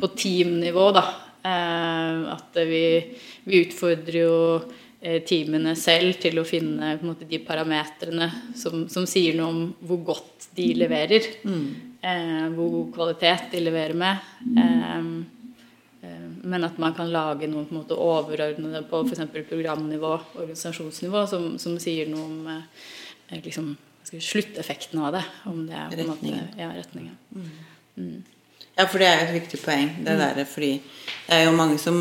på 0.00 0.08
teamnivå 0.20 0.90
da, 0.92 1.04
eh, 1.48 2.18
at 2.34 2.58
vi, 2.68 2.84
vi 3.48 3.62
utfordrer 3.64 4.18
jo 4.18 4.34
teamene 5.00 5.72
selv 5.80 6.18
til 6.20 6.36
å 6.40 6.44
finne 6.44 6.90
måte, 7.00 7.24
de 7.28 7.38
parametrene 7.40 8.26
som, 8.58 8.84
som 8.92 9.06
sier 9.08 9.38
noe 9.38 9.48
om 9.48 9.60
hvor 9.88 10.02
godt 10.10 10.50
de 10.56 10.66
leverer. 10.76 11.28
Eh, 12.00 12.46
hvor 12.56 12.72
god 12.74 12.94
kvalitet 12.94 13.50
de 13.52 13.60
leverer 13.60 13.96
med. 13.96 14.16
Eh, 14.56 14.96
eh, 16.08 16.26
men 16.42 16.64
at 16.64 16.78
man 16.80 16.94
kan 16.96 17.12
lage 17.12 17.48
noe 17.50 17.66
på 17.68 17.74
en 17.74 17.80
måte 17.82 17.96
overordnede 17.96 18.82
på 18.88 19.02
f.eks. 19.06 19.24
programnivå, 19.48 20.14
organisasjonsnivå, 20.40 21.26
som, 21.28 21.54
som 21.60 21.76
sier 21.82 22.08
noe 22.08 22.24
om 22.24 22.50
eh, 22.54 23.40
liksom, 23.44 23.74
vi, 24.10 24.20
slutteffekten 24.24 25.00
av 25.04 25.16
det. 25.18 25.24
Om 25.50 25.64
det 25.68 25.76
er 25.76 25.92
på 25.92 26.00
en 26.00 26.12
måte 26.12 26.20
Retningen. 26.24 26.52
ja, 26.58 26.72
Mm. 28.00 28.22
Ja, 28.78 28.86
for 28.86 29.02
det 29.02 29.08
er 29.10 29.26
et 29.26 29.34
viktig 29.34 29.58
poeng. 29.60 29.90
Det 30.06 30.14
der, 30.16 30.38
fordi 30.48 30.70
det 31.26 31.36
er 31.36 31.42
jo 31.44 31.56
mange 31.56 31.76
som 31.82 31.96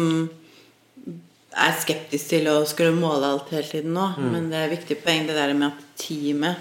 er 1.56 1.74
skeptisk 1.82 2.30
til 2.30 2.48
å 2.52 2.62
skulle 2.70 2.94
måle 2.94 3.26
alt 3.34 3.50
hele 3.54 3.68
tiden 3.68 3.94
nå. 3.98 4.06
Men 4.34 4.50
det 4.52 4.58
er 4.60 4.76
viktig 4.76 5.00
poeng 5.04 5.28
det 5.28 5.36
der 5.38 5.54
med 5.58 5.72
at 5.72 5.84
teamet 5.98 6.58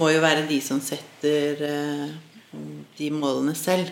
må 0.00 0.10
jo 0.10 0.20
være 0.22 0.46
de 0.48 0.60
som 0.64 0.80
setter 0.80 1.60
uh, 1.60 2.10
de 2.98 3.10
målene 3.10 3.54
selv. 3.54 3.90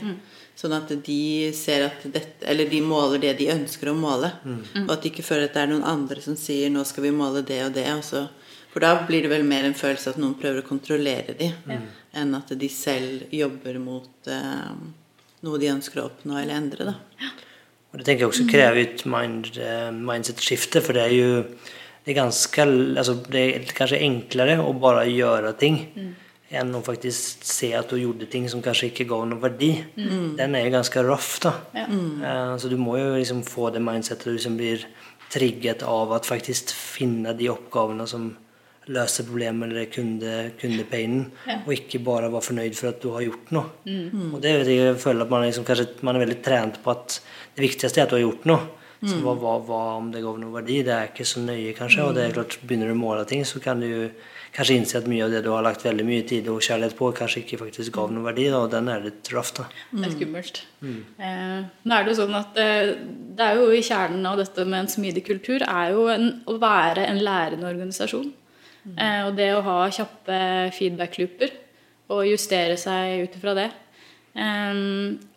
Sånn 0.59 0.75
at 0.75 0.91
de 1.07 1.53
ser 1.55 1.85
at 1.87 2.03
dette 2.11 2.43
Eller 2.43 2.67
de 2.67 2.81
måler 2.83 3.21
det 3.23 3.37
de 3.39 3.51
ønsker 3.53 3.93
å 3.93 3.95
måle. 3.95 4.33
Og 4.87 4.91
at 4.91 5.03
de 5.03 5.13
ikke 5.13 5.23
føler 5.23 5.47
at 5.47 5.55
det 5.55 5.63
er 5.63 5.71
noen 5.71 5.85
andre 5.87 6.21
som 6.21 6.35
sier 6.37 6.71
'nå 6.71 6.85
skal 6.85 7.05
vi 7.05 7.11
måle 7.15 7.45
det 7.47 7.61
og 7.65 7.75
det'. 7.75 7.97
Og 7.97 8.05
så, 8.05 8.29
for 8.73 8.81
da 8.81 9.07
blir 9.07 9.23
det 9.23 9.31
vel 9.31 9.45
mer 9.45 9.65
en 9.65 9.75
følelse 9.75 10.11
at 10.11 10.19
noen 10.19 10.35
prøver 10.35 10.63
å 10.65 10.69
kontrollere 10.69 11.37
de, 11.39 11.53
enn 12.13 12.35
at 12.35 12.49
de 12.59 12.69
selv 12.69 13.31
jobber 13.31 13.79
mot 13.79 14.11
uh, 14.27 14.75
noe 15.43 15.59
de 15.59 15.71
ønsker 15.71 16.01
å 16.01 16.09
oppnå 16.11 16.41
eller 16.41 16.55
endre. 16.57 16.85
da. 16.91 16.95
Og 17.93 17.99
det 17.99 18.05
tenker 18.07 18.27
jeg 18.27 18.29
også 18.33 18.49
krever 18.51 18.83
et 18.83 19.05
mind, 19.09 19.47
eh, 19.59 19.91
mindset-skifte, 19.93 20.83
for 20.85 20.93
det 20.93 21.03
er 21.09 21.15
jo 21.17 21.45
det 22.05 22.17
er 22.17 22.23
ganske 22.23 22.63
altså 22.97 23.15
Det 23.29 23.41
er 23.55 23.73
kanskje 23.77 24.01
enklere 24.01 24.59
å 24.65 24.73
bare 24.81 25.07
gjøre 25.09 25.53
ting 25.59 25.77
enn 26.51 26.71
å 26.75 26.81
faktisk 26.81 27.43
se 27.45 27.75
at 27.77 27.91
du 27.91 27.97
gjorde 27.97 28.31
ting 28.31 28.47
som 28.49 28.63
kanskje 28.63 28.89
ikke 28.91 29.05
ga 29.09 29.19
noen 29.25 29.41
verdi. 29.43 29.85
Den 30.39 30.55
er 30.55 30.65
jo 30.65 30.71
ganske 30.79 31.03
røff, 31.05 31.41
da. 31.41 31.53
Eh, 32.25 32.57
Så 32.57 32.71
du 32.71 32.77
må 32.79 32.97
jo 32.97 33.17
liksom 33.19 33.43
få 33.45 33.71
det 33.73 33.83
mindsetet 33.83 34.25
du 34.25 34.33
liksom 34.33 34.57
blir 34.57 34.85
trigget 35.31 35.83
av 35.83 36.13
at 36.13 36.25
faktisk 36.25 36.73
finne 36.73 37.37
de 37.37 37.49
oppgavene 37.53 38.07
som 38.09 38.35
løser 38.95 39.27
problemet 39.29 39.69
eller 39.69 39.91
kunde, 39.93 40.35
kundepainen, 40.61 41.27
og 41.65 41.75
ikke 41.75 42.01
bare 42.05 42.33
være 42.33 42.47
fornøyd 42.49 42.79
for 42.79 42.93
at 42.93 43.03
du 43.03 43.11
har 43.15 43.27
gjort 43.27 43.53
noe. 43.57 43.67
Og 44.33 44.41
det 44.45 44.55
er 44.55 44.65
det 44.69 44.79
jeg 44.79 44.99
føler 45.03 45.27
at 45.27 45.35
man, 45.35 45.47
liksom, 45.47 45.67
kanskje, 45.69 45.91
man 46.07 46.17
er 46.17 46.25
veldig 46.25 46.41
trent 46.45 46.81
på 46.85 46.95
at 46.95 47.21
det 47.57 47.65
viktigste 47.67 48.01
er 48.01 48.09
at 48.09 48.15
du 48.15 48.19
har 48.19 48.27
gjort 48.27 48.49
noe. 48.49 48.75
Så 48.99 49.21
hva, 49.23 49.37
hva, 49.39 49.53
hva 49.63 49.83
om 50.01 50.09
det 50.11 50.25
gav 50.25 50.41
noe 50.41 50.57
verdi? 50.57 50.81
Det 50.83 50.91
er 50.91 51.13
ikke 51.13 51.27
så 51.29 51.39
nøye, 51.45 51.71
kanskje. 51.77 52.03
Og 52.09 52.17
det 52.17 52.25
er 52.25 52.35
klart, 52.35 52.57
begynner 52.67 52.91
du 52.91 52.97
å 52.97 52.99
måle 52.99 53.23
ting, 53.31 53.45
så 53.47 53.61
kan 53.63 53.79
du 53.79 53.87
jo 53.87 54.09
kanskje 54.57 54.75
innse 54.79 54.99
at 54.99 55.07
mye 55.11 55.23
av 55.27 55.31
det 55.31 55.43
du 55.45 55.51
har 55.53 55.63
lagt 55.63 55.85
veldig 55.87 56.07
mye 56.09 56.25
tid 56.27 56.49
og 56.51 56.65
kjærlighet 56.65 56.97
på, 56.99 57.11
kanskje 57.15 57.43
ikke 57.45 57.61
faktisk 57.61 57.95
gav 57.95 58.11
noe 58.15 58.27
verdi, 58.27 58.49
da, 58.51 58.65
og 58.65 58.73
den 58.73 58.91
er 58.91 59.05
litt 59.05 59.31
røff, 59.35 59.53
da. 59.59 59.69
Det 59.93 60.09
er 60.09 60.15
skummelt. 60.17 60.61
Eh, 60.83 61.61
nå 61.85 61.95
er 61.95 62.07
det 62.07 62.15
jo 62.15 62.19
sånn 62.23 62.37
at 62.41 62.59
eh, 62.63 62.91
det 63.39 63.47
er 63.47 63.61
jo 63.61 63.69
i 63.71 63.85
kjernen 63.87 64.27
av 64.27 64.41
dette 64.41 64.67
med 64.67 64.81
en 64.83 64.91
smidig 64.91 65.23
kultur 65.29 65.63
er 65.63 65.95
jo 65.95 66.09
en, 66.11 66.31
å 66.49 66.59
være 66.59 67.07
en 67.07 67.23
lærende 67.23 67.71
organisasjon. 67.71 68.33
Eh, 68.87 69.23
og 69.27 69.35
det 69.37 69.49
å 69.55 69.65
ha 69.67 69.79
kjappe 69.93 70.39
feedback-looper 70.77 71.53
og 72.15 72.29
justere 72.29 72.79
seg 72.81 73.27
ut 73.27 73.37
ifra 73.37 73.55
det. 73.59 73.69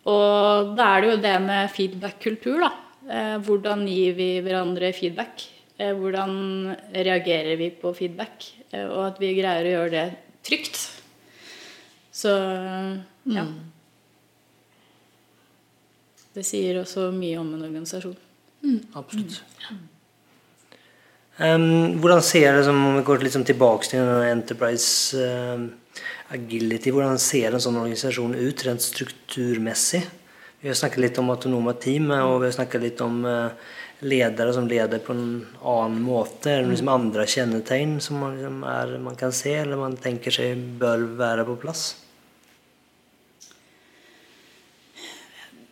Og 0.08 0.70
da 0.78 0.86
er 0.94 1.02
det 1.02 1.10
jo 1.10 1.18
det 1.24 1.34
med 1.42 1.72
feedback-kultur, 1.74 2.62
da. 2.62 2.70
Eh, 3.02 3.36
hvordan 3.42 3.82
gir 3.90 4.14
vi 4.16 4.28
hverandre 4.44 4.92
feedback? 4.94 5.42
Eh, 5.76 5.92
hvordan 5.98 6.76
reagerer 6.94 7.58
vi 7.60 7.72
på 7.74 7.92
feedback? 7.98 8.46
Og 8.72 9.02
at 9.10 9.20
vi 9.20 9.34
greier 9.36 9.68
å 9.68 9.74
gjøre 9.74 9.92
det 9.92 10.06
trygt. 10.46 10.78
Så 12.12 12.32
ja. 13.28 13.44
Det 16.32 16.44
sier 16.48 16.78
også 16.80 17.10
mye 17.12 17.40
om 17.42 17.50
en 17.52 17.66
organisasjon. 17.68 18.16
Absolutt. 18.96 19.42
Em, 21.40 21.98
hvordan 22.00 22.20
ser 22.24 22.50
det, 22.52 22.64
som 22.66 22.76
om 22.76 22.98
vi 22.98 23.04
går 23.06 23.22
sånn 23.32 23.46
tilbake 23.48 23.88
til 23.88 24.08
enterprise 24.28 25.16
uh, 25.16 25.62
agility, 26.36 26.92
hvordan 26.92 27.20
ser 27.20 27.54
en 27.54 27.62
sånn 27.62 27.78
organisasjon 27.80 28.36
ut 28.36 28.64
rent 28.66 28.84
strukturmessig? 28.84 30.02
Vi 30.60 30.68
har 30.68 30.76
snakket 30.78 31.00
litt 31.06 31.22
om 31.22 31.32
autonome 31.32 31.72
team, 31.80 32.10
og 32.12 32.42
vi 32.42 32.50
har 32.50 32.58
snakket 32.58 32.84
litt 32.84 33.00
om 33.02 33.24
uh, 33.24 33.48
ledere 34.04 34.52
som 34.52 34.68
leder 34.68 35.00
på 35.02 35.16
en 35.16 35.24
annen 35.58 36.04
måte. 36.04 36.52
Er 36.52 36.62
det 36.62 36.74
liksom 36.74 36.92
andre 36.92 37.26
kjennetegn 37.26 37.96
som 38.04 38.20
man, 38.20 38.36
liksom 38.36 38.62
er, 38.68 38.94
man 39.02 39.18
kan 39.18 39.32
se, 39.34 39.56
eller 39.62 39.80
man 39.80 39.96
tenker 39.96 40.34
seg 40.34 40.60
bør 40.78 41.06
være 41.18 41.48
på 41.48 41.56
plass? 41.64 41.86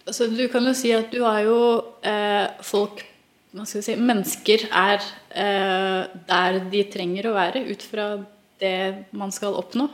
Altså, 0.08 0.26
du 0.26 0.46
kan 0.50 0.64
jo 0.66 0.74
si 0.74 0.90
at 0.96 1.12
du 1.12 1.20
har 1.22 1.44
jo 1.46 1.60
eh, 2.02 2.48
folk 2.66 3.04
hva 3.50 3.64
skal 3.66 3.80
jeg 3.80 3.86
si, 3.88 3.96
Mennesker 3.98 4.66
er 4.70 5.00
eh, 5.34 6.12
der 6.28 6.60
de 6.70 6.84
trenger 6.92 7.30
å 7.30 7.34
være 7.34 7.64
ut 7.66 7.82
fra 7.82 8.12
det 8.60 9.10
man 9.16 9.32
skal 9.34 9.56
oppnå. 9.58 9.88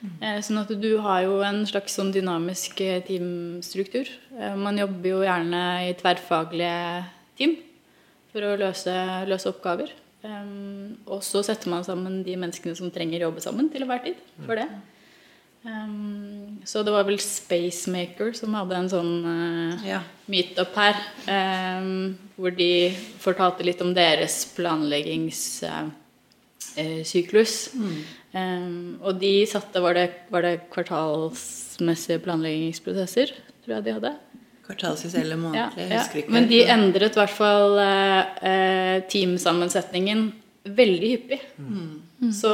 Eh, 0.00 0.38
sånn 0.44 0.62
at 0.62 0.70
du 0.80 0.90
har 1.04 1.24
jo 1.26 1.40
en 1.44 1.60
slags 1.68 1.96
sånn 1.98 2.12
dynamisk 2.14 2.80
eh, 2.84 3.02
teamstruktur. 3.04 4.08
Eh, 4.38 4.54
man 4.56 4.78
jobber 4.80 5.12
jo 5.12 5.24
gjerne 5.26 5.64
i 5.90 5.96
tverrfaglige 5.98 7.02
team 7.40 7.58
for 8.32 8.46
å 8.46 8.54
løse, 8.60 8.94
løse 9.28 9.50
oppgaver. 9.50 9.92
Og 10.20 11.22
så 11.24 11.40
setter 11.44 11.70
man 11.72 11.84
sammen 11.84 12.18
de 12.26 12.34
menneskene 12.36 12.76
som 12.76 12.90
trenger 12.92 13.24
jobbe 13.24 13.40
sammen 13.40 13.70
til 13.72 13.86
enhver 13.86 14.02
tid 14.04 14.18
for 14.44 14.60
det. 14.60 14.66
Um, 15.60 16.56
så 16.64 16.80
det 16.82 16.88
var 16.94 17.04
vel 17.04 17.18
Spacemaker 17.20 18.32
som 18.36 18.54
hadde 18.56 18.76
en 18.78 18.88
sånn 18.88 19.24
uh, 19.26 19.82
Ja. 19.84 20.00
meetup 20.30 20.74
her. 20.80 20.96
Um, 21.28 22.16
hvor 22.40 22.50
de 22.56 22.90
fortalte 23.20 23.64
litt 23.66 23.80
om 23.84 23.92
deres 23.96 24.46
planleggingssyklus. 24.56 27.54
Um, 28.32 28.96
og 29.02 29.18
de 29.20 29.46
satte 29.50 29.80
Var 29.82 29.94
det, 29.98 30.08
var 30.32 30.40
det 30.46 30.54
kvartalsmessige 30.72 32.18
planleggingsprosesser, 32.24 33.28
tror 33.64 33.72
jeg 33.76 33.84
de 33.84 33.92
hadde? 33.98 34.12
Kvartalsvis 34.64 35.14
eller 35.18 35.36
Ja, 35.36 35.40
månedlig. 35.44 35.82
Jeg 35.82 35.90
ja. 35.90 35.94
husker 35.98 36.18
ikke. 36.22 36.32
Men 36.38 36.44
de 36.48 36.58
endret 36.72 37.12
i 37.16 37.20
hvert 37.20 37.36
fall 37.36 37.70
uh, 37.76 38.22
eh, 38.48 38.96
teamsammensetningen 39.10 40.20
veldig 40.64 41.10
hyppig. 41.10 41.40
Mm. 41.58 42.02
Så 42.36 42.50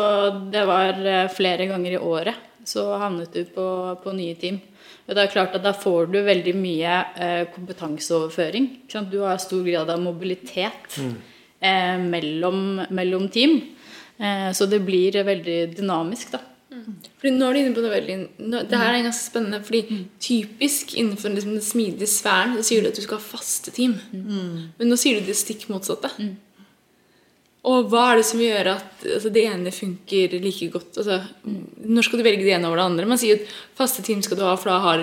det 0.51 0.63
var 0.69 1.07
eh, 1.07 1.29
flere 1.35 1.67
ganger 1.67 1.93
i 1.97 1.99
året 1.99 2.35
så 2.67 2.87
havnet 3.01 3.35
du 3.35 3.45
på, 3.55 3.67
på 4.03 4.15
nye 4.17 4.35
team. 4.39 4.59
Og 5.07 5.15
det 5.15 5.23
er 5.23 5.33
klart 5.33 5.55
at 5.55 5.65
Da 5.65 5.73
får 5.75 6.11
du 6.11 6.19
veldig 6.27 6.55
mye 6.59 6.99
eh, 7.23 7.45
kompetanseoverføring. 7.55 8.69
Ikke 8.83 8.99
sant? 8.99 9.13
Du 9.13 9.21
har 9.23 9.39
stor 9.43 9.63
grad 9.67 9.91
av 9.93 10.03
mobilitet 10.03 10.99
eh, 10.99 11.97
mellom, 12.03 12.83
mellom 12.91 13.29
team. 13.33 13.61
Eh, 14.19 14.51
så 14.57 14.67
det 14.71 14.83
blir 14.87 15.23
veldig 15.27 15.61
dynamisk, 15.79 16.35
da. 16.35 16.43
Fordi 17.17 17.31
nå 17.33 17.47
er 17.47 17.55
du 17.55 17.59
inne 17.61 17.75
på 17.75 17.83
noe 17.83 17.91
veldig 17.95 18.17
nå, 18.47 18.59
Det 18.69 18.79
her 18.79 18.93
er 18.95 19.05
ganske 19.07 19.25
spennende, 19.31 19.63
fordi 19.65 20.01
typisk 20.23 20.93
innenfor 20.99 21.33
liksom, 21.33 21.55
den 21.57 21.65
smidige 21.65 22.09
sfæren 22.11 22.53
så 22.59 22.67
sier 22.69 22.83
du 22.85 22.91
at 22.91 22.99
du 22.99 23.03
skal 23.03 23.19
ha 23.19 23.25
faste 23.25 23.73
team. 23.75 23.95
Men 24.13 24.91
nå 24.91 24.99
sier 25.01 25.19
du 25.19 25.27
det 25.31 25.39
stikk 25.39 25.69
motsatte. 25.73 26.11
Og 27.67 27.89
hva 27.91 28.03
er 28.13 28.21
det 28.21 28.27
som 28.29 28.43
gjør 28.43 28.69
at 28.77 29.07
altså, 29.17 29.31
det 29.35 29.43
ene 29.51 29.73
funker 29.75 30.37
like 30.39 30.69
godt? 30.71 31.01
Altså, 31.03 31.19
når 31.83 32.07
skal 32.07 32.21
du 32.21 32.27
velge 32.27 32.45
det 32.47 32.55
ene 32.55 32.69
over 32.69 32.79
det 32.79 32.89
andre? 32.93 33.09
Man 33.11 33.19
sier 33.19 33.41
at 33.41 33.55
faste 33.79 34.05
team 34.07 34.23
skal 34.23 34.39
du 34.39 34.45
ha, 34.47 34.53
for 34.61 34.71
da 34.71 34.79
har 34.85 35.03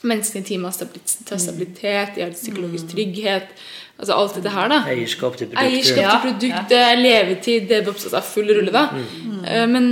menneskene 0.00 0.40
i 0.40 0.48
teamet 0.48 0.78
stabilitet, 0.78 2.14
de 2.16 2.24
har 2.24 2.32
psykologisk 2.32 2.94
trygghet. 2.94 3.52
Altså 4.00 4.16
alt 4.16 4.38
dette 4.38 4.52
her, 4.54 4.70
da. 4.72 4.78
Eierskap 4.88 5.36
til 5.36 5.50
produkter. 5.50 5.66
Eierskap 5.68 6.22
til 6.22 6.22
produktet, 6.24 7.02
levetid, 7.02 7.66
det 7.68 7.82
er 7.82 7.90
oppsatt 7.92 8.16
av 8.16 8.24
full 8.24 8.48
rulle, 8.48 8.72
da. 8.72 8.86
Mm. 8.96 9.42
Men 9.68 9.90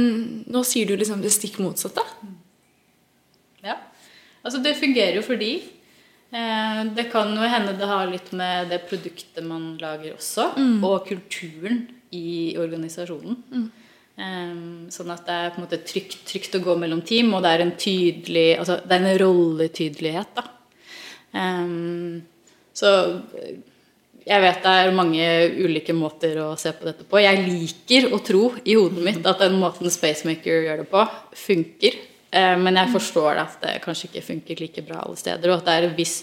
nå 0.49 0.63
sier 0.65 0.89
du 0.89 0.97
liksom 0.97 1.21
det 1.21 1.35
stikk 1.35 1.59
motsatte. 1.61 2.07
Ja. 3.67 3.77
Altså, 4.41 4.63
det 4.65 4.79
fungerer 4.81 5.19
jo 5.19 5.27
fordi 5.27 5.51
eh, 5.59 6.81
Det 6.97 7.09
kan 7.13 7.35
jo 7.37 7.53
hende 7.53 7.75
det 7.77 7.89
har 7.91 8.09
litt 8.09 8.33
med 8.33 8.73
det 8.73 8.81
produktet 8.89 9.45
man 9.45 9.75
lager 9.83 10.17
også, 10.17 10.55
og 10.89 11.05
kulturen 11.11 11.85
i 12.15 12.57
organisasjonen. 12.61 13.39
Eh, 14.19 14.55
sånn 14.91 15.15
at 15.15 15.25
det 15.29 15.39
er 15.39 15.51
på 15.55 15.61
en 15.61 15.67
måte 15.67 15.81
trygt, 15.87 16.21
trygt 16.27 16.59
å 16.59 16.63
gå 16.65 16.77
mellom 16.81 17.03
team, 17.07 17.33
og 17.35 17.45
det 17.45 17.55
er 17.55 17.65
en 17.65 17.75
tydelig 17.79 18.49
Altså 18.59 18.81
det 18.83 18.97
er 18.97 19.05
en 19.07 19.21
rolletydelighet, 19.23 20.33
da. 20.35 20.47
um, 21.39 22.23
så 22.75 22.91
jeg 24.29 24.45
vet 24.45 24.61
det 24.65 24.73
er 24.83 24.93
mange 24.97 25.25
ulike 25.57 25.95
måter 25.97 26.37
å 26.43 26.51
se 26.61 26.73
på 26.77 26.85
dette 26.85 27.07
på. 27.09 27.21
Jeg 27.23 27.47
liker 27.47 28.11
å 28.13 28.21
tro 28.25 28.51
i 28.61 28.77
hodet 28.77 29.05
mitt 29.05 29.27
at 29.27 29.41
den 29.41 29.57
måten 29.61 29.89
Spacemaker 29.93 30.67
gjør 30.67 30.83
det 30.83 30.89
på, 30.91 31.05
funker. 31.47 31.97
Eh, 32.31 32.57
Men 32.61 32.77
jeg 32.77 32.93
forstår 32.93 33.41
at 33.41 33.57
det 33.63 33.79
kanskje 33.85 34.11
ikke 34.11 34.27
funker 34.27 34.61
like 34.61 34.85
bra 34.85 35.01
alle 35.05 35.17
steder. 35.17 35.49
Og 35.49 35.63
at 35.63 35.69
det 35.69 35.77
er 35.77 35.89
en 35.89 35.97
viss 35.97 36.19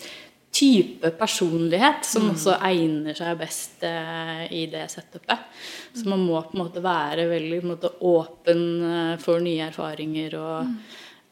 type 0.55 1.09
personlighet 1.19 2.05
som 2.07 2.29
også 2.31 2.55
egner 2.63 3.17
seg 3.17 3.39
best 3.39 3.83
eh, 3.87 4.45
i 4.55 4.65
det 4.71 4.85
setupet. 4.93 5.49
Så 5.95 6.07
man 6.07 6.23
må 6.23 6.39
på 6.43 6.55
en 6.55 6.63
måte 6.63 6.83
være 6.83 7.27
veldig 7.31 7.59
på 7.59 7.67
en 7.67 7.73
måte, 7.73 7.91
åpen 8.07 8.63
eh, 8.91 9.15
for 9.21 9.43
nye 9.43 9.67
erfaringer 9.67 10.37
og 10.39 10.71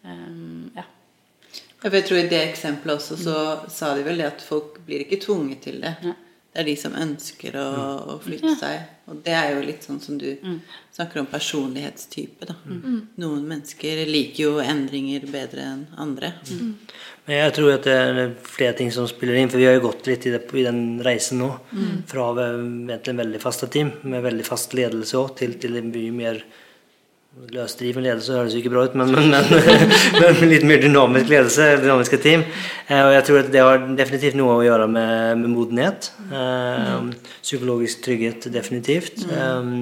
um, 0.04 0.68
ja. 0.76 0.86
Ja, 1.84 1.90
for 1.90 1.98
jeg 2.00 2.08
tror 2.08 2.20
I 2.22 2.28
det 2.32 2.42
eksempelet 2.50 2.96
også 2.96 3.18
så 3.20 3.40
sa 3.72 3.90
de 3.98 4.06
vel 4.06 4.22
det 4.22 4.30
at 4.30 4.44
folk 4.44 4.78
blir 4.88 5.04
ikke 5.04 5.20
tvunget 5.26 5.66
til 5.66 5.82
det. 5.84 5.98
Ja. 6.04 6.14
Det 6.54 6.62
er 6.62 6.68
de 6.70 6.74
som 6.78 6.94
ønsker 6.94 7.56
å, 7.58 7.70
å 8.14 8.16
flytte 8.22 8.52
seg. 8.60 8.84
Og 9.10 9.24
det 9.26 9.34
er 9.34 9.56
jo 9.56 9.64
litt 9.66 9.84
sånn 9.84 9.98
som 10.00 10.20
du 10.22 10.28
snakker 10.94 11.24
om 11.24 11.28
personlighetstype. 11.32 12.46
da. 12.46 12.56
Noen 13.20 13.48
mennesker 13.50 14.04
liker 14.06 14.44
jo 14.44 14.52
endringer 14.62 15.26
bedre 15.34 15.66
enn 15.72 15.82
andre. 15.98 16.30
Men 17.26 17.40
jeg 17.40 17.56
tror 17.58 17.72
at 17.74 17.88
det 17.90 17.96
er 17.98 18.36
flere 18.46 18.78
ting 18.78 18.94
som 18.94 19.08
spiller 19.10 19.40
inn, 19.42 19.50
for 19.50 19.58
vi 19.58 19.66
har 19.66 19.80
jo 19.80 19.88
gått 19.88 20.08
litt 20.12 20.28
i, 20.30 20.36
det, 20.36 20.44
i 20.54 20.68
den 20.68 21.02
reisen 21.04 21.42
nå. 21.42 21.50
Fra 22.12 22.30
egentlig 22.38 23.16
en 23.16 23.24
veldig 23.24 23.42
faste 23.42 23.72
team 23.74 23.90
med 24.06 24.24
veldig 24.24 24.46
fast 24.46 24.78
ledelse 24.78 25.18
også, 25.18 25.40
til, 25.42 25.58
til 25.58 25.82
en 25.82 25.90
mye 25.90 26.14
mer 26.16 26.44
løsdriven 27.34 28.06
ledelse 28.06 28.36
høres 28.36 28.54
jo 28.54 28.60
ikke 28.62 28.72
bra 28.74 28.84
ut, 28.86 28.96
men, 28.98 29.10
men, 29.14 29.32
men, 29.34 29.94
men 30.22 30.52
litt 30.52 30.66
mer 30.70 30.82
dynamisk 30.84 31.32
ledelse, 31.32 31.66
dynamiske 31.82 32.20
team. 32.22 32.44
Eh, 32.86 33.02
og 33.02 33.14
jeg 33.16 33.26
tror 33.28 33.40
at 33.42 33.50
det 33.54 33.64
har 33.66 33.88
definitivt 33.98 34.38
noe 34.38 34.60
å 34.60 34.66
gjøre 34.66 34.88
med, 34.92 35.42
med 35.42 35.54
modenhet. 35.56 36.12
Eh, 36.30 37.10
psykologisk 37.42 38.04
trygghet, 38.06 38.48
definitivt. 38.54 39.26
Eh, 39.26 39.74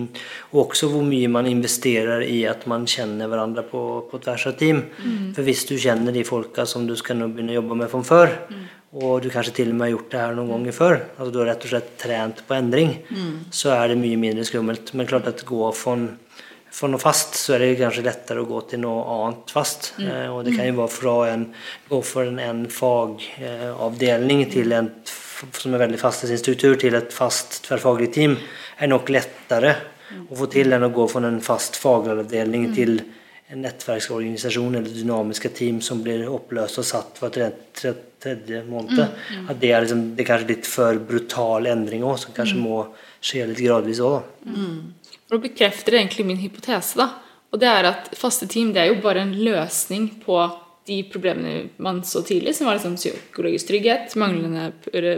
og 0.54 0.62
også 0.64 0.93
hvor 0.93 1.04
mye 1.08 1.32
man 1.32 1.49
investerer 1.52 2.24
i 2.24 2.41
at 2.49 2.64
man 2.72 2.88
kjenner 2.89 3.32
hverandre 3.32 3.68
på, 3.68 3.84
på 4.08 4.24
tvers 4.24 4.47
av 4.47 4.56
team. 4.62 4.86
For 5.36 5.43
hvis 5.47 5.68
du 5.68 5.76
kjenner 5.76 6.16
de 6.16 6.24
folka 6.28 6.68
som 6.70 6.88
du 6.88 6.95
skal 6.99 7.20
nå 7.20 7.34
begynne 7.34 7.56
å 7.56 7.60
jobbe 7.60 7.82
med 7.84 7.91
fra 7.91 8.06
før, 8.08 8.38
og 8.91 9.22
du 9.24 9.30
kanskje 9.32 9.54
til 9.62 9.70
og 9.72 9.78
med 9.78 9.86
har 9.86 9.93
gjort 9.93 10.10
det 10.12 10.20
her 10.20 10.34
noen 10.36 10.49
ganger 10.52 10.76
før, 10.76 10.97
altså 11.16 11.32
du 11.32 11.38
har 11.39 11.54
rett 11.54 11.64
og 11.64 11.72
slett 11.72 11.93
trent 11.99 12.41
på 12.47 12.58
endring, 12.58 12.97
så 13.56 13.72
er 13.76 13.91
det 13.91 14.02
mye 14.02 14.20
mindre 14.20 14.43
skummelt. 14.47 14.91
Men 14.95 15.08
klart 15.08 15.30
at 15.32 15.45
gå 15.47 15.70
fra 15.76 15.95
for 16.72 16.91
noe 16.91 17.01
fast, 17.01 17.36
så 17.36 17.55
er 17.55 17.65
det 17.65 17.80
kanskje 17.82 18.05
lettere 18.05 18.43
å 18.43 18.47
gå 18.47 18.61
til 18.72 18.82
noe 18.86 19.01
annet 19.17 19.51
fast. 19.51 19.93
Eh, 19.99 20.28
og 20.32 20.45
det 20.47 20.55
kan 20.55 20.69
jo 20.69 20.78
være 20.80 20.93
fra 20.93 21.15
en, 21.34 21.47
gå 21.89 21.99
fra 22.07 22.26
en, 22.30 22.39
en 22.39 22.61
fagavdeling 22.72 24.45
til 24.53 24.78
en 24.78 24.91
som 25.57 25.74
er 25.74 25.82
veldig 25.82 25.99
fast 25.99 26.26
i 26.26 26.30
sin 26.30 26.39
struktur, 26.39 26.76
til 26.80 26.95
et 26.97 27.13
fast 27.13 27.63
tverrfaglig 27.65 28.11
team, 28.13 28.36
er 28.78 28.91
nok 28.91 29.09
lettere 29.13 29.74
å 30.30 30.38
få 30.38 30.47
til 30.51 30.74
enn 30.76 30.86
å 30.86 30.91
gå 30.93 31.07
fra 31.09 31.24
en 31.28 31.41
fast 31.43 31.80
fagavdeling 31.82 32.69
til 32.76 32.99
en 33.51 33.65
nettverksorganisasjon 33.65 34.78
eller 34.80 34.93
dynamiske 34.95 35.51
team 35.55 35.82
som 35.84 35.99
blir 36.03 36.24
oppløst 36.32 36.80
og 36.80 36.88
satt 36.88 37.19
for 37.19 37.34
tredje, 37.34 37.65
tre, 37.76 37.91
tredje 38.22 38.61
måned. 38.67 39.01
At 39.49 39.59
det 39.59 39.74
er, 39.74 39.84
liksom, 39.84 40.05
det 40.15 40.24
er 40.24 40.30
kanskje 40.30 40.51
litt 40.53 40.69
for 40.69 41.01
brutal 41.09 41.67
endring 41.72 42.05
òg, 42.07 42.19
som 42.22 42.36
kanskje 42.38 42.61
må 42.61 42.86
skje 43.19 43.49
litt 43.49 43.59
gradvis 43.65 43.99
òg. 44.05 44.22
For 45.32 45.39
det 45.39 45.47
bekrefter 45.47 45.95
egentlig 45.95 46.25
min 46.27 46.41
hypotese. 46.43 46.97
da. 46.99 47.05
Og 47.55 47.59
det 47.59 47.67
er 47.71 47.88
at 47.88 48.09
faste 48.19 48.47
team 48.51 48.73
det 48.75 48.82
er 48.84 48.89
jo 48.91 48.97
bare 49.03 49.23
en 49.23 49.32
løsning 49.32 50.09
på 50.25 50.36
de 50.89 50.97
problemene 51.07 51.69
man 51.79 52.01
så 52.03 52.19
tidlig, 52.25 52.55
som 52.57 52.67
var 52.67 52.75
liksom 52.75 52.97
psykologisk 52.99 53.69
trygghet, 53.69 54.15
manglende 54.19 54.71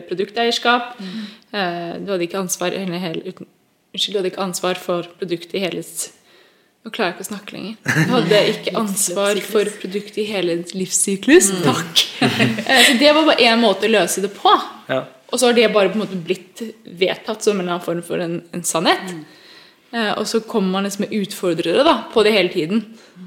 produkteierskap. 0.10 1.00
mm. 1.00 2.04
Du 2.06 2.12
hadde 2.12 2.28
ikke 2.28 2.42
ansvar 2.42 2.76
hele, 2.78 3.24
uten, 3.26 3.48
Unnskyld, 3.94 4.14
du 4.14 4.20
hadde 4.20 4.32
ikke 4.32 4.46
ansvar 4.46 4.80
for 4.82 5.10
produktet 5.20 5.58
i 5.58 5.64
hele 5.66 5.84
Nå 6.84 6.92
klarer 6.92 7.12
jeg 7.12 7.16
ikke 7.16 7.24
å 7.24 7.28
snakke 7.30 7.54
lenger. 7.56 7.76
Du 8.08 8.10
hadde 8.12 8.40
ikke 8.54 8.74
ansvar 8.76 9.40
for 9.46 9.70
produktet 9.80 10.18
i 10.20 10.26
hele 10.28 10.58
livssyklus. 10.76 11.52
Takk! 11.64 12.02
Eh, 12.20 12.82
Så 12.90 12.98
det 13.00 13.14
var 13.16 13.24
bare 13.30 13.46
én 13.46 13.62
måte 13.62 13.88
å 13.88 13.94
løse 13.94 14.22
det 14.26 14.34
på. 14.36 14.52
Ja. 14.90 15.06
Og 15.32 15.40
så 15.40 15.48
har 15.48 15.56
det 15.56 15.70
bare 15.74 15.94
på 15.94 15.96
en 15.96 16.04
måte 16.04 16.20
blitt 16.20 16.60
vedtatt 16.84 17.46
som 17.46 17.56
en 17.56 17.64
eller 17.64 17.78
annen 17.78 17.86
form 17.86 18.02
for 18.04 18.20
en, 18.20 18.36
en 18.52 18.66
sannhet. 18.68 19.14
Eh, 19.14 19.43
og 20.18 20.26
så 20.26 20.40
kommer 20.42 20.72
man 20.80 20.88
liksom 20.88 21.06
med 21.06 21.14
utfordrere 21.22 21.84
da, 21.86 21.96
på 22.14 22.24
det 22.26 22.32
hele 22.34 22.50
tiden. 22.50 22.80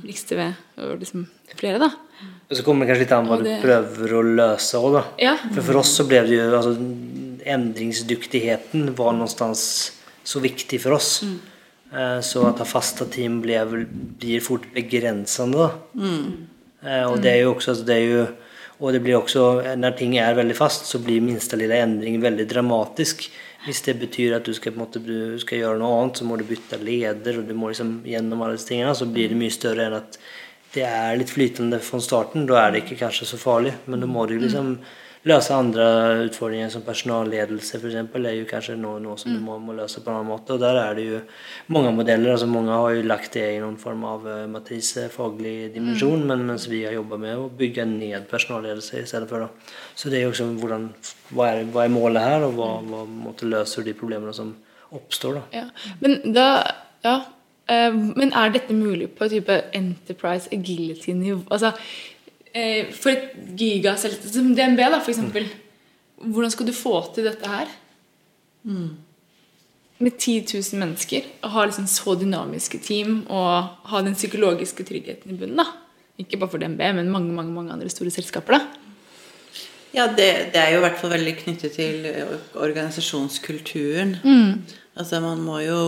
Likste 0.06 0.34
ved 0.38 0.54
liksom 1.00 1.26
flere, 1.56 1.78
da. 1.78 1.92
Og 2.50 2.54
så 2.58 2.62
kommer 2.66 2.84
det 2.86 2.92
kanskje 2.92 3.04
litt 3.04 3.12
an 3.16 3.26
hva 3.30 3.36
det... 3.42 3.56
du 3.58 3.62
prøver 3.64 4.12
å 4.18 4.22
løse 4.26 4.78
òg, 4.78 4.92
da. 4.98 5.02
Ja. 5.22 5.34
For 5.54 5.62
for 5.66 5.80
oss 5.82 5.94
så 5.98 6.06
ble 6.06 6.20
det 6.26 6.36
jo 6.38 6.48
altså, 6.54 6.74
Endringsdyktigheten 7.46 8.90
var 8.98 9.14
noenstans 9.14 9.62
så 10.26 10.40
viktig 10.42 10.80
for 10.82 10.96
oss. 10.98 11.20
Eh, 11.92 12.20
Så 12.20 12.42
at 12.48 12.58
ha 12.62 12.66
faste 12.66 13.06
team 13.10 13.40
ble, 13.44 13.60
blir 14.18 14.42
fort 14.42 14.66
begrensende. 14.74 15.68
Da. 15.94 16.00
Eh, 16.82 17.04
Og 17.06 17.20
det 17.22 17.32
er 17.32 17.40
jo 17.44 17.54
også, 17.54 17.74
altså, 17.74 17.86
det 17.86 17.96
er 17.96 18.06
jo, 18.10 18.26
og 18.80 18.92
det 18.92 19.02
blir 19.02 19.18
også, 19.20 19.76
når 19.78 19.96
ting 19.98 20.16
er 20.18 20.34
veldig 20.34 20.56
fast, 20.56 20.86
så 20.90 20.98
blir 21.02 21.22
minste 21.22 21.56
lille 21.56 21.78
endring 21.82 22.20
veldig 22.20 22.46
dramatisk. 22.50 23.28
Hvis 23.66 23.82
det 23.82 23.96
betyr 23.98 24.36
at 24.36 24.46
du 24.46 24.54
skal, 24.54 24.76
måte, 24.78 25.02
du 25.02 25.36
skal 25.42 25.58
gjøre 25.58 25.80
noe 25.80 26.00
annet, 26.00 26.20
så 26.20 26.26
må 26.28 26.38
du 26.38 26.44
bytte 26.46 26.78
leder, 26.78 27.40
og 27.40 27.48
du 27.48 27.54
må 27.58 27.72
liksom 27.72 27.96
gjennom 28.06 28.44
alle 28.44 28.54
disse 28.54 28.70
tingene, 28.70 28.94
så 28.94 29.08
blir 29.10 29.32
det 29.32 29.38
mye 29.40 29.54
større 29.54 29.88
enn 29.88 29.96
at 29.98 30.18
det 30.76 30.84
er 30.86 31.16
litt 31.18 31.32
flytende 31.32 31.80
fra 31.82 31.98
starten. 32.04 32.46
Da 32.46 32.60
er 32.60 32.72
det 32.72 32.84
ikke 32.84 33.00
kanskje 33.00 33.26
så 33.32 33.40
farlig, 33.40 33.74
men 33.90 34.04
da 34.04 34.08
må 34.10 34.26
du 34.30 34.36
liksom 34.38 34.76
løse 35.26 35.50
andre 35.54 35.84
utfordringer 36.26 36.68
som 36.70 36.82
personalledelse 36.86 37.80
f.eks. 37.80 37.96
er 37.98 38.34
jo 38.36 38.44
kanskje 38.46 38.76
noe, 38.78 39.00
noe 39.02 39.16
som 39.18 39.32
du 39.34 39.40
må, 39.42 39.56
må 39.58 39.74
løse 39.74 40.00
på 40.04 40.10
en 40.12 40.20
annen 40.20 40.30
måte. 40.30 40.54
Og 40.54 40.60
der 40.62 40.78
er 40.78 40.94
det 40.94 41.06
jo 41.08 41.20
mange 41.74 41.90
modeller. 41.96 42.30
altså 42.36 42.46
Mange 42.46 42.70
har 42.70 42.94
jo 42.94 43.02
lagt 43.10 43.32
det 43.34 43.44
i 43.56 43.60
noen 43.62 43.76
form 43.80 44.04
av 44.06 44.28
matrise, 44.52 45.08
faglig 45.10 45.72
dimensjon, 45.74 46.22
men 46.30 46.46
mens 46.46 46.68
vi 46.70 46.84
har 46.86 46.94
jobba 46.94 47.18
med 47.18 47.36
å 47.42 47.48
bygge 47.58 47.84
ned 47.90 48.28
personalledelse 48.30 49.02
i 49.02 49.06
stedet 49.10 49.28
for. 49.30 49.46
Da. 49.46 49.74
Så 49.98 50.10
det 50.12 50.20
er 50.20 50.26
jo 50.28 50.34
også 50.34 50.46
hvordan, 50.62 50.88
hva, 51.34 51.50
er, 51.52 51.64
hva 51.74 51.84
er 51.88 51.94
målet 51.96 52.22
her, 52.22 52.46
og 52.46 52.54
hva, 52.58 52.70
hva 52.86 53.04
måte, 53.10 53.50
løser 53.50 53.82
de 53.86 53.96
problemene 53.98 54.34
som 54.36 54.54
oppstår. 54.94 55.40
da. 55.40 55.62
Ja. 55.62 55.94
Men 56.00 56.20
da 56.36 56.48
Ja. 57.04 57.20
eh, 57.68 57.90
men 57.92 58.32
er 58.32 58.50
dette 58.54 58.72
mulig 58.74 59.10
på 59.18 59.26
type 59.28 59.64
enterprise 59.74 60.48
agility-nivå? 60.54 61.42
Altså, 61.50 61.74
eh, 61.74 62.15
for 62.96 63.12
et 63.12 63.32
gigaselskap 63.58 64.30
som 64.32 64.52
DNB, 64.56 64.80
da, 64.80 65.00
for 65.00 65.12
eksempel. 65.12 65.48
Hvordan 66.16 66.52
skal 66.54 66.68
du 66.68 66.72
få 66.76 66.94
til 67.14 67.28
dette 67.28 67.50
her? 67.50 67.72
Med 69.98 70.16
10 70.18 70.46
000 70.52 70.80
mennesker, 70.80 71.26
og 71.42 71.52
ha 71.54 71.66
liksom 71.66 71.86
så 71.90 72.14
dynamiske 72.20 72.80
team 72.84 73.22
og 73.32 73.88
ha 73.90 74.00
den 74.04 74.16
psykologiske 74.16 74.84
tryggheten 74.88 75.34
i 75.34 75.38
bunnen. 75.38 75.60
da. 75.60 75.66
Ikke 76.18 76.40
bare 76.40 76.52
for 76.52 76.58
DNB, 76.62 76.80
men 76.96 77.12
mange 77.12 77.32
mange, 77.32 77.52
mange 77.52 77.72
andre 77.72 77.88
store 77.92 78.10
selskaper. 78.10 78.58
da. 78.58 78.60
Ja, 79.96 80.06
det, 80.06 80.52
det 80.52 80.60
er 80.60 80.72
jo 80.74 80.80
i 80.80 80.84
hvert 80.84 80.98
fall 81.00 81.14
veldig 81.14 81.36
knyttet 81.44 81.72
til 81.78 82.08
organisasjonskulturen. 82.54 84.16
organisasjonskulturen. 84.20 84.64
Altså, 84.96 85.20
man 85.20 85.40
må 85.44 85.60
jo 85.60 85.80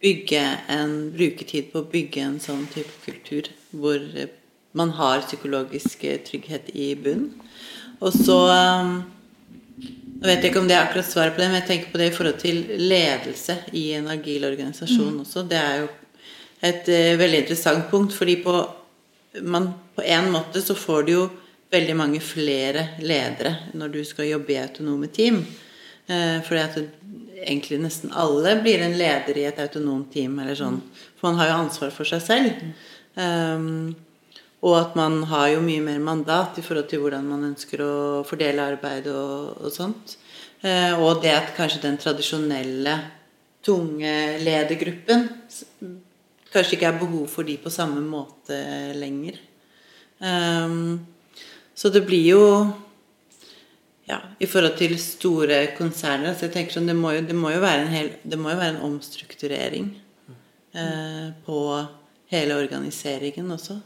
bygge 0.00 0.42
en 0.72 0.92
brukertid 1.16 1.72
på 1.72 1.80
å 1.80 1.88
bygge 1.88 2.24
en 2.24 2.38
sånn 2.40 2.66
type 2.72 2.92
kultur 3.04 3.48
hvor 3.76 3.96
eh, 3.96 4.28
man 4.72 4.90
har 4.90 5.24
psykologisk 5.26 6.04
eh, 6.04 6.20
trygghet 6.26 6.70
i 6.74 6.94
bunn. 6.94 7.30
Og 8.00 8.12
så 8.14 8.38
eh, 8.52 8.92
Nå 10.20 10.28
vet 10.28 10.42
jeg 10.44 10.50
ikke 10.50 10.60
om 10.60 10.66
det 10.68 10.74
er 10.76 10.82
akkurat 10.84 11.06
svaret 11.08 11.32
på 11.32 11.40
det, 11.40 11.46
men 11.48 11.56
jeg 11.62 11.66
tenker 11.70 11.92
på 11.94 11.96
det 11.96 12.10
i 12.10 12.12
forhold 12.12 12.34
til 12.42 12.58
ledelse 12.76 13.54
i 13.72 13.86
en 13.96 14.10
agil 14.12 14.42
organisasjon 14.44 15.22
også. 15.22 15.46
Det 15.48 15.56
er 15.56 15.78
jo 15.78 15.86
et 16.68 16.90
eh, 16.92 17.16
veldig 17.16 17.38
interessant 17.40 17.86
punkt, 17.88 18.12
fordi 18.12 18.34
på, 18.44 18.52
man, 19.48 19.70
på 19.96 20.04
en 20.04 20.28
måte 20.34 20.60
så 20.60 20.76
får 20.76 21.06
du 21.06 21.12
jo 21.14 21.22
veldig 21.72 21.96
mange 21.96 22.20
flere 22.20 22.84
ledere 23.00 23.54
når 23.72 23.94
du 23.94 23.98
skal 24.04 24.28
jobbe 24.28 24.52
i 24.52 24.60
autonome 24.60 25.08
team. 25.08 25.40
Fordi 26.10 26.60
at 26.60 26.76
egentlig 27.46 27.78
nesten 27.80 28.12
alle 28.12 28.56
blir 28.60 28.82
en 28.84 28.98
leder 28.98 29.38
i 29.38 29.46
et 29.48 29.60
autonomt 29.62 30.12
team. 30.12 30.38
eller 30.42 30.58
sånn. 30.58 30.80
For 31.16 31.30
man 31.30 31.38
har 31.40 31.48
jo 31.48 31.58
ansvar 31.62 31.92
for 31.94 32.08
seg 32.08 32.24
selv. 32.26 32.62
Um, 33.14 33.94
og 34.60 34.74
at 34.76 34.96
man 34.98 35.22
har 35.30 35.54
jo 35.54 35.62
mye 35.64 35.82
mer 35.84 36.00
mandat 36.04 36.58
i 36.60 36.64
forhold 36.64 36.88
til 36.90 37.00
hvordan 37.04 37.24
man 37.28 37.46
ønsker 37.52 37.80
å 37.80 37.94
fordele 38.28 38.66
arbeid 38.74 39.08
og, 39.12 39.62
og 39.64 39.72
sånt. 39.72 40.18
Eh, 40.60 40.92
og 41.00 41.22
det 41.24 41.32
at 41.32 41.54
kanskje 41.56 41.80
den 41.86 41.96
tradisjonelle 42.00 42.98
tunge 43.64 44.12
ledergruppen 44.40 45.26
kanskje 46.50 46.76
ikke 46.76 46.90
er 46.90 47.00
behov 47.00 47.24
for 47.30 47.48
de 47.48 47.56
på 47.60 47.72
samme 47.72 48.02
måte 48.04 48.58
lenger. 48.98 49.38
Um, 50.20 51.06
så 51.74 51.88
det 51.88 52.02
blir 52.04 52.26
jo 52.34 52.44
ja, 54.10 54.18
I 54.42 54.46
forhold 54.50 54.74
til 54.76 54.96
store 55.00 55.62
konserner 55.76 56.34
så 56.34 56.48
jeg 56.48 56.54
tenker 56.56 56.74
sånn, 56.74 56.88
det, 56.90 56.96
må 56.98 57.12
jo, 57.14 57.22
det, 57.24 57.36
må 57.36 57.52
hel, 57.54 58.10
det 58.26 58.38
må 58.40 58.50
jo 58.50 58.58
være 58.58 58.74
en 58.74 58.82
omstrukturering 58.90 59.86
eh, 60.74 61.28
på 61.46 61.58
hele 62.32 62.56
organiseringen 62.58 63.54
også. 63.54 63.78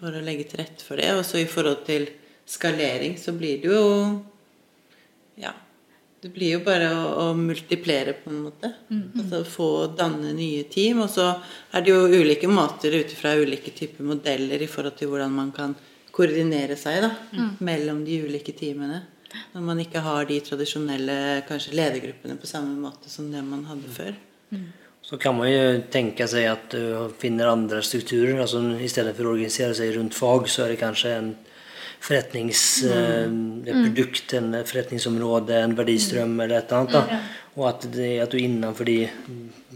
For 0.00 0.14
å 0.14 0.22
legge 0.24 0.46
til 0.50 0.62
rette 0.62 0.84
for 0.84 1.00
det. 1.00 1.10
Og 1.18 1.24
så 1.26 1.40
i 1.42 1.48
forhold 1.50 1.84
til 1.86 2.08
skalering 2.46 3.18
så 3.18 3.32
blir 3.36 3.60
det 3.62 3.70
jo 3.72 3.84
Ja. 5.40 5.52
Det 6.24 6.30
blir 6.32 6.54
jo 6.54 6.60
bare 6.64 6.86
å, 6.88 7.00
å 7.20 7.24
multiplere, 7.36 8.14
på 8.16 8.30
en 8.32 8.38
måte. 8.46 8.70
Altså 9.20 9.42
få 9.44 9.66
danne 9.92 10.30
nye 10.32 10.62
team. 10.72 11.02
Og 11.04 11.10
så 11.12 11.26
er 11.72 11.82
det 11.84 11.90
jo 11.92 12.06
ulike 12.08 12.48
måter 12.48 12.94
ut 12.96 13.12
ifra 13.12 13.34
ulike 13.36 13.74
typer 13.76 14.04
modeller 14.08 14.62
i 14.64 14.66
forhold 14.70 14.96
til 14.96 15.10
hvordan 15.12 15.34
man 15.34 15.50
kan 15.52 15.74
koordinere 16.14 16.76
seg 16.80 17.02
da, 17.02 17.10
mellom 17.58 18.04
de 18.06 18.22
ulike 18.24 18.54
teamene. 18.56 19.02
Når 19.52 19.66
man 19.66 19.80
ikke 19.82 20.00
har 20.00 20.24
de 20.24 20.38
tradisjonelle 20.46 21.42
kanskje 21.48 21.74
ledergruppene 21.74 22.36
på 22.40 22.46
samme 22.46 22.72
måte 22.78 23.10
som 23.10 23.28
det 23.32 23.42
man 23.44 23.64
hadde 23.68 23.90
før. 23.92 24.14
Så 25.04 25.16
kan 25.16 25.36
man 25.36 25.52
ju 25.52 25.82
tänka 25.90 26.28
sig 26.28 26.46
att 26.46 26.70
du 26.70 27.10
finner 27.18 27.46
andra 27.46 27.82
strukturer. 27.82 28.40
Alltså 28.40 28.78
istället 28.80 29.16
för 29.16 29.24
att 29.24 29.30
organisera 29.30 29.74
sig 29.74 29.92
runt 29.92 30.14
fag 30.14 30.48
så 30.48 30.62
är 30.62 30.68
det 30.68 30.76
kanske 30.76 31.10
en 31.10 31.36
forretnings, 32.00 32.84
mm. 32.84 33.64
en 34.32 34.64
forretningsområde, 34.66 35.60
en 35.60 35.74
värdiström 35.74 36.40
eller 36.40 36.58
et 36.58 36.72
eller 36.72 36.78
annet. 36.78 36.92
Da. 36.92 37.18
Og 37.54 37.68
at, 37.68 37.84
det, 37.94 38.18
at 38.18 38.32
du 38.32 38.38
innenfor 38.38 38.84
de, 38.84 39.08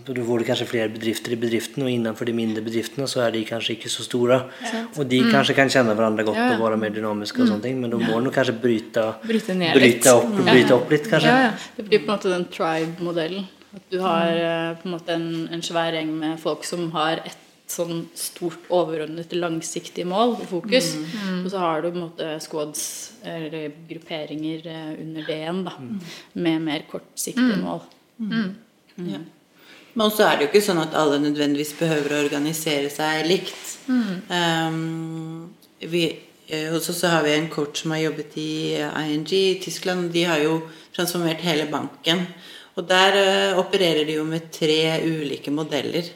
Du 0.09 0.23
får 0.25 0.43
kanskje 0.47 0.67
flere 0.67 0.89
fler 0.89 0.95
bedrifter 0.95 1.35
i 1.35 1.37
bedriften 1.37 1.85
og 1.85 1.91
innenfor 1.93 2.25
de 2.25 2.33
mindre 2.33 2.63
bedriftene 2.65 3.05
så 3.11 3.21
er 3.27 3.35
de 3.35 3.43
kanskje 3.45 3.75
ikke 3.77 3.91
så 3.93 4.07
store. 4.07 4.39
Ja. 4.65 4.81
Og 4.97 5.05
de 5.11 5.21
mm. 5.21 5.29
kanskje 5.35 5.57
kan 5.59 5.69
kjenne 5.69 5.93
hverandre 5.99 6.25
godt 6.25 6.41
ja, 6.41 6.47
ja. 6.49 6.57
og 6.57 6.65
være 6.65 6.81
mer 6.81 6.95
dynamiske, 6.95 7.43
og 7.43 7.51
sånne 7.51 7.67
ting, 7.67 7.77
men 7.83 7.93
da 7.93 8.01
må 8.01 8.23
du 8.25 8.31
kanskje 8.33 8.57
bryte, 8.63 9.05
bryte, 9.29 9.59
bryta 9.77 10.17
upp, 10.17 10.41
bryta 10.49 10.79
upp 10.79 10.97
lite 10.97 11.13
kanske. 11.13 11.37
Ja, 11.37 11.53
Det 11.77 11.85
blir 11.91 12.07
på 12.07 12.09
en 12.09 12.15
måte 12.15 12.33
den 12.33 12.49
tribe-modellen. 12.57 13.47
At 13.77 13.91
du 13.93 13.99
har 14.01 14.33
eh, 14.33 14.71
på 14.79 14.89
en 14.89 14.95
måte 14.97 15.15
en, 15.15 15.29
en 15.53 15.65
svær 15.65 15.93
gjeng 15.97 16.15
med 16.17 16.41
folk 16.41 16.65
som 16.65 16.89
har 16.95 17.21
et 17.27 17.45
sånn 17.69 18.07
stort 18.17 18.69
overordnet 18.73 19.35
langsiktig 19.37 20.07
mål 20.09 20.39
og 20.39 20.47
fokus. 20.49 20.95
Mm. 20.97 21.09
Mm. 21.13 21.41
Og 21.43 21.51
så 21.53 21.63
har 21.63 21.83
du 21.83 21.91
på 21.91 21.99
en 21.99 22.07
måte 22.07 22.29
squads 22.41 22.85
eller 23.29 23.75
grupperinger 23.91 24.71
eh, 24.73 24.93
under 25.03 25.27
det 25.29 25.41
igjen, 25.43 25.65
da. 25.67 25.75
Mm. 25.77 25.99
Med 26.47 26.65
mer 26.71 26.87
kortsiktige 26.91 27.59
mm. 27.59 27.67
mål. 27.67 27.83
Mm. 28.17 28.33
Mm. 28.97 29.11
Ja. 29.13 29.21
Men 29.99 30.15
så 30.15 30.25
er 30.29 30.37
det 30.37 30.47
jo 30.47 30.53
ikke 30.53 30.65
sånn 30.65 30.81
at 30.81 30.97
alle 30.97 31.19
nødvendigvis 31.23 31.75
behøver 31.79 32.15
å 32.15 32.23
organisere 32.23 32.91
seg 32.93 33.25
likt. 33.27 33.63
Um, 33.89 35.49
vi, 35.81 36.05
eh, 36.47 36.69
hos 36.71 36.89
oss 36.93 37.01
så 37.03 37.11
har 37.17 37.25
vi 37.27 37.35
en 37.35 37.49
coach 37.51 37.83
som 37.83 37.95
har 37.97 38.05
jobbet 38.05 38.37
i 38.39 38.51
ING 38.79 39.27
i 39.35 39.59
Tyskland. 39.63 40.13
De 40.15 40.23
har 40.29 40.41
jo 40.45 40.61
transformert 40.95 41.43
hele 41.43 41.67
banken. 41.73 42.29
Og 42.79 42.87
der 42.87 43.19
uh, 43.19 43.59
opererer 43.61 44.07
de 44.07 44.17
jo 44.21 44.25
med 44.29 44.51
tre 44.55 45.01
ulike 45.03 45.51
modeller 45.51 46.07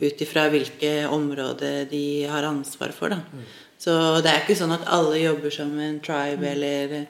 ut 0.00 0.20
ifra 0.20 0.46
hvilke 0.52 1.06
områder 1.12 1.86
de 1.90 2.24
har 2.28 2.48
ansvar 2.48 2.92
for. 2.96 3.12
Da. 3.12 3.20
Mm. 3.32 3.46
Så 3.80 3.94
det 4.24 4.32
er 4.32 4.42
ikke 4.42 4.56
sånn 4.58 4.74
at 4.76 4.88
alle 4.92 5.20
jobber 5.20 5.52
som 5.52 5.72
en 5.80 6.00
tribe 6.04 6.44
mm. 6.44 6.52
eller 6.54 7.00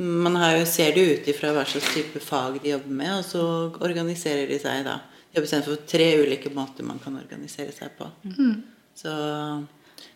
Man 0.00 0.38
jo, 0.56 0.64
ser 0.64 0.94
det 0.96 1.02
ut 1.04 1.26
ifra 1.28 1.50
hva 1.52 1.66
slags 1.68 1.90
type 1.92 2.20
fag 2.24 2.54
de 2.62 2.70
jobber 2.70 2.94
med, 3.02 3.10
og 3.18 3.24
så 3.26 3.42
organiserer 3.84 4.46
de 4.48 4.56
seg 4.62 4.86
da. 4.86 4.94
De 5.28 5.36
har 5.36 5.44
bestemt 5.44 5.66
for 5.68 5.82
tre 5.84 6.06
ulike 6.22 6.48
måter 6.54 6.86
man 6.88 7.02
kan 7.02 7.18
organisere 7.20 7.74
seg 7.74 7.92
på. 7.98 8.08
Mm. 8.24 8.54
Så 8.96 9.12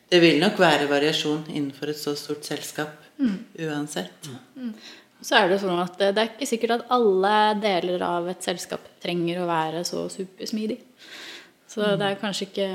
det 0.09 0.23
vil 0.23 0.41
nok 0.41 0.57
være 0.63 0.89
variasjon 0.89 1.45
innenfor 1.53 1.93
et 1.93 2.01
så 2.01 2.15
stort 2.17 2.49
selskap 2.49 2.97
mm. 3.19 3.37
uansett. 3.67 4.31
Mm 5.25 5.25
så 5.25 5.39
er 5.39 5.49
det 5.49 5.61
sånn 5.63 5.81
at 5.81 5.97
det 6.01 6.21
er 6.21 6.33
ikke 6.35 6.49
sikkert 6.49 6.77
at 6.77 6.91
alle 6.93 7.37
deler 7.63 8.03
av 8.05 8.27
et 8.29 8.45
selskap 8.45 8.83
trenger 9.01 9.41
å 9.41 9.49
være 9.49 9.81
så 9.89 10.05
supersmidig. 10.13 10.77
Så 11.75 11.81
mm. 11.81 11.95
det 11.99 12.09
er 12.11 12.19
kanskje 12.21 12.47
ikke 12.51 12.67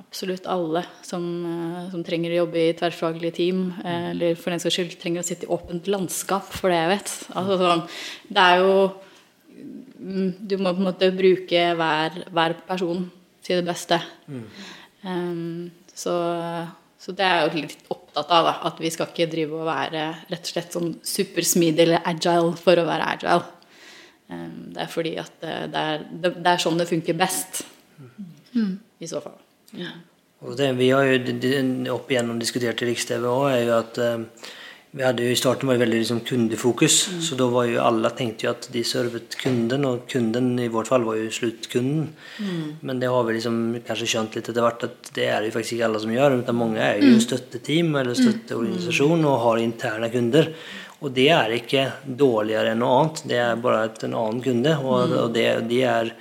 absolutt 0.00 0.48
alle 0.50 0.82
som, 1.06 1.26
eh, 1.46 1.90
som 1.92 2.02
trenger 2.06 2.32
å 2.32 2.40
jobbe 2.40 2.62
i 2.62 2.72
tverrfaglige 2.78 3.36
team, 3.36 3.60
eh, 3.84 4.08
eller 4.14 4.40
for 4.40 4.54
den 4.54 4.62
saks 4.64 4.78
skyld 4.78 4.96
trenger 5.02 5.22
å 5.22 5.28
sitte 5.28 5.46
i 5.46 5.52
åpent 5.52 5.90
landskap, 5.92 6.48
for 6.56 6.72
det 6.72 6.80
jeg 6.80 6.92
vet. 6.94 7.14
Altså, 7.36 7.60
sånn, 7.60 7.84
det 8.32 8.46
er 8.46 8.64
jo 8.64 8.74
mm, 10.00 10.28
Du 10.40 10.56
må 10.56 10.72
på 10.72 10.80
en 10.80 10.88
måte 10.88 11.12
bruke 11.14 11.66
hver, 11.78 12.20
hver 12.32 12.56
person 12.66 13.04
til 13.44 13.60
det 13.60 13.68
beste. 13.68 14.00
Mm. 14.24 14.44
Um, 15.04 15.92
så 15.94 16.16
så 17.00 17.14
det 17.16 17.24
er 17.24 17.38
jeg 17.38 17.48
jo 17.48 17.62
litt 17.64 17.92
opptatt 17.94 18.34
av. 18.36 18.46
Da, 18.46 18.52
at 18.68 18.82
vi 18.82 18.90
skal 18.92 19.08
ikke 19.08 19.30
drive 19.32 19.56
og 19.62 19.68
være 19.70 20.04
rett 20.28 20.44
og 20.44 20.52
slett 20.52 20.76
sånn 20.76 20.92
supersmidig 21.06 21.86
eller 21.86 22.04
agile 22.10 22.52
for 22.60 22.80
å 22.80 22.84
være 22.88 23.08
agile. 23.14 23.40
Ehm, 24.28 24.58
det 24.74 24.84
er 24.84 24.92
fordi 24.92 25.14
at 25.22 25.34
det 25.40 25.84
er, 25.86 26.04
det 26.20 26.52
er 26.52 26.60
sånn 26.60 26.80
det 26.80 26.90
funker 26.90 27.16
best. 27.16 27.62
Mm. 28.52 28.76
I 29.00 29.08
så 29.08 29.22
fall. 29.24 29.38
Ja. 29.78 29.94
Og 30.44 30.56
det 30.56 30.70
vi 30.78 30.90
har 30.92 31.04
jo 31.08 31.94
opp 31.94 32.10
igjennom 32.12 32.40
diskutert 32.40 32.80
i 32.80 32.90
Riks-TV 32.90 33.24
òg, 33.28 33.46
er 33.52 33.62
jo 33.64 33.74
at 33.76 34.00
uh, 34.00 34.50
vi 34.90 35.04
hadde 35.06 35.22
jo 35.22 35.30
I 35.30 35.38
starten 35.38 35.68
var 35.68 35.76
det 35.76 35.84
veldig 35.84 35.98
liksom 36.00 36.20
kundefokus, 36.26 36.94
mm. 37.12 37.18
så 37.22 37.36
da 37.38 37.46
var 37.52 37.68
jo 37.70 37.82
alle 37.84 38.10
tenkte 38.18 38.46
jo 38.46 38.50
at 38.50 38.66
de 38.74 38.80
servet 38.86 39.36
kunden, 39.38 39.86
og 39.86 40.08
kunden 40.10 40.48
i 40.58 40.66
vårt 40.72 40.90
fall 40.90 41.06
var 41.06 41.20
jo 41.20 41.28
sluttkunden. 41.30 42.08
Mm. 42.42 42.64
Men 42.80 43.02
det 43.02 43.12
har 43.12 43.28
vi 43.28 43.36
liksom 43.36 43.60
kanskje 43.86 44.08
skjønt 44.10 44.34
litt 44.34 44.50
etter 44.50 44.66
hvert 44.66 44.88
at 44.88 45.12
det 45.14 45.28
er 45.30 45.46
jo 45.46 45.54
faktisk 45.54 45.76
ikke 45.76 45.86
alle 45.86 46.02
som 46.02 46.14
gjør. 46.16 46.34
men 46.40 46.58
mange 46.58 46.82
er 46.82 46.98
jo 46.98 47.14
mm. 47.14 47.22
støtteteam 47.22 47.94
eller 47.94 48.18
mm. 48.18 48.22
støtteorganisasjon 48.24 49.24
og 49.30 49.38
har 49.44 49.62
interne 49.62 50.10
kunder. 50.10 50.52
Og 51.00 51.14
det 51.16 51.28
er 51.32 51.54
ikke 51.54 51.86
dårligere 52.04 52.74
enn 52.74 52.82
noe 52.82 52.98
annet, 52.98 53.22
det 53.30 53.38
er 53.40 53.62
bare 53.62 53.86
en 54.02 54.18
annen 54.24 54.42
kunde. 54.44 54.74
Og, 54.82 55.06
mm. 55.06 55.16
og 55.22 55.34
det, 55.38 55.48
de 55.70 55.82
er 55.86 56.14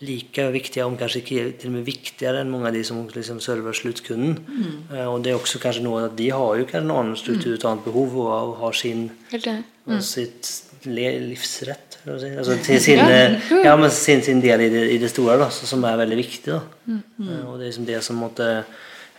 lika 0.00 0.46
viktige, 0.54 0.86
om 0.88 0.96
kanskje 0.96 1.20
ikke 1.20 1.44
til 1.60 1.68
og 1.68 1.74
med 1.74 1.84
viktigere 1.84 2.40
enn 2.40 2.50
mange 2.52 2.70
av 2.70 2.76
de 2.76 2.82
som 2.86 3.02
liksom 3.04 3.40
server 3.44 3.76
sluttkunden. 3.76 4.38
Mm. 4.40 4.74
Uh, 4.92 5.06
og 5.12 5.20
det 5.24 5.32
er 5.32 5.38
også 5.40 5.60
kanskje 5.60 5.84
noe 5.84 6.06
at 6.06 6.16
de 6.16 6.30
har 6.32 6.56
jo 6.56 6.66
kanskje 6.68 6.84
en 6.86 6.96
annen 6.96 7.20
struktur, 7.20 7.54
et 7.54 7.66
annet 7.68 7.84
behov, 7.84 8.16
og 8.24 8.54
har 8.62 8.76
sin 8.80 9.08
mm. 9.32 10.00
sitt 10.00 10.52
livsrett. 10.88 11.98
Altså, 12.08 12.56
til 12.64 12.80
sin, 12.80 13.02
eh, 13.04 13.36
ja, 13.66 13.74
men 13.76 13.90
sin, 13.92 14.22
sin 14.24 14.40
del 14.40 14.64
i 14.64 14.70
det, 14.72 14.86
i 14.94 15.00
det 15.02 15.10
store, 15.12 15.36
da, 15.42 15.50
som 15.52 15.84
er 15.84 16.00
veldig 16.00 16.16
viktig. 16.16 16.54
Da. 16.54 16.62
Mm. 16.86 17.02
Uh, 17.20 17.42
og 17.50 17.58
det 17.58 17.66
er 17.66 17.68
liksom 17.68 17.90
det 17.90 18.00
som 18.06 18.24
måtte 18.24 18.48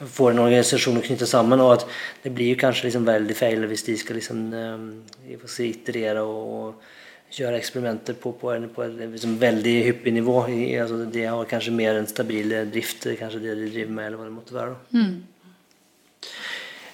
får 0.01 0.32
en 0.32 0.41
organisasjon 0.41 0.97
å 0.97 1.03
knytte 1.05 1.27
sammen. 1.29 1.61
Og 1.61 1.75
at 1.75 1.86
det 2.23 2.34
blir 2.34 2.55
jo 2.55 2.61
kanskje 2.63 2.88
liksom 2.88 3.05
veldig 3.05 3.38
feil 3.38 3.67
hvis 3.69 3.86
de 3.86 3.97
skal 4.01 4.17
liksom, 4.17 4.41
um, 4.49 5.45
si, 5.45 5.69
iterere 5.75 6.25
og 6.25 6.82
gjøre 7.32 7.59
eksperimenter 7.59 8.17
på, 8.19 8.34
på, 8.39 8.53
på 8.75 8.84
et 8.86 8.97
liksom 9.05 9.38
veldig 9.41 9.75
hyppig 9.88 10.13
nivå. 10.17 10.38
I, 10.51 10.63
altså, 10.84 11.03
de 11.11 11.27
har 11.27 11.49
kanskje 11.49 11.75
mer 11.75 11.99
en 11.99 12.09
stabil 12.09 12.55
drift, 12.71 13.07
kanskje 13.19 13.43
det 13.43 13.57
de 13.59 13.69
driver 13.71 13.93
med, 13.97 14.07
eller 14.07 14.19
hva 14.19 14.27
det 14.27 14.36
måtte 14.36 14.57
være. 14.57 14.79
Mm. 14.95 15.13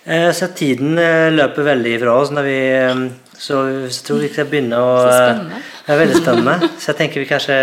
Eh, 0.07 0.29
så 0.31 0.47
tiden 0.55 0.95
eh, 1.01 1.33
løper 1.35 1.65
veldig 1.67 1.97
fra 1.99 2.13
oss. 2.21 2.31
Når 2.31 2.45
vi, 2.47 2.59
eh, 2.79 3.01
så 3.37 3.63
jeg 3.73 3.91
tror 4.07 4.21
vi 4.23 4.29
skal 4.31 4.47
begynne 4.47 4.79
å 4.79 4.93
Så 5.01 5.09
spennende. 5.17 5.59
Det 5.87 5.93
er 5.93 6.01
veldig 6.01 6.21
spennende. 6.21 6.69
Så 6.77 6.91
jeg 6.91 6.99
tenker 7.01 7.23
vi 7.23 7.27
kanskje 7.27 7.57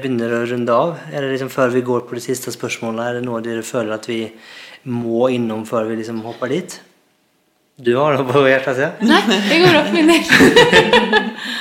begynner 0.00 0.34
å 0.34 0.42
runde 0.50 0.74
av. 0.74 0.96
Eller 1.12 1.30
liksom 1.30 1.52
før 1.52 1.70
vi 1.74 1.84
går 1.86 2.02
på 2.08 2.18
de 2.18 2.24
siste 2.24 2.54
spørsmålene, 2.54 3.06
er 3.06 3.20
det 3.20 3.26
noe 3.26 3.42
dere 3.44 3.62
føler 3.66 3.94
at 4.00 4.10
vi 4.10 4.20
må 4.86 5.30
innom 5.34 5.62
før 5.66 5.86
vi 5.90 6.00
liksom 6.00 6.20
hopper 6.26 6.50
dit? 6.54 6.78
Du 7.76 7.92
har 7.98 8.16
noe 8.16 8.24
på 8.24 8.40
hjertet? 8.48 8.78
Ja? 8.80 8.90
Nei, 9.04 9.20
det 9.28 9.58
går 9.60 9.78
opp 9.82 9.90
min 9.92 10.08
del. 10.08 10.22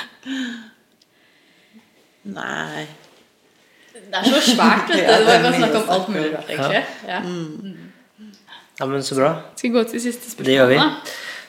Nei. 2.26 2.86
Det 3.96 4.18
er 4.20 4.26
så 4.28 4.42
svært, 4.42 4.90
vet 4.90 5.06
du. 5.06 5.12
Det 5.16 5.28
var 5.28 5.44
bare 5.46 5.54
snakk 5.60 5.78
om 5.80 5.94
alt 5.96 6.10
mulig 6.12 6.32
rart, 6.34 6.50
egentlig. 6.50 6.82
Ja. 7.08 7.22
Mm. 7.22 8.34
ja, 8.80 8.90
men 8.90 9.06
så 9.06 9.18
bra. 9.20 9.32
Skal 9.56 9.70
vi 9.70 9.74
gå 9.78 9.86
til 9.92 10.04
siste 10.04 10.34
spørsmål? 10.34 10.50
Det 10.50 10.58
gjør 10.58 10.72
vi. 10.74 10.82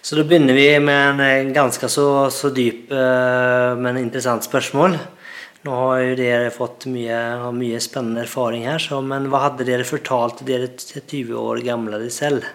Så 0.06 0.14
da 0.14 0.22
begynner 0.22 0.54
vi 0.54 0.66
med 0.78 1.20
en 1.26 1.52
ganske 1.54 1.88
så, 1.90 2.06
så 2.30 2.52
dyp, 2.54 2.92
eh, 2.94 3.72
men 3.82 3.98
interessant 3.98 4.46
spørsmål. 4.46 4.94
Nå 5.66 5.78
har 5.80 6.02
jo 6.04 6.18
dere 6.20 6.52
fått 6.54 6.86
mye, 6.92 7.18
mye 7.56 7.80
spennende 7.82 8.22
erfaring 8.22 8.68
her, 8.68 8.78
så, 8.78 9.00
men 9.02 9.26
hva 9.32 9.48
hadde 9.48 9.66
dere 9.66 9.86
fortalt 9.88 10.44
dere 10.46 10.68
20 10.76 11.34
år 11.40 11.64
gamle 11.66 11.98
dere 11.98 12.14
selv? 12.14 12.46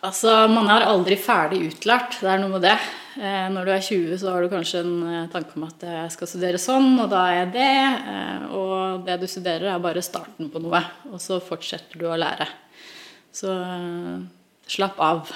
Altså, 0.00 0.46
Man 0.48 0.70
er 0.72 0.88
aldri 0.88 1.18
ferdig 1.20 1.60
utlært. 1.68 2.16
Det 2.22 2.30
er 2.32 2.40
noe 2.40 2.56
med 2.56 2.64
det. 2.64 2.78
Eh, 3.20 3.48
når 3.52 3.66
du 3.66 3.72
er 3.74 3.84
20, 3.84 4.14
så 4.20 4.32
har 4.32 4.42
du 4.42 4.52
kanskje 4.52 4.80
en 4.80 4.94
eh, 5.10 5.30
tanke 5.32 5.58
om 5.58 5.66
at 5.68 5.84
jeg 5.84 6.12
skal 6.14 6.30
studere 6.30 6.60
sånn, 6.60 6.94
og 7.02 7.10
da 7.12 7.24
er 7.28 7.40
jeg 7.42 7.50
det. 7.56 7.72
Eh, 8.14 8.44
og 8.56 9.06
det 9.08 9.18
du 9.20 9.26
studerer, 9.28 9.68
er 9.72 9.82
bare 9.84 10.04
starten 10.04 10.48
på 10.52 10.62
noe. 10.64 10.80
Og 11.12 11.20
så 11.22 11.40
fortsetter 11.44 12.00
du 12.00 12.06
å 12.08 12.20
lære. 12.20 12.48
Så 13.32 13.52
eh, 13.52 14.22
slapp 14.76 15.02
av. 15.02 15.34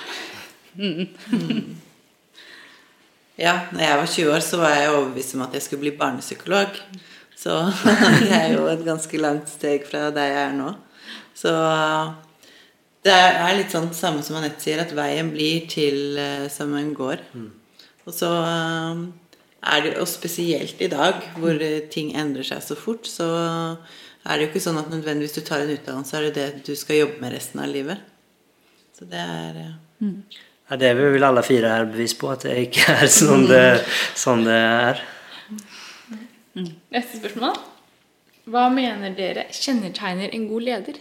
Ja, 3.36 3.66
når 3.68 3.82
jeg 3.82 3.96
var 4.00 4.06
20 4.08 4.30
år, 4.32 4.40
så 4.40 4.56
var 4.56 4.70
jeg 4.72 4.92
overbevist 4.94 5.34
om 5.36 5.42
at 5.44 5.52
jeg 5.52 5.64
skulle 5.66 5.82
bli 5.82 5.98
barnepsykolog. 5.98 6.78
Så 7.36 7.58
det 8.22 8.30
er 8.32 8.54
jo 8.54 8.64
et 8.70 8.84
ganske 8.84 9.20
langt 9.20 9.50
steg 9.52 9.84
fra 9.84 10.06
der 10.08 10.30
jeg 10.30 10.40
er 10.46 10.54
nå. 10.56 10.70
Så 11.36 11.52
det 13.04 13.12
er 13.12 13.58
litt 13.58 13.74
sånn 13.74 13.90
samme 13.94 14.24
som 14.24 14.38
Anette 14.40 14.64
sier, 14.64 14.80
at 14.80 14.94
veien 14.96 15.28
blir 15.34 15.68
til 15.68 16.16
eh, 16.18 16.46
som 16.52 16.72
en 16.80 16.88
går. 16.96 17.20
Og 18.06 18.14
så 18.14 18.32
eh, 18.46 19.04
er 19.66 19.82
det 19.82 19.94
Og 20.00 20.08
spesielt 20.08 20.80
i 20.80 20.90
dag, 20.92 21.22
hvor 21.38 21.54
eh, 21.60 21.86
ting 21.92 22.12
endrer 22.16 22.46
seg 22.46 22.62
så 22.62 22.78
fort, 22.78 23.08
så 23.10 23.28
er 24.26 24.34
det 24.34 24.46
jo 24.46 24.50
ikke 24.50 24.64
sånn 24.64 24.80
at 24.80 24.90
nødvendigvis 24.90 25.36
du 25.36 25.42
tar 25.46 25.64
en 25.64 25.74
utdannelse, 25.74 26.10
så 26.10 26.18
er 26.18 26.28
det 26.28 26.34
det 26.36 26.66
du 26.66 26.74
skal 26.78 27.04
jobbe 27.04 27.22
med 27.22 27.34
resten 27.34 27.62
av 27.62 27.70
livet. 27.70 28.02
Så 28.96 29.06
det 29.10 29.22
er 29.22 29.58
mm. 30.02 30.20
Ja, 30.66 30.76
det 30.80 30.88
er 30.88 30.96
vi 30.98 31.10
vel 31.14 31.22
alle 31.22 31.44
fire 31.46 31.70
her 31.70 31.84
bevis 31.86 32.16
på, 32.18 32.30
at 32.32 32.42
det 32.42 32.56
ikke 32.64 32.96
er 32.96 33.10
sånn 33.20 33.46
det, 33.46 33.66
sånn 34.18 34.42
det 34.46 34.56
er. 34.58 35.02
Neste 36.56 37.20
spørsmål. 37.20 37.58
Hva 38.50 38.68
mener 38.70 39.14
dere 39.14 39.46
kjennetegner 39.54 40.32
en 40.34 40.48
god 40.50 40.66
leder? 40.66 40.98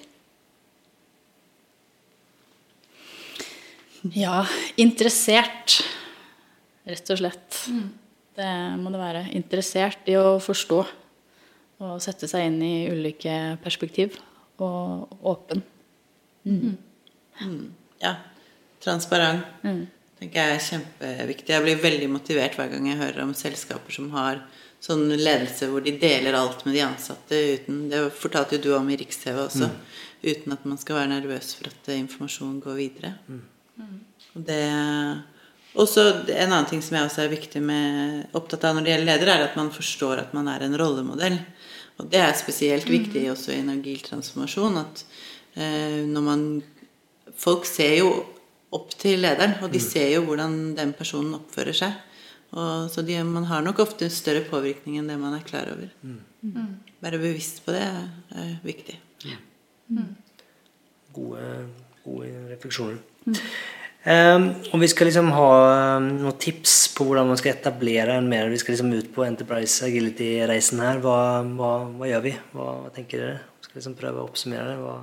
Ja, 4.14 4.44
interessert, 4.78 5.80
rett 6.86 7.12
og 7.14 7.22
slett. 7.22 7.60
Det 8.36 8.52
må 8.82 8.92
det 8.94 9.02
være. 9.02 9.26
Interessert 9.38 10.08
i 10.12 10.18
å 10.20 10.38
forstå 10.44 10.80
og 11.86 12.00
sette 12.04 12.28
seg 12.32 12.48
inn 12.50 12.62
i 12.64 12.76
ulike 12.92 13.58
perspektiv. 13.64 14.20
Og 14.64 15.12
åpen. 15.28 15.64
Ja. 18.00 18.16
Transparent. 18.84 19.48
tenker 20.20 20.40
jeg 20.40 20.56
er 20.56 20.64
kjempeviktig. 20.64 21.52
Jeg 21.52 21.64
blir 21.66 21.82
veldig 21.82 22.10
motivert 22.14 22.56
hver 22.56 22.70
gang 22.72 22.88
jeg 22.88 23.02
hører 23.02 23.26
om 23.26 23.34
selskaper 23.36 23.96
som 23.98 24.12
har 24.16 24.44
sånn 24.86 25.10
ledelse 25.10 25.68
hvor 25.72 25.84
de 25.84 25.96
deler 25.98 26.38
alt 26.38 26.62
med 26.68 26.76
de 26.78 26.84
ansatte 26.86 27.38
uten 27.56 27.88
Det 27.90 28.04
fortalte 28.14 28.60
jo 28.60 28.64
du 28.64 28.70
om 28.78 28.90
i 28.94 28.98
Riks-TV 29.00 29.40
også. 29.48 29.70
Uten 30.26 30.56
at 30.56 30.66
man 30.70 30.80
skal 30.82 31.00
være 31.02 31.14
nervøs 31.16 31.56
for 31.58 31.72
at 31.72 31.90
informasjonen 31.96 32.62
går 32.64 32.80
videre. 32.80 33.14
Og 34.36 34.46
det 34.48 34.62
også 35.76 36.04
En 36.32 36.52
annen 36.52 36.68
ting 36.70 36.82
som 36.84 36.98
jeg 36.98 37.08
også 37.08 37.24
er 37.26 37.34
viktig 37.34 37.62
med, 37.64 38.26
opptatt 38.38 38.64
av 38.68 38.76
når 38.76 38.86
det 38.86 38.94
gjelder 38.94 39.10
ledere, 39.12 39.36
er 39.36 39.48
at 39.50 39.58
man 39.60 39.74
forstår 39.76 40.22
at 40.24 40.36
man 40.38 40.48
er 40.52 40.66
en 40.66 40.78
rollemodell. 40.80 41.38
Og 42.00 42.10
det 42.12 42.22
er 42.22 42.34
spesielt 42.38 42.90
viktig 42.92 43.26
også 43.32 43.54
i 43.54 43.60
en 43.62 43.74
agil 43.76 44.02
transformasjon. 44.04 44.80
At 44.84 45.06
eh, 45.56 46.02
når 46.08 46.26
man 46.30 46.48
Folk 47.36 47.66
ser 47.68 47.98
jo 47.98 48.12
opp 48.72 48.94
til 48.96 49.20
lederen, 49.20 49.58
og 49.66 49.74
de 49.74 49.80
ser 49.84 50.08
jo 50.14 50.22
hvordan 50.24 50.54
den 50.78 50.94
personen 50.96 51.34
oppfører 51.36 51.76
seg. 51.76 51.98
Og, 52.56 52.88
så 52.94 53.04
de, 53.04 53.18
man 53.28 53.48
har 53.50 53.66
nok 53.66 53.82
ofte 53.84 54.08
større 54.14 54.46
påvirkning 54.48 55.00
enn 55.02 55.10
det 55.12 55.18
man 55.20 55.36
er 55.36 55.44
klar 55.44 55.68
over. 55.74 55.90
Være 57.04 57.20
bevisst 57.20 57.60
på 57.66 57.76
det 57.76 57.82
er, 57.84 58.06
er 58.40 58.54
viktig. 58.64 58.96
Gode, 61.18 61.50
gode 62.06 62.32
refleksjoner. 62.54 63.02
Um, 64.06 64.52
om 64.72 64.80
vi 64.80 64.88
skal 64.88 65.08
liksom 65.10 65.32
ha 65.34 65.52
um, 65.98 66.12
noen 66.22 66.36
tips 66.38 66.74
på 66.94 67.08
hvordan 67.08 67.26
man 67.26 67.40
skal 67.42 67.56
etablere 67.56 68.20
en 68.20 68.28
mer 68.30 68.52
Vi 68.54 68.60
skal 68.62 68.76
liksom 68.76 68.92
ut 68.94 69.08
på 69.16 69.24
Enterprise 69.26 69.82
Agility-reisen 69.88 70.84
her. 70.84 71.00
Hva, 71.02 71.42
hva, 71.58 71.72
hva 71.90 72.10
gjør 72.12 72.22
vi? 72.28 72.36
Hva, 72.54 72.68
hva 72.84 72.92
tenker 72.94 73.24
dere? 73.24 73.40
Skal 73.66 73.80
liksom 73.80 73.96
prøve 73.98 74.22
å 74.22 74.28
oppsummere 74.28 74.76
det? 74.76 74.94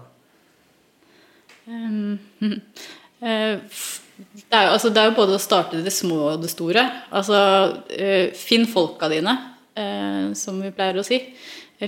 Um, 1.66 2.14
uh, 2.46 3.58
det, 4.38 4.54
er 4.54 4.68
jo, 4.68 4.70
altså, 4.76 4.92
det 4.94 5.02
er 5.02 5.10
jo 5.10 5.18
både 5.18 5.34
å 5.34 5.42
starte 5.42 5.82
det 5.82 5.94
små 5.94 6.20
og 6.36 6.46
det 6.46 6.52
store. 6.54 6.86
Altså, 7.10 7.42
eh, 7.90 8.30
finn 8.38 8.68
folka 8.70 9.10
dine, 9.10 9.34
eh, 9.74 10.30
som 10.38 10.62
vi 10.62 10.70
pleier 10.74 11.02
å 11.02 11.06
si. 11.06 11.18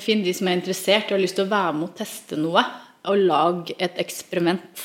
Finn 0.03 0.27
de 0.27 0.35
som 0.35 0.51
er 0.51 0.59
interessert 0.59 1.13
og 1.13 1.21
har 1.21 1.23
lyst 1.23 1.39
til 1.39 1.47
å 1.47 1.55
være 1.55 1.79
med 1.79 1.93
og 1.93 1.99
teste 2.03 2.43
noe. 2.43 2.67
Og 3.07 3.23
lag 3.23 3.71
et 3.79 4.03
eksperiment 4.03 4.83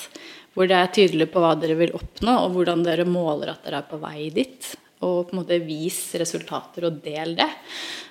hvor 0.59 0.67
det 0.67 0.75
er 0.75 0.89
tydelig 0.91 1.29
på 1.31 1.39
hva 1.39 1.53
dere 1.55 1.77
vil 1.79 1.93
oppnå, 1.95 2.33
og 2.43 2.57
hvordan 2.57 2.81
dere 2.83 3.05
måler 3.07 3.53
at 3.53 3.63
dere 3.63 3.79
er 3.79 3.85
på 3.87 3.95
vei 4.01 4.25
dit. 4.35 4.73
Og 4.99 5.29
på 5.29 5.31
en 5.31 5.39
måte 5.39 5.55
vis 5.63 6.01
resultater 6.19 6.89
og 6.89 6.97
del 6.99 7.37
det. 7.37 7.47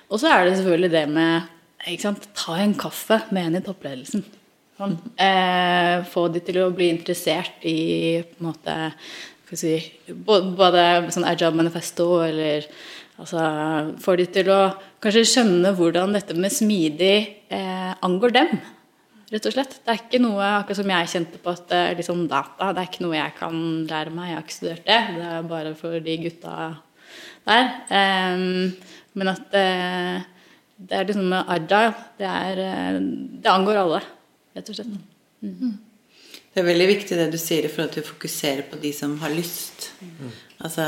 Og 0.09 0.17
så 0.17 0.31
er 0.33 0.47
det 0.47 0.55
selvfølgelig 0.57 0.89
det 0.95 1.03
med 1.13 1.99
sant? 2.01 2.25
Ta 2.33 2.55
en 2.57 2.73
kaffe 2.73 3.19
med 3.29 3.51
en 3.51 3.59
i 3.59 3.61
toppledelsen. 3.67 4.25
Sånn. 4.79 4.95
Eh, 5.21 5.99
få 6.09 6.25
de 6.33 6.41
til 6.47 6.57
å 6.63 6.71
bli 6.73 6.87
interessert 6.89 7.61
i 7.69 8.23
på 8.31 8.39
en 8.39 8.47
måte 8.47 8.79
si, 9.59 9.75
Både 10.09 11.11
sånn 11.13 11.27
Agile 11.29 11.53
Manifesto 11.53 12.07
eller 12.23 12.65
altså, 13.19 13.45
Få 14.01 14.17
de 14.17 14.25
til 14.33 14.49
å 14.55 14.59
kanskje 15.03 15.27
skjønne 15.35 15.75
hvordan 15.77 16.17
dette 16.17 16.33
med 16.33 16.55
smidig 16.55 17.15
eh, 17.53 17.93
angår 18.01 18.37
dem. 18.41 18.57
Rett 19.29 19.45
og 19.45 19.53
slett. 19.53 19.75
Det 19.85 19.93
er 19.93 19.99
ikke 20.01 20.21
noe 20.23 20.45
akkurat 20.57 20.79
som 20.79 20.91
jeg 20.93 21.09
kjente 21.11 21.39
på 21.41 21.51
at 21.53 21.67
det 21.69 21.79
er 21.79 21.97
liksom 21.99 22.23
data. 22.31 22.71
Det 22.73 22.81
er 22.81 22.89
ikke 22.89 23.03
noe 23.05 23.17
jeg 23.17 23.35
kan 23.37 23.59
lære 23.89 24.13
meg. 24.15 24.31
Jeg 24.31 24.37
har 24.37 24.45
ikke 24.47 24.57
studert 24.57 24.87
det. 24.87 25.01
Det 25.17 25.27
er 25.29 25.49
bare 25.51 25.73
for 25.77 26.05
de 26.07 26.15
gutta 26.23 26.55
der. 27.49 27.69
Um, 27.89 28.71
men 29.19 29.31
at 29.31 29.55
eh, 29.57 30.25
det 30.79 30.97
er 30.97 31.07
liksom 31.07 31.29
med 31.29 31.53
agile. 31.55 31.93
Det, 32.17 32.29
er, 32.29 32.63
eh, 32.63 32.99
det 33.43 33.51
angår 33.51 33.81
alle, 33.83 34.01
rett 34.57 34.71
og 34.71 34.77
slett. 34.77 34.97
Det 36.49 36.61
er 36.61 36.65
veldig 36.65 36.87
viktig 36.89 37.17
det 37.19 37.29
du 37.33 37.37
sier 37.41 37.65
i 37.65 37.71
forhold 37.71 37.93
til 37.93 38.05
å 38.05 38.09
fokusere 38.09 38.65
på 38.69 38.79
de 38.81 38.93
som 38.95 39.17
har 39.21 39.33
lyst. 39.33 39.91
Altså 40.59 40.85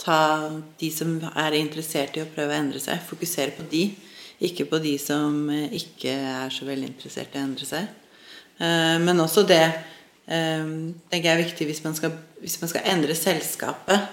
ta 0.00 0.20
de 0.80 0.88
som 0.92 1.18
er 1.30 1.58
interessert 1.58 2.16
i 2.16 2.24
å 2.24 2.30
prøve 2.30 2.54
å 2.54 2.60
endre 2.62 2.80
seg. 2.82 3.02
Fokusere 3.06 3.54
på 3.56 3.66
de, 3.70 3.84
ikke 4.40 4.66
på 4.70 4.80
de 4.80 4.94
som 5.00 5.48
eh, 5.52 5.68
ikke 5.76 6.12
er 6.12 6.52
så 6.52 6.66
veldig 6.68 6.88
interessert 6.94 7.34
i 7.34 7.40
å 7.40 7.44
endre 7.44 7.68
seg. 7.68 7.88
Eh, 8.60 8.96
Men 9.02 9.20
også 9.20 9.44
det 9.48 9.62
eh, 9.66 10.64
tenker 11.12 11.28
jeg 11.28 11.34
er 11.34 11.44
viktig 11.44 11.68
hvis 11.68 11.84
man 11.84 11.96
skal, 11.98 12.16
hvis 12.40 12.58
man 12.62 12.72
skal 12.72 12.88
endre 12.94 13.16
selskapet. 13.18 14.08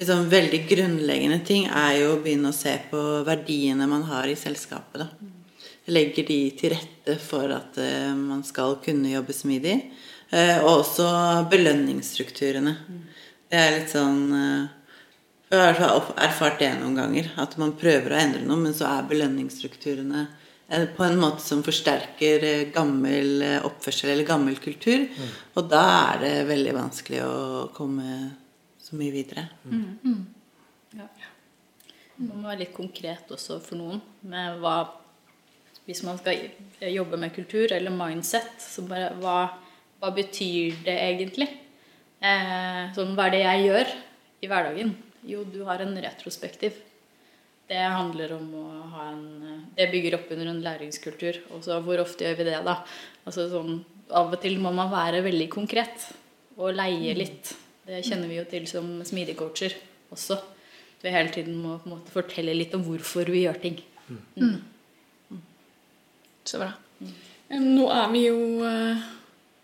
Liksom 0.00 0.28
veldig 0.32 0.62
grunnleggende 0.68 1.40
ting 1.44 1.66
er 1.66 1.98
jo 2.00 2.14
å 2.14 2.20
begynne 2.24 2.52
å 2.52 2.56
se 2.56 2.72
på 2.90 3.00
verdiene 3.26 3.88
man 3.88 4.06
har 4.08 4.28
i 4.28 4.38
selskapet. 4.38 5.04
da 5.04 5.36
legger 5.90 6.22
de 6.28 6.38
til 6.54 6.70
rette 6.70 7.16
for 7.18 7.50
at 7.50 7.74
man 8.14 8.44
skal 8.46 8.76
kunne 8.84 9.10
jobbe 9.10 9.34
smidig. 9.34 9.74
Og 10.62 10.68
også 10.70 11.06
belønningsstrukturene. 11.50 12.74
Det 13.50 13.58
er 13.58 13.74
litt 13.74 13.90
sånn 13.90 14.20
Jeg 15.50 15.74
har 15.80 16.12
erfart 16.22 16.60
det 16.62 16.68
noen 16.78 16.94
ganger. 16.94 17.32
At 17.42 17.56
man 17.58 17.72
prøver 17.78 18.12
å 18.14 18.18
endre 18.20 18.44
noe, 18.46 18.60
men 18.60 18.74
så 18.76 18.86
er 18.86 19.08
belønningsstrukturene 19.10 20.20
eh, 20.68 20.84
på 20.94 21.02
en 21.02 21.18
måte 21.18 21.42
som 21.42 21.64
forsterker 21.66 22.46
eh, 22.46 22.68
gammel 22.70 23.42
eh, 23.42 23.56
oppførsel 23.66 24.12
eller 24.12 24.28
gammel 24.28 24.60
kultur. 24.62 25.08
Og 25.58 25.66
da 25.72 25.82
er 26.12 26.22
det 26.22 26.32
veldig 26.52 26.76
vanskelig 26.76 27.24
å 27.26 27.34
komme 27.74 28.14
så 28.78 28.94
mye 29.00 29.16
videre. 29.16 29.48
Det 32.20 32.28
må 32.28 32.46
være 32.46 32.62
litt 32.62 32.76
konkret 32.76 33.34
også 33.34 33.58
for 33.64 33.80
noen 33.80 34.00
med 34.30 34.62
hva 34.62 34.78
Hvis 35.88 36.04
man 36.06 36.18
skal 36.20 36.36
jobbe 36.86 37.18
med 37.18 37.32
kultur 37.34 37.72
eller 37.74 37.90
mindset, 37.90 38.60
så 38.62 38.84
bare 38.86 39.08
hva, 39.18 39.38
hva 39.98 40.10
betyr 40.14 40.76
det 40.86 40.94
egentlig? 40.94 41.48
Eh, 42.22 42.82
sånn, 42.94 43.16
hva 43.16 43.26
er 43.26 43.34
det 43.34 43.40
jeg 43.40 43.64
gjør 43.64 43.94
i 44.44 44.50
hverdagen? 44.52 44.92
Jo, 45.26 45.44
du 45.44 45.62
har 45.68 45.82
en 45.84 45.96
retrospektiv. 46.00 46.78
Det 47.70 47.78
handler 47.78 48.32
om 48.34 48.46
å 48.58 48.66
ha 48.96 49.04
en 49.12 49.66
Det 49.76 49.86
bygger 49.92 50.16
opp 50.16 50.30
under 50.34 50.48
en 50.50 50.62
læringskultur. 50.64 51.38
Og 51.54 51.62
så 51.64 51.78
hvor 51.84 52.02
ofte 52.02 52.26
gjør 52.26 52.40
vi 52.40 52.48
det, 52.48 52.62
da? 52.66 52.80
Altså 53.24 53.46
sånn 53.52 53.84
Av 54.10 54.32
og 54.32 54.40
til 54.42 54.58
må 54.58 54.72
man 54.74 54.90
være 54.90 55.22
veldig 55.22 55.46
konkret 55.52 56.08
og 56.58 56.74
leie 56.74 57.14
litt. 57.14 57.52
Det 57.86 58.02
kjenner 58.02 58.26
vi 58.28 58.40
jo 58.40 58.46
til 58.50 58.66
som 58.66 58.88
smidig-coacher 59.06 59.76
også. 60.10 60.34
At 60.98 61.06
vi 61.06 61.14
hele 61.14 61.30
tiden 61.32 61.60
må 61.62 61.76
på 61.78 61.88
en 61.88 61.94
måte 61.94 62.12
fortelle 62.12 62.56
litt 62.56 62.74
om 62.74 62.82
hvorfor 62.84 63.30
vi 63.30 63.44
gjør 63.44 63.62
ting. 63.62 63.78
Så 66.50 66.58
bra. 66.58 66.72
Mm. 66.98 67.14
Nå 67.70 67.86
er 67.94 68.10
vi 68.12 68.26
jo 68.26 68.66
eh, 68.66 69.08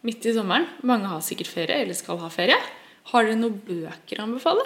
midt 0.07 0.30
i 0.30 0.34
sommeren. 0.36 0.70
Mange 0.86 1.11
har 1.11 1.26
sikkert 1.26 1.50
ferie 1.50 1.82
eller 1.82 1.98
skal 1.98 2.22
ha 2.22 2.30
ferie. 2.32 2.59
Har 3.11 3.26
dere 3.26 3.38
noen 3.38 3.59
bøker 3.66 4.22
å 4.22 4.28
anbefale? 4.30 4.64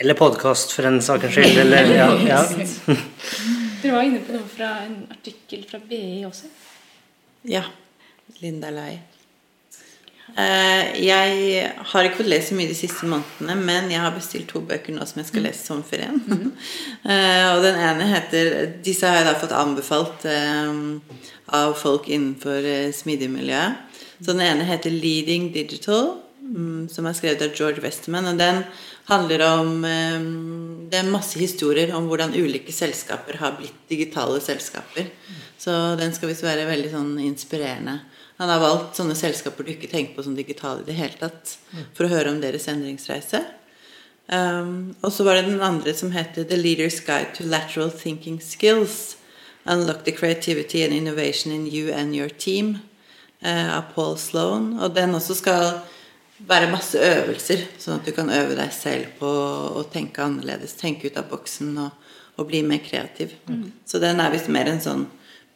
Eller 0.00 0.14
podkast, 0.14 0.72
for 0.72 0.82
den 0.82 1.02
sakens 1.04 1.34
skyld. 1.34 1.58
Eller, 1.60 1.90
ja, 1.92 2.06
ja. 2.24 2.38
Dere 3.82 3.92
var 3.92 4.06
inne 4.06 4.22
på 4.24 4.32
noe 4.32 4.46
fra 4.48 4.70
en 4.86 4.94
artikkel 5.12 5.66
fra 5.68 5.76
BI 5.90 6.22
også. 6.24 6.48
Ja. 7.52 7.66
Linda 8.40 8.70
Lai. 8.72 8.94
Eh, 10.30 10.86
jeg 11.04 11.66
har 11.92 12.08
ikke 12.08 12.22
fått 12.22 12.30
lest 12.32 12.48
så 12.48 12.56
mye 12.56 12.70
de 12.70 12.78
siste 12.78 13.10
månedene, 13.12 13.58
men 13.60 13.92
jeg 13.92 14.00
har 14.00 14.16
bestilt 14.16 14.48
to 14.48 14.62
bøker 14.64 14.96
nå 14.96 15.04
som 15.04 15.20
jeg 15.20 15.28
skal 15.28 15.44
lese 15.44 15.60
i 15.60 15.68
sommerferien. 15.68 16.16
-hmm. 16.30 16.48
og 17.52 17.62
den 17.62 17.76
ene 17.76 18.08
heter 18.14 18.72
Disse 18.84 19.06
har 19.06 19.16
jeg 19.16 19.26
da 19.26 19.38
fått 19.38 19.52
anbefalt 19.52 20.24
eh, 20.24 20.72
av 21.46 21.74
folk 21.74 22.08
innenfor 22.08 22.60
smidigmiljøet. 22.62 22.94
smidig-miljøet. 22.94 23.74
Så 24.24 24.32
den 24.32 24.40
ene 24.40 24.64
heter 24.64 24.90
'Leading 24.90 25.52
Digital', 25.52 26.16
mm, 26.40 26.88
som 26.88 27.06
er 27.06 27.12
skrevet 27.12 27.42
av 27.42 27.54
George 27.54 27.82
Westerman. 27.82 28.26
Og 28.26 28.38
den 28.38 28.64
handler 29.08 29.42
om 29.46 29.82
Det 30.90 30.98
er 30.98 31.08
masse 31.10 31.38
historier 31.38 31.94
om 31.96 32.06
hvordan 32.10 32.34
ulike 32.34 32.72
selskaper 32.74 33.38
har 33.40 33.56
blitt 33.58 33.88
digitale 33.88 34.40
selskaper. 34.42 35.08
Så 35.58 35.72
den 36.00 36.12
skal 36.14 36.30
visst 36.30 36.44
være 36.44 36.68
veldig 36.68 36.90
sånn 36.92 37.14
inspirerende. 37.22 38.00
Han 38.40 38.48
har 38.48 38.62
valgt 38.62 38.96
sånne 38.96 39.14
selskaper 39.18 39.66
du 39.66 39.74
ikke 39.74 39.90
tenker 39.90 40.16
på 40.16 40.24
som 40.24 40.36
digitale 40.36 40.80
i 40.80 40.86
det 40.86 40.96
hele 40.96 41.18
tatt, 41.20 41.58
for 41.92 42.06
å 42.06 42.12
høre 42.12 42.30
om 42.32 42.38
deres 42.40 42.68
endringsreise. 42.72 43.42
Um, 44.30 44.94
og 45.02 45.12
så 45.12 45.26
var 45.26 45.36
det 45.36 45.50
den 45.50 45.60
andre 45.60 45.92
som 45.94 46.12
heter 46.14 46.46
The 46.48 46.56
Leader's 46.56 47.00
Guide 47.04 47.34
to 47.36 47.44
Lateral 47.44 47.90
Thinking 47.90 48.38
Skills. 48.40 49.16
Unlock 49.66 50.04
the 50.04 50.12
creativity 50.12 50.84
and 50.84 50.94
innovation 50.94 51.52
in 51.52 51.66
you 51.66 51.92
and 51.92 52.14
your 52.16 52.28
team. 52.28 52.78
Uh, 53.44 53.76
av 53.76 53.92
Paul 53.94 54.16
Sloan. 54.16 54.78
Og 54.80 54.94
den 54.94 55.14
også 55.14 55.34
skal 55.34 55.80
være 56.48 56.70
masse 56.72 56.98
øvelser, 56.98 57.66
sånn 57.78 58.00
at 58.00 58.08
du 58.08 58.14
kan 58.16 58.30
øve 58.32 58.56
deg 58.58 58.72
selv 58.74 59.12
på 59.20 59.30
å 59.80 59.84
tenke 59.92 60.24
annerledes. 60.24 60.76
Tenke 60.80 61.10
ut 61.10 61.18
av 61.20 61.28
boksen 61.30 61.72
og, 61.84 62.10
og 62.38 62.48
bli 62.50 62.62
mer 62.66 62.82
kreativ. 62.84 63.36
Mm. 63.50 63.70
Så 63.86 64.00
den 64.02 64.22
er 64.22 64.32
visst 64.32 64.50
mer 64.52 64.70
en 64.70 64.82
sånn 64.82 65.06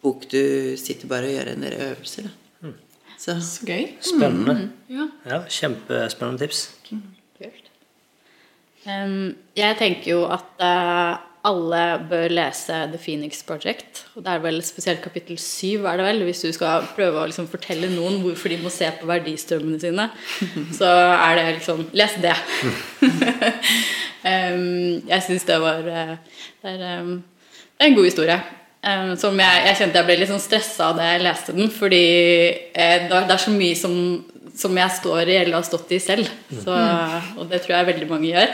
bok 0.05 0.27
du 0.29 0.77
sitter 0.81 1.09
bare 1.11 1.31
og 1.31 1.37
gjør 1.39 1.53
en 1.55 1.65
del 1.65 1.79
øvelser. 1.91 2.29
Da. 2.29 2.41
Så. 3.19 3.39
Så 3.41 3.65
gøy. 3.65 3.87
Spennende. 4.05 4.55
Mm. 4.55 4.97
Ja. 4.97 5.07
ja. 5.31 5.39
Kjempespennende 5.49 6.45
tips. 6.45 6.67
Kult. 6.89 7.71
Um, 8.85 9.33
jeg 9.57 9.79
tenker 9.81 10.11
jo 10.11 10.25
at 10.29 10.61
uh, 10.61 11.23
alle 11.45 11.81
bør 12.09 12.33
lese 12.33 12.77
The 12.93 12.99
Phoenix 13.01 13.43
Project. 13.45 14.05
Og 14.17 14.25
det 14.25 14.33
er 14.33 14.43
vel 14.45 14.63
spesielt 14.65 15.03
kapittel 15.05 15.39
syv, 15.41 15.85
er 15.85 16.01
det 16.01 16.07
vel, 16.07 16.25
hvis 16.25 16.41
du 16.47 16.49
skal 16.57 16.87
prøve 16.97 17.21
å 17.21 17.29
liksom 17.29 17.51
fortelle 17.53 17.91
noen 17.93 18.23
hvorfor 18.23 18.53
de 18.53 18.61
må 18.63 18.73
se 18.73 18.89
på 19.01 19.09
verdistrømmene 19.11 19.81
sine. 19.83 20.09
Så 20.79 20.89
er 20.89 21.37
det 21.39 21.47
liksom 21.59 21.85
Les 21.93 22.17
det. 22.25 22.35
um, 24.33 25.01
jeg 25.11 25.25
syns 25.29 25.49
det 25.49 25.61
var 25.61 25.85
uh, 25.85 26.15
det, 26.65 26.75
er, 26.75 27.01
um, 27.03 27.17
det 27.21 27.85
er 27.85 27.93
en 27.93 27.99
god 27.99 28.09
historie. 28.09 28.39
Um, 28.85 29.15
som 29.21 29.37
jeg, 29.41 29.65
jeg, 29.69 29.77
kjente 29.81 30.01
jeg 30.01 30.09
ble 30.09 30.21
litt 30.21 30.33
sånn 30.33 30.45
stressa 30.45 30.93
da 30.97 31.13
jeg 31.13 31.25
leste 31.25 31.57
den, 31.57 31.71
fordi 31.73 32.05
eh, 32.73 33.07
det, 33.09 33.21
er 33.25 33.41
så 33.41 33.53
mye 33.53 33.77
som, 33.81 33.95
som, 34.53 34.77
jeg 34.77 34.97
står 35.01 35.29
i 35.29 35.39
eller 35.41 35.57
har 35.57 35.65
stått 35.69 35.93
i 35.97 36.01
selv. 36.05 36.29
Så, 36.53 36.77
og 37.37 37.49
det 37.53 37.63
tror 37.65 37.79
jeg 37.79 37.91
veldig 37.93 38.09
mange 38.13 38.33
gjør. 38.33 38.49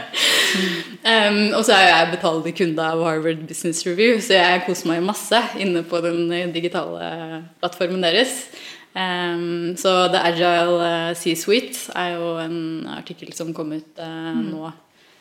um, 1.04 1.40
og 1.56 1.62
så 1.66 1.76
er 1.76 1.88
jeg 1.88 2.12
betalende 2.14 2.54
kunde 2.56 2.86
av 2.94 3.02
Harvard 3.04 3.42
Business 3.48 3.84
Review, 3.86 4.20
så 4.24 4.38
jeg 4.38 4.62
koser 4.66 4.90
meg 4.90 5.04
masse 5.04 5.40
inne 5.60 5.84
på 5.86 6.00
den 6.04 6.28
digitale 6.54 7.44
plattformen 7.60 8.04
deres. 8.04 8.44
Um, 8.94 9.74
så 9.76 10.06
The 10.08 10.20
Agile 10.22 10.78
uh, 10.78 11.12
C-Suite 11.18 11.90
er 11.98 12.12
jo 12.14 12.36
en 12.38 12.86
artikkel 12.94 13.32
som 13.34 13.50
kom 13.56 13.72
ut 13.74 13.98
uh, 13.98 14.30
nå. 14.38 14.70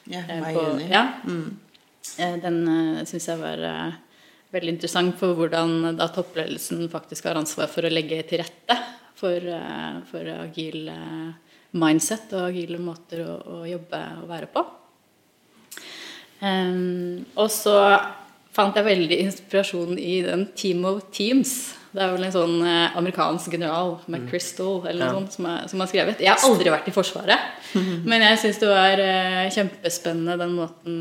Yeah, 0.05 0.29
uh, 0.29 0.49
på, 0.53 0.65
ja. 0.91 1.03
Mm. 1.25 1.55
Eh, 2.19 2.35
den 2.43 2.59
uh, 2.67 2.99
syns 3.09 3.25
jeg 3.31 3.41
var 3.41 3.63
veldig 4.53 4.75
interessant 4.75 5.17
for 5.17 5.33
hvordan 5.33 5.95
da 5.97 6.05
toppledelsen 6.13 6.85
faktisk 6.91 7.31
har 7.31 7.39
ansvar 7.39 7.71
for 7.71 7.87
å 7.87 7.89
legge 7.89 8.19
til 8.29 8.43
rette 8.43 8.77
for, 9.17 9.41
for 10.11 10.29
agil 10.35 10.91
mindset 11.73 12.35
og 12.37 12.51
agile 12.51 12.77
måter 12.77 13.23
å, 13.25 13.39
å, 13.41 13.57
jobbe 13.65 14.01
og 14.21 14.29
være 14.29 14.51
på. 14.53 14.61
Um, 16.43 17.23
og 17.39 17.47
så 17.53 17.77
fant 18.53 18.75
jeg 18.75 18.85
veldig 18.85 19.19
inspirasjon 19.23 19.95
i 19.97 20.17
den 20.25 20.45
Team 20.59 20.83
of 20.89 21.05
Teams. 21.15 21.73
Det 21.93 22.01
er 22.01 22.09
vel 22.09 22.25
en 22.25 22.33
sånn 22.33 22.55
eh, 22.65 22.95
amerikansk 22.97 23.53
general, 23.53 23.99
McChrystal, 24.09 24.79
eller 24.89 25.11
noe 25.11 25.19
sånt, 25.19 25.35
som, 25.37 25.47
er, 25.49 25.67
som, 25.69 25.81
har 25.81 25.89
skrevet. 25.91 26.21
Jeg 26.25 26.33
har 26.33 26.45
aldri 26.47 26.71
vært 26.73 26.89
i 26.89 26.93
Forsvaret, 26.93 27.49
men 28.09 28.25
jeg 28.25 28.39
syns 28.41 28.61
det 28.63 28.69
var 28.71 29.01
eh, 29.01 29.43
kjempespennende 29.53 30.37
den 30.41 30.55
måten 30.57 30.95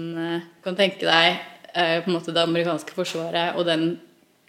Du 0.53 0.67
kan 0.69 0.77
tenke 0.77 1.09
deg 1.09 1.41
på 1.73 2.11
en 2.11 2.13
måte 2.19 2.35
det 2.37 2.43
amerikanske 2.45 2.93
forsvaret 2.93 3.57
og 3.57 3.65
den 3.65 3.95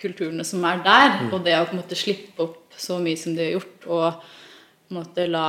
kulturen 0.04 0.44
som 0.44 0.66
er 0.68 0.82
der, 0.84 1.14
mm. 1.22 1.30
og 1.32 1.46
det 1.46 1.56
å 1.56 1.64
på 1.70 1.78
en 1.78 1.80
måte 1.80 1.96
slippe 1.96 2.44
opp 2.44 2.76
så 2.76 2.98
mye 3.00 3.20
som 3.20 3.38
de 3.38 3.46
har 3.46 3.54
gjort, 3.56 3.88
og 3.88 4.08
på 4.20 4.92
en 4.92 5.00
måte 5.00 5.28
la 5.32 5.48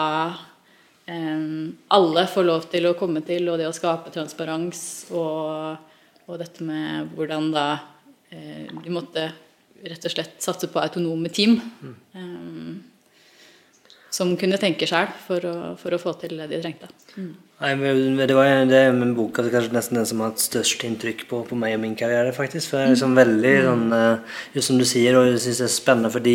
alle 1.08 2.26
får 2.32 2.46
lov 2.46 2.68
til 2.72 2.88
å 2.88 2.94
komme 2.96 3.20
til, 3.26 3.48
og 3.50 3.58
det 3.60 3.68
å 3.68 3.76
skape 3.76 4.12
transparens 4.14 4.80
og, 5.12 5.76
og 6.24 6.38
dette 6.40 6.64
med 6.64 7.12
hvordan 7.12 7.50
da 7.52 7.66
eh, 8.32 8.70
de 8.72 8.92
måtte 8.92 9.26
rett 9.84 10.06
og 10.08 10.14
slett 10.14 10.40
satse 10.40 10.70
på 10.72 10.80
autonome 10.80 11.28
team. 11.28 11.58
Mm. 11.82 11.94
Um, 12.16 12.82
som 14.14 14.30
kunne 14.38 14.60
tenke 14.62 14.86
sjøl 14.86 15.10
for, 15.26 15.44
for, 15.80 15.96
å 15.96 16.00
få 16.00 16.14
til 16.20 16.36
det 16.38 16.46
de 16.52 16.60
trengte. 16.62 16.88
Mm. 17.18 17.32
Nei, 17.62 17.70
det 17.78 18.34
var 18.34 18.48
det 18.66 18.78
er 18.80 18.96
boka 19.14 19.14
bok 19.14 19.52
kanskje 19.52 19.76
nesten 19.76 19.96
den 20.00 20.06
som 20.08 20.20
har 20.20 20.32
hatt 20.32 20.42
størst 20.42 20.82
inntrykk 20.88 21.20
på, 21.30 21.38
på, 21.46 21.54
meg 21.56 21.76
og 21.76 21.84
min 21.84 21.94
karriere. 21.94 22.32
faktisk, 22.34 22.72
for 22.72 22.80
det 22.80 22.88
er 22.88 22.90
liksom 22.96 23.12
mm. 23.14 23.18
veldig 23.20 23.52
mm. 23.54 23.68
sånn, 23.68 23.84
uh, 23.94 24.40
just 24.56 24.70
som 24.70 24.80
du 24.80 24.84
sier, 24.84 25.14
og 25.14 25.28
jeg 25.28 25.38
synes 25.44 25.60
det 25.62 25.68
er 25.68 25.72
spennende, 25.72 26.10
for 26.10 26.24
de, 26.24 26.34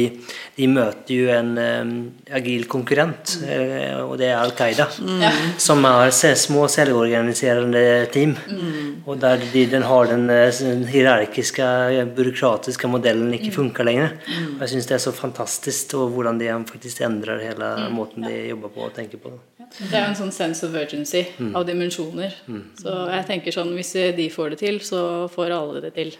de 0.55 0.69
møter 0.71 1.11
jo 1.13 1.27
en 1.35 1.51
um, 1.59 1.91
agil 2.39 2.63
konkurrent, 2.71 3.35
mm. 3.43 3.51
uh, 3.51 3.99
og 4.05 4.15
det 4.21 4.29
er 4.29 4.37
Al 4.39 4.55
Qaida. 4.55 4.87
Mm. 5.03 5.27
Som 5.59 5.83
har 5.89 6.13
små 6.15 6.69
selvorganiserende 6.71 7.83
team. 8.15 8.37
Mm. 8.47 9.03
Og 9.03 9.19
der 9.19 9.43
de, 9.43 9.65
den 9.75 9.83
har 9.89 10.07
den, 10.07 10.23
den 10.29 10.87
hierarkiske, 10.87 11.67
byråkratiske 12.15 12.87
modellen 12.87 13.35
ikke 13.35 13.51
funker 13.59 13.91
lenger. 13.91 14.15
Og 14.55 14.63
jeg 14.63 14.77
syns 14.77 14.87
det 14.87 14.95
er 15.01 15.03
så 15.09 15.13
fantastisk 15.19 15.97
og 15.99 16.13
hvordan 16.15 16.39
de 16.39 16.53
faktisk 16.69 17.03
endrer 17.03 17.43
hele 17.43 17.73
måten 17.91 18.23
de 18.23 18.45
jobber 18.53 18.71
på 18.71 18.87
og 18.87 18.95
tenker 18.95 19.19
på. 19.19 19.35
Det 19.58 19.58
er 19.59 19.95
jo 19.95 20.09
en 20.09 20.17
sånn 20.17 20.35
sense 20.35 20.65
of 20.65 20.75
urgency 20.77 21.25
mm. 21.37 21.55
av 21.57 21.65
dimensjoner. 21.67 22.35
Mm. 22.47 22.61
Så 22.79 22.93
jeg 23.11 23.25
tenker 23.27 23.55
sånn 23.55 23.73
hvis 23.75 23.95
de 24.17 24.29
får 24.33 24.53
det 24.55 24.61
til, 24.63 24.79
så 24.85 25.01
får 25.31 25.55
alle 25.55 25.83
det 25.83 25.95
til. 25.97 26.13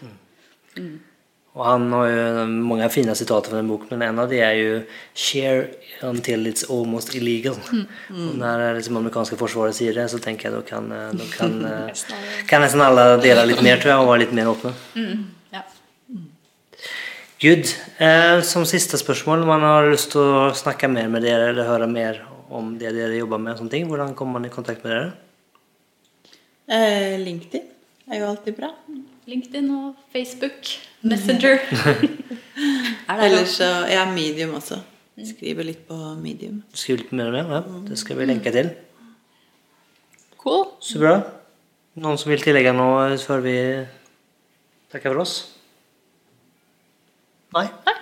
Mm. 0.76 0.98
Og 1.50 1.64
han 1.66 1.88
har 1.90 2.06
jo 2.06 2.44
mange 2.46 2.86
fine 2.94 3.14
sitater 3.18 3.50
fra 3.50 3.58
den 3.58 3.70
boken, 3.72 3.90
men 3.90 4.04
en 4.06 4.20
av 4.22 4.30
de 4.30 4.38
er 4.38 4.54
jo 4.54 4.82
'share 5.14 5.66
until 6.06 6.46
it's 6.46 6.62
almost 6.70 7.14
illegal'. 7.14 7.58
Mm. 7.72 7.86
Og 8.28 8.36
når 8.38 8.58
det 8.58 8.76
liksom 8.76 8.96
amerikanske 8.96 9.36
forsvaret 9.36 9.74
sier 9.74 9.92
det, 9.94 10.06
så 10.10 10.18
tenker 10.22 10.48
jeg 10.48 10.54
da 10.54 10.62
kan, 10.62 10.88
da 10.88 11.26
kan, 11.38 11.58
kan 12.46 12.62
nesten 12.62 12.80
alle 12.80 13.18
dele 13.22 13.48
litt 13.50 13.62
mer, 13.62 13.82
tror 13.82 13.90
jeg, 13.90 13.98
og 13.98 14.12
være 14.12 14.22
litt 14.24 14.32
mer 14.32 14.52
åpne. 14.52 14.74
Mm. 14.94 15.26
Ja. 15.52 15.66
Good. 17.40 17.74
Eh, 17.98 18.42
som 18.42 18.64
siste 18.64 18.98
spørsmål, 19.00 19.46
man 19.46 19.66
har 19.66 19.90
lyst 19.90 20.12
til 20.12 20.20
å 20.20 20.50
snakke 20.54 20.88
mer 20.88 21.08
med 21.08 21.22
dere 21.26 21.50
eller 21.50 21.66
høre 21.66 21.90
mer 21.90 22.29
om 22.50 22.74
det 22.78 22.92
dere 22.96 23.16
jobber 23.18 23.38
med. 23.38 23.52
og 23.54 23.58
sånne 23.62 23.70
ting. 23.74 23.86
Hvordan 23.90 24.14
kommer 24.18 24.38
man 24.40 24.48
i 24.48 24.52
kontakt 24.52 24.84
med 24.84 24.92
dere? 24.94 25.12
Eh, 26.70 27.16
LinkedIn 27.22 27.66
er 28.10 28.20
jo 28.20 28.28
alltid 28.30 28.56
bra. 28.58 28.70
LinkedIn 29.30 29.70
og 29.74 29.94
Facebook. 30.12 30.70
Messenger. 31.02 31.58
Ellers 33.10 33.56
så 33.58 33.68
Ja, 33.90 34.04
Medium 34.12 34.54
også. 34.58 34.80
Skriver 35.20 35.66
litt 35.66 35.82
på 35.88 35.96
Medium. 36.20 36.62
Skriver 36.72 37.02
litt 37.04 37.12
mer 37.12 37.30
med? 37.34 37.50
Ja, 37.52 37.60
det 37.90 37.98
skal 38.00 38.16
vi 38.20 38.28
lenke 38.30 38.52
til. 38.54 38.70
Cool. 40.40 40.66
Så 40.80 41.00
bra. 41.02 41.18
Noen 42.00 42.16
som 42.20 42.30
vil 42.32 42.40
tillegge 42.40 42.72
noe 42.72 43.16
før 43.20 43.42
vi 43.44 43.56
takker 44.92 45.12
for 45.12 45.22
oss? 45.24 45.34
Nei? 47.56 47.66
Nei. 47.86 47.96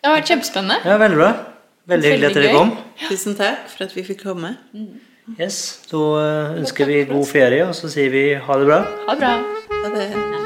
Det 0.00 0.08
har 0.08 0.16
vært 0.18 0.30
kjempespennende. 0.32 0.80
Ja, 0.84 0.98
veldig 1.00 1.18
bra. 1.20 1.30
Veldig 1.88 2.10
hyggelig 2.12 2.28
at 2.30 2.34
dere 2.36 2.52
kom. 2.54 2.74
Tusen 3.08 3.34
takk 3.38 3.68
for 3.72 3.84
at 3.86 3.96
vi 3.96 4.04
fikk 4.04 4.22
komme. 4.26 4.56
Yes, 5.38 5.80
Da 5.90 6.02
ønsker 6.58 6.86
vi 6.90 7.04
god 7.04 7.26
ferie, 7.26 7.64
og 7.68 7.74
så 7.78 7.90
sier 7.92 8.10
vi 8.10 8.26
ha 8.34 8.58
det 8.58 8.66
bra. 8.66 8.82
Ha 9.08 9.14
det 9.14 9.22
bra. 9.24 9.34
Ha 9.84 9.94
det. 9.96 10.39